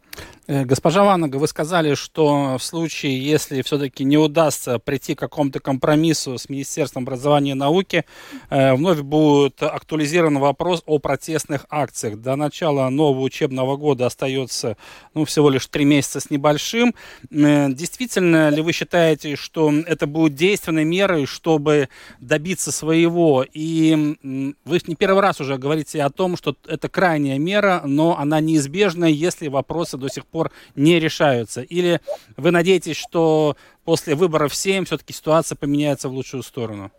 Э, 0.50 0.64
госпожа 0.64 1.04
Ванага, 1.04 1.36
вы 1.36 1.46
сказали, 1.46 1.94
что 1.94 2.56
в 2.58 2.64
случае, 2.64 3.22
если 3.22 3.60
все-таки 3.60 4.02
не 4.02 4.16
удастся 4.16 4.78
прийти 4.78 5.14
к 5.14 5.18
какому-то 5.18 5.60
компромиссу 5.60 6.38
с 6.38 6.48
Министерством 6.48 7.02
образования 7.02 7.50
и 7.50 7.54
науки, 7.54 8.06
э, 8.48 8.72
вновь 8.72 9.00
будет 9.00 9.62
актуализирован 9.62 10.38
вопрос 10.38 10.82
о 10.86 10.98
протестных 11.00 11.66
акциях. 11.68 12.16
До 12.16 12.34
начала 12.34 12.88
нового 12.88 13.20
учебного 13.20 13.76
года 13.76 14.06
остается 14.06 14.78
ну, 15.12 15.26
всего 15.26 15.50
лишь 15.50 15.66
три 15.66 15.84
месяца 15.84 16.18
с 16.18 16.30
небольшим. 16.30 16.94
Э, 17.30 17.68
действительно 17.70 18.48
ли 18.48 18.62
вы 18.62 18.72
считаете, 18.72 19.36
что 19.36 19.70
это 19.70 20.06
будет 20.06 20.34
действенной 20.34 20.84
мерой, 20.84 21.26
чтобы 21.26 21.90
добиться 22.20 22.72
своего? 22.72 23.44
И 23.52 24.16
вы 24.64 24.80
не 24.86 24.94
первый 24.94 25.20
раз 25.20 25.42
уже 25.42 25.58
говорите 25.58 26.02
о 26.02 26.08
том, 26.08 26.38
что 26.38 26.56
это 26.66 26.88
крайняя 26.88 27.38
мера, 27.38 27.82
но 27.84 28.18
она 28.18 28.40
неизбежна, 28.40 29.04
если 29.04 29.48
вопросы 29.48 29.98
до 29.98 30.08
сих 30.08 30.24
пор 30.24 30.37
пор 30.38 30.52
не 30.76 30.98
решаются? 30.98 31.62
Или 31.62 32.00
вы 32.36 32.50
надеетесь, 32.50 32.96
что 32.96 33.56
после 33.84 34.14
выборов 34.14 34.54
7 34.54 34.84
все-таки 34.84 35.12
ситуация 35.12 35.56
поменяется 35.56 36.08
в 36.08 36.12
лучшую 36.12 36.42
сторону? 36.42 36.90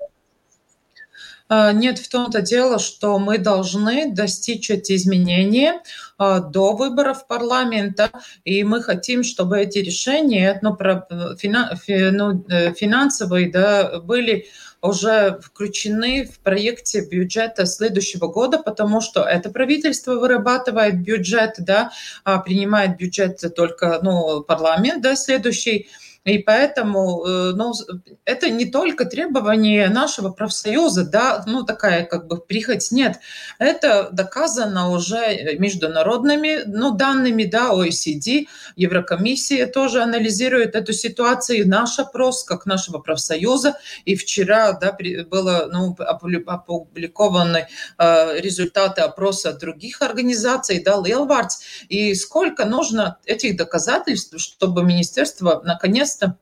А, 1.52 1.74
нет, 1.74 1.98
в 1.98 2.08
том-то 2.10 2.42
дело, 2.42 2.78
что 2.78 3.18
мы 3.18 3.40
должны 3.40 4.14
достичь 4.14 4.70
эти 4.70 4.96
изменения 4.96 5.82
а, 6.20 6.40
до 6.40 6.74
выборов 6.76 7.26
парламента, 7.26 8.12
и 8.46 8.64
мы 8.64 8.84
хотим, 8.84 9.24
чтобы 9.24 9.60
эти 9.60 9.80
решения 9.80 10.60
ну, 10.62 10.76
про, 10.76 11.08
ну, 11.10 12.46
э, 12.50 12.74
финансовые 12.76 13.50
да, 13.50 14.00
были 14.00 14.46
уже 14.82 15.40
включены 15.44 16.26
в 16.26 16.40
проекте 16.40 17.02
бюджета 17.02 17.66
следующего 17.66 18.28
года, 18.28 18.60
потому 18.60 19.02
что 19.02 19.24
это 19.24 19.50
правительство 19.50 20.14
вырабатывает 20.14 21.02
бюджет, 21.02 21.56
да, 21.60 21.92
а 22.24 22.40
принимает 22.40 22.98
бюджет 22.98 23.44
только 23.56 24.00
ну, 24.02 24.42
парламент 24.42 25.02
да, 25.02 25.16
следующий. 25.16 25.90
И 26.30 26.40
поэтому 26.40 27.26
э, 27.26 27.52
ну, 27.56 27.74
это 28.26 28.50
не 28.50 28.66
только 28.66 29.06
требование 29.06 29.90
нашего 29.90 30.30
профсоюза, 30.30 31.04
да, 31.04 31.44
ну 31.48 31.64
такая 31.64 32.06
как 32.06 32.28
бы 32.28 32.38
прихоть, 32.38 32.92
нет. 32.92 33.20
Это 33.58 34.10
доказано 34.12 34.92
уже 34.92 35.58
международными 35.58 36.64
ну, 36.66 36.92
данными, 36.92 37.44
да, 37.44 37.74
OECD, 37.74 38.48
Еврокомиссия 38.76 39.68
тоже 39.68 40.02
анализирует 40.02 40.76
эту 40.76 40.94
ситуацию, 40.94 41.68
наш 41.68 42.00
опрос, 42.00 42.44
как 42.44 42.66
нашего 42.66 43.00
профсоюза. 43.00 43.78
И 44.06 44.16
вчера 44.16 44.74
да, 44.74 44.96
было 45.30 45.70
ну, 45.72 45.96
опубликованы 45.98 47.68
э, 47.98 48.40
результаты 48.40 49.02
опроса 49.02 49.54
других 49.54 50.02
организаций, 50.02 50.82
да, 50.84 51.02
Лелвардс. 51.04 51.62
И 51.90 52.14
сколько 52.16 52.66
нужно 52.66 53.18
этих 53.26 53.58
доказательств, 53.58 54.40
чтобы 54.40 54.84
министерство 54.84 55.62
наконец 55.64 56.19
наконец-то 56.20 56.38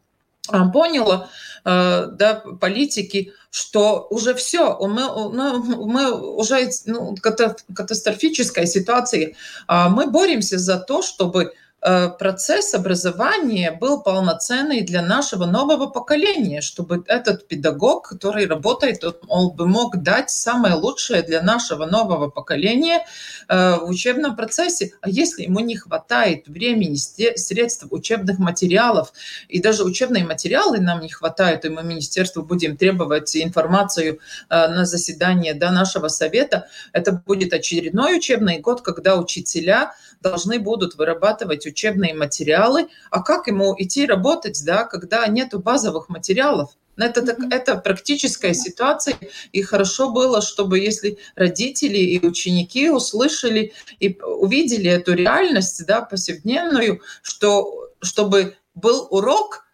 поняла, 0.74 1.30
э, 1.66 2.08
да, 2.12 2.36
политики, 2.62 3.34
что 3.50 4.08
уже 4.10 4.34
все, 4.34 4.78
мы, 4.80 5.02
ну, 5.02 5.86
мы 5.86 6.12
уже 6.12 6.70
ну, 6.86 7.16
катастрофическая 7.22 8.66
ситуация. 8.66 9.36
А 9.68 9.90
мы 9.90 10.08
боремся 10.08 10.58
за 10.58 10.78
то, 10.80 11.02
чтобы 11.02 11.54
процесс 11.82 12.74
образования 12.74 13.72
был 13.72 14.02
полноценный 14.02 14.82
для 14.82 15.02
нашего 15.02 15.46
нового 15.46 15.88
поколения, 15.88 16.62
чтобы 16.62 17.04
этот 17.08 17.48
педагог, 17.48 18.10
который 18.10 18.48
работает, 18.48 19.04
он 19.28 19.52
бы 19.52 19.68
мог 19.68 19.98
дать 19.98 20.30
самое 20.30 20.74
лучшее 20.74 21.22
для 21.22 21.42
нашего 21.42 21.86
нового 21.86 22.30
поколения 22.30 23.06
э, 23.48 23.78
в 23.78 23.90
учебном 23.90 24.36
процессе. 24.36 24.92
А 25.02 25.10
если 25.10 25.44
ему 25.44 25.60
не 25.60 25.76
хватает 25.76 26.48
времени, 26.48 26.96
средств, 26.96 27.86
учебных 27.92 28.40
материалов, 28.40 29.14
и 29.48 29.62
даже 29.62 29.84
учебные 29.84 30.26
материалы 30.26 30.80
нам 30.80 31.02
не 31.02 31.10
хватает, 31.10 31.66
и 31.66 31.70
мы 31.70 31.84
министерству 31.84 32.44
будем 32.44 32.76
требовать 32.76 33.36
информацию 33.36 34.20
э, 34.50 34.68
на 34.68 34.86
заседание 34.86 35.54
до 35.54 35.72
нашего 35.72 36.08
совета, 36.08 36.68
это 36.92 37.12
будет 37.12 37.54
очередной 37.54 38.18
учебный 38.18 38.60
год, 38.60 38.82
когда 38.82 39.16
учителя 39.16 39.94
должны 40.22 40.60
будут 40.60 40.96
вырабатывать 40.96 41.66
учебные 41.66 42.14
материалы. 42.14 42.88
А 43.12 43.22
как 43.22 43.48
ему 43.48 43.76
идти 43.78 44.06
работать, 44.06 44.64
да, 44.66 44.84
когда 44.84 45.26
нет 45.28 45.54
базовых 45.54 46.10
материалов? 46.10 46.72
Это, 46.98 47.22
так, 47.22 47.38
это 47.52 47.76
практическая 47.76 48.56
ситуация, 48.56 49.18
и 49.52 49.62
хорошо 49.62 50.10
было, 50.10 50.42
чтобы 50.42 50.80
если 50.80 51.20
родители 51.36 51.98
и 51.98 52.26
ученики 52.26 52.90
услышали 52.90 53.74
и 54.00 54.20
увидели 54.20 54.90
эту 54.90 55.14
реальность, 55.14 55.86
да, 55.86 56.02
повседневную, 56.02 57.02
что 57.22 57.92
чтобы 58.02 58.56
был 58.74 59.08
урок, 59.12 59.68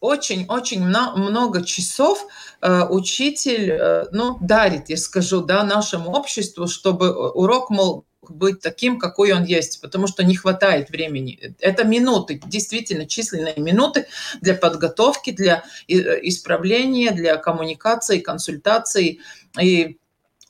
очень-очень 0.00 0.82
э, 0.82 1.16
много 1.16 1.64
часов 1.64 2.26
э, 2.60 2.82
учитель 2.88 3.70
э, 3.70 4.06
ну, 4.10 4.36
дарит, 4.40 4.88
я 4.88 4.96
скажу, 4.96 5.42
да, 5.42 5.62
нашему 5.62 6.10
обществу, 6.10 6.66
чтобы 6.66 7.12
урок 7.12 7.70
мол, 7.70 8.04
быть 8.30 8.60
таким, 8.60 8.98
какой 8.98 9.32
он 9.32 9.44
есть, 9.44 9.80
потому 9.80 10.06
что 10.06 10.24
не 10.24 10.36
хватает 10.36 10.90
времени. 10.90 11.54
Это 11.60 11.84
минуты, 11.84 12.40
действительно 12.46 13.06
численные 13.06 13.56
минуты 13.56 14.06
для 14.40 14.54
подготовки, 14.54 15.30
для 15.30 15.64
исправления, 15.88 17.10
для 17.10 17.36
коммуникации, 17.36 18.20
консультации. 18.20 19.20
И 19.60 19.98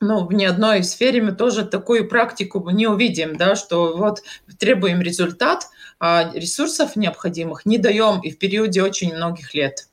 ну, 0.00 0.26
в 0.26 0.32
ни 0.32 0.44
одной 0.44 0.84
сфере 0.84 1.22
мы 1.22 1.32
тоже 1.32 1.64
такую 1.64 2.08
практику 2.08 2.68
не 2.70 2.86
увидим, 2.86 3.36
да, 3.36 3.56
что 3.56 3.96
вот 3.96 4.22
требуем 4.58 5.00
результат, 5.00 5.68
а 5.98 6.30
ресурсов 6.34 6.96
необходимых 6.96 7.64
не 7.64 7.78
даем 7.78 8.20
и 8.20 8.30
в 8.30 8.38
периоде 8.38 8.82
очень 8.82 9.14
многих 9.14 9.54
лет. 9.54 9.88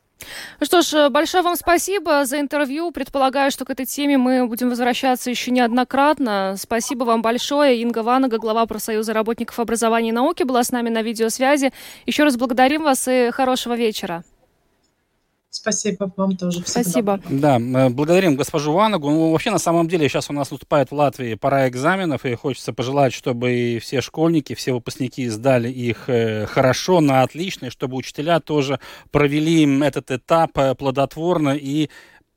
Ну 0.59 0.65
что 0.65 0.81
ж, 0.81 1.09
большое 1.09 1.43
вам 1.43 1.55
спасибо 1.55 2.25
за 2.25 2.39
интервью. 2.39 2.91
Предполагаю, 2.91 3.51
что 3.51 3.65
к 3.65 3.69
этой 3.69 3.85
теме 3.85 4.17
мы 4.17 4.47
будем 4.47 4.69
возвращаться 4.69 5.29
еще 5.29 5.51
неоднократно. 5.51 6.55
Спасибо 6.57 7.03
вам 7.03 7.21
большое. 7.21 7.81
Инга 7.81 8.03
Ванага, 8.03 8.37
глава 8.37 8.65
профсоюза 8.65 9.13
работников 9.13 9.59
образования 9.59 10.09
и 10.09 10.13
науки, 10.13 10.43
была 10.43 10.63
с 10.63 10.71
нами 10.71 10.89
на 10.89 11.01
видеосвязи. 11.01 11.73
Еще 12.05 12.23
раз 12.23 12.37
благодарим 12.37 12.83
вас 12.83 13.07
и 13.07 13.31
хорошего 13.31 13.75
вечера. 13.75 14.23
Спасибо 15.53 16.09
вам 16.15 16.37
тоже. 16.37 16.63
Всегда. 16.63 16.81
Спасибо. 16.81 17.19
Да, 17.29 17.57
э, 17.59 17.89
благодарим 17.89 18.37
госпожу 18.37 18.71
Ванагу. 18.71 19.09
Ну, 19.09 19.31
вообще, 19.31 19.51
на 19.51 19.59
самом 19.59 19.89
деле, 19.89 20.07
сейчас 20.07 20.29
у 20.29 20.33
нас 20.33 20.49
наступает 20.49 20.91
в 20.91 20.95
Латвии 20.95 21.35
пора 21.35 21.67
экзаменов, 21.67 22.25
и 22.25 22.33
хочется 22.35 22.71
пожелать, 22.71 23.11
чтобы 23.11 23.51
и 23.51 23.79
все 23.79 23.99
школьники, 23.99 24.55
все 24.55 24.71
выпускники 24.71 25.27
сдали 25.27 25.69
их 25.69 26.07
э, 26.07 26.45
хорошо, 26.45 27.01
на 27.01 27.23
отлично, 27.23 27.65
и 27.65 27.69
чтобы 27.69 27.97
учителя 27.97 28.39
тоже 28.39 28.79
провели 29.11 29.67
этот 29.83 30.09
этап 30.11 30.57
э, 30.57 30.73
плодотворно 30.73 31.49
и 31.49 31.89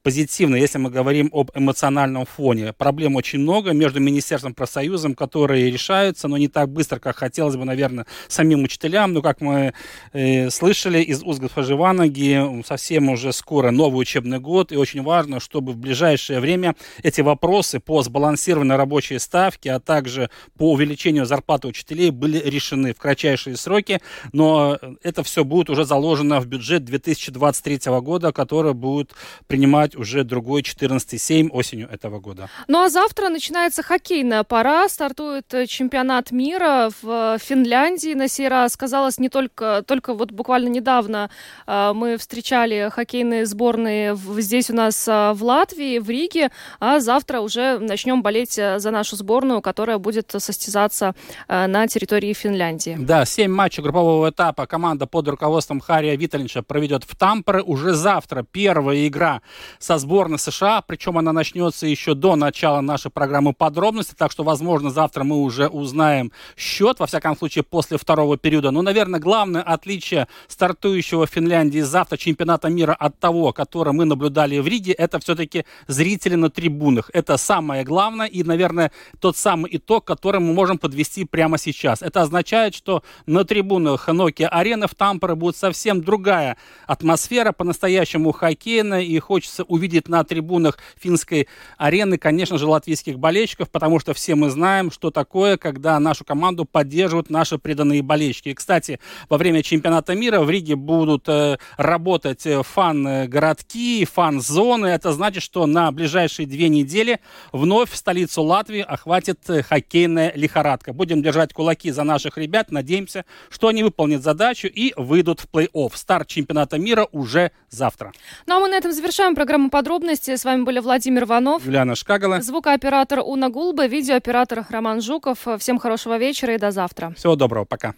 позитивно, 0.04 0.56
если 0.56 0.76
мы 0.76 0.90
говорим 0.90 1.30
об 1.32 1.50
эмоциональном 1.54 2.26
фоне. 2.26 2.74
Проблем 2.74 3.16
очень 3.16 3.38
много 3.38 3.72
между 3.72 4.00
Министерством 4.00 4.54
профсоюзом, 4.54 5.14
которые 5.14 5.70
решаются, 5.70 6.28
но 6.28 6.36
не 6.36 6.48
так 6.48 6.68
быстро, 6.68 6.98
как 6.98 7.16
хотелось 7.16 7.56
бы, 7.56 7.64
наверное, 7.64 8.04
самим 8.28 8.62
учителям. 8.64 9.14
Но, 9.14 9.22
как 9.22 9.40
мы 9.40 9.72
э, 10.12 10.50
слышали 10.50 11.00
из 11.00 11.22
уст 11.22 11.40
госпожи 11.40 11.74
Ванаги, 11.74 12.62
совсем 12.64 13.08
уже 13.08 13.32
скоро 13.32 13.70
новый 13.70 14.02
учебный 14.02 14.38
год, 14.38 14.72
и 14.72 14.76
очень 14.76 15.02
важно, 15.02 15.40
чтобы 15.40 15.72
в 15.72 15.78
ближайшее 15.78 16.38
время 16.38 16.76
эти 17.02 17.22
вопросы 17.22 17.80
по 17.80 18.02
сбалансированной 18.02 18.76
рабочей 18.76 19.18
ставке, 19.18 19.72
а 19.72 19.80
также 19.80 20.28
по 20.58 20.72
увеличению 20.72 21.24
зарплаты 21.24 21.66
учителей 21.66 22.10
были 22.10 22.38
решены 22.38 22.92
в 22.92 22.98
кратчайшие 22.98 23.56
сроки, 23.56 24.02
но 24.34 24.78
это 25.02 25.22
все 25.22 25.44
будет 25.44 25.70
уже 25.70 25.86
заложено 25.86 26.40
в 26.40 26.46
бюджет 26.46 26.84
2023 26.84 27.78
года, 28.02 28.32
который 28.32 28.74
будет 28.74 29.14
принимать 29.46 29.93
начинать 29.94 29.96
уже 29.96 30.24
другой 30.24 30.62
14-7 30.62 31.50
осенью 31.50 31.88
этого 31.90 32.20
года. 32.20 32.48
Ну 32.68 32.82
а 32.82 32.88
завтра 32.88 33.28
начинается 33.28 33.82
хоккейная 33.82 34.44
пора. 34.44 34.88
Стартует 34.88 35.52
э, 35.54 35.66
чемпионат 35.66 36.32
мира 36.32 36.90
в 37.02 37.38
Финляндии. 37.38 38.14
На 38.14 38.28
сей 38.28 38.48
раз 38.48 38.76
казалось 38.76 39.18
не 39.18 39.28
только, 39.28 39.82
только 39.86 40.14
вот 40.14 40.32
буквально 40.32 40.68
недавно 40.68 41.30
э, 41.66 41.92
мы 41.94 42.16
встречали 42.16 42.90
хоккейные 42.90 43.46
сборные 43.46 44.16
здесь 44.38 44.70
у 44.70 44.74
нас 44.74 45.08
э, 45.08 45.32
в 45.34 45.42
Латвии, 45.42 45.98
в 45.98 46.10
Риге, 46.10 46.50
а 46.80 47.00
завтра 47.00 47.40
уже 47.40 47.78
начнем 47.78 48.22
болеть 48.22 48.58
э, 48.58 48.78
за 48.78 48.90
нашу 48.90 49.16
сборную, 49.16 49.60
которая 49.60 49.98
будет 49.98 50.34
состязаться 50.38 51.14
э, 51.48 51.66
на 51.66 51.86
территории 51.86 52.32
Финляндии. 52.32 52.96
Да, 52.98 53.24
семь 53.24 53.52
матчей 53.52 53.82
группового 53.82 54.30
этапа 54.30 54.66
команда 54.66 55.06
под 55.06 55.28
руководством 55.28 55.80
Хария 55.80 56.16
Виталинча 56.16 56.62
проведет 56.62 57.04
в 57.04 57.16
Тампере 57.16 57.62
уже 57.62 57.94
завтра. 57.94 58.44
Первая 58.52 59.06
игра 59.06 59.40
со 59.84 59.98
сборной 59.98 60.38
США, 60.38 60.80
причем 60.80 61.18
она 61.18 61.32
начнется 61.32 61.86
еще 61.86 62.14
до 62.14 62.36
начала 62.36 62.80
нашей 62.80 63.10
программы 63.10 63.52
подробности, 63.52 64.14
так 64.16 64.32
что, 64.32 64.42
возможно, 64.42 64.88
завтра 64.88 65.24
мы 65.24 65.42
уже 65.42 65.68
узнаем 65.68 66.32
счет, 66.56 67.00
во 67.00 67.06
всяком 67.06 67.36
случае, 67.36 67.64
после 67.64 67.98
второго 67.98 68.38
периода. 68.38 68.70
Но, 68.70 68.80
наверное, 68.80 69.20
главное 69.20 69.60
отличие 69.60 70.26
стартующего 70.48 71.26
в 71.26 71.30
Финляндии 71.30 71.80
завтра 71.80 72.16
чемпионата 72.16 72.70
мира 72.70 72.94
от 72.94 73.20
того, 73.20 73.52
который 73.52 73.92
мы 73.92 74.06
наблюдали 74.06 74.58
в 74.58 74.66
Риге, 74.66 74.92
это 74.92 75.18
все-таки 75.18 75.66
зрители 75.86 76.34
на 76.34 76.48
трибунах. 76.48 77.10
Это 77.12 77.36
самое 77.36 77.84
главное 77.84 78.26
и, 78.26 78.42
наверное, 78.42 78.90
тот 79.20 79.36
самый 79.36 79.76
итог, 79.76 80.06
который 80.06 80.40
мы 80.40 80.54
можем 80.54 80.78
подвести 80.78 81.26
прямо 81.26 81.58
сейчас. 81.58 82.00
Это 82.00 82.22
означает, 82.22 82.74
что 82.74 83.02
на 83.26 83.44
трибунах 83.44 84.08
Nokia 84.08 84.46
Арены 84.46 84.86
в 84.86 84.94
Тампере 84.94 85.34
будет 85.34 85.58
совсем 85.58 86.00
другая 86.00 86.56
атмосфера, 86.86 87.52
по-настоящему 87.52 88.32
хоккейная, 88.32 89.02
и 89.02 89.18
хочется 89.18 89.64
увидеть 89.74 90.08
на 90.08 90.24
трибунах 90.24 90.78
финской 90.96 91.48
арены, 91.76 92.16
конечно 92.16 92.58
же, 92.58 92.66
латвийских 92.66 93.18
болельщиков, 93.18 93.68
потому 93.70 93.98
что 93.98 94.14
все 94.14 94.34
мы 94.34 94.50
знаем, 94.50 94.90
что 94.90 95.10
такое, 95.10 95.56
когда 95.56 95.98
нашу 95.98 96.24
команду 96.24 96.64
поддерживают 96.64 97.30
наши 97.30 97.58
преданные 97.58 98.02
болельщики. 98.02 98.50
И, 98.50 98.54
кстати, 98.54 99.00
во 99.28 99.36
время 99.36 99.62
чемпионата 99.62 100.14
мира 100.14 100.40
в 100.40 100.50
Риге 100.50 100.76
будут 100.76 101.28
э, 101.28 101.58
работать 101.76 102.46
э, 102.46 102.62
фан-городки, 102.62 104.04
фан-зоны. 104.04 104.86
Это 104.86 105.12
значит, 105.12 105.42
что 105.42 105.66
на 105.66 105.90
ближайшие 105.92 106.46
две 106.46 106.68
недели 106.68 107.20
вновь 107.52 107.90
в 107.90 107.96
столицу 107.96 108.42
Латвии 108.42 108.80
охватит 108.80 109.38
э, 109.48 109.62
хоккейная 109.62 110.32
лихорадка. 110.34 110.92
Будем 110.92 111.22
держать 111.22 111.52
кулаки 111.52 111.90
за 111.90 112.04
наших 112.04 112.38
ребят. 112.38 112.70
Надеемся, 112.70 113.24
что 113.50 113.68
они 113.68 113.82
выполнят 113.82 114.22
задачу 114.22 114.68
и 114.68 114.92
выйдут 114.96 115.40
в 115.40 115.46
плей-офф. 115.50 115.92
Старт 115.94 116.28
чемпионата 116.28 116.78
мира 116.78 117.08
уже 117.12 117.50
завтра. 117.70 118.12
Ну 118.46 118.56
а 118.56 118.60
мы 118.60 118.68
на 118.68 118.76
этом 118.76 118.92
завершаем 118.92 119.34
программу 119.34 119.63
программу 119.64 119.70
«Подробности». 119.70 120.36
С 120.36 120.44
вами 120.44 120.62
были 120.62 120.80
Владимир 120.80 121.24
Иванов. 121.24 121.64
Юлиана 121.64 121.94
Шкагала. 121.94 122.40
Звукооператор 122.40 123.20
Уна 123.24 123.48
Гулба, 123.48 123.86
видеооператор 123.86 124.64
Роман 124.68 125.00
Жуков. 125.00 125.46
Всем 125.58 125.78
хорошего 125.78 126.18
вечера 126.18 126.54
и 126.54 126.58
до 126.58 126.70
завтра. 126.70 127.12
Всего 127.16 127.36
доброго. 127.36 127.64
Пока. 127.64 127.94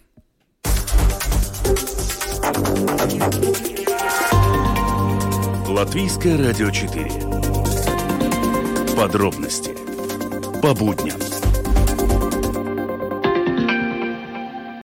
Латвийское 5.67 6.37
радио 6.37 6.71
4. 6.71 7.11
Подробности 8.95 9.75
по 10.61 10.73
будням. 10.73 11.26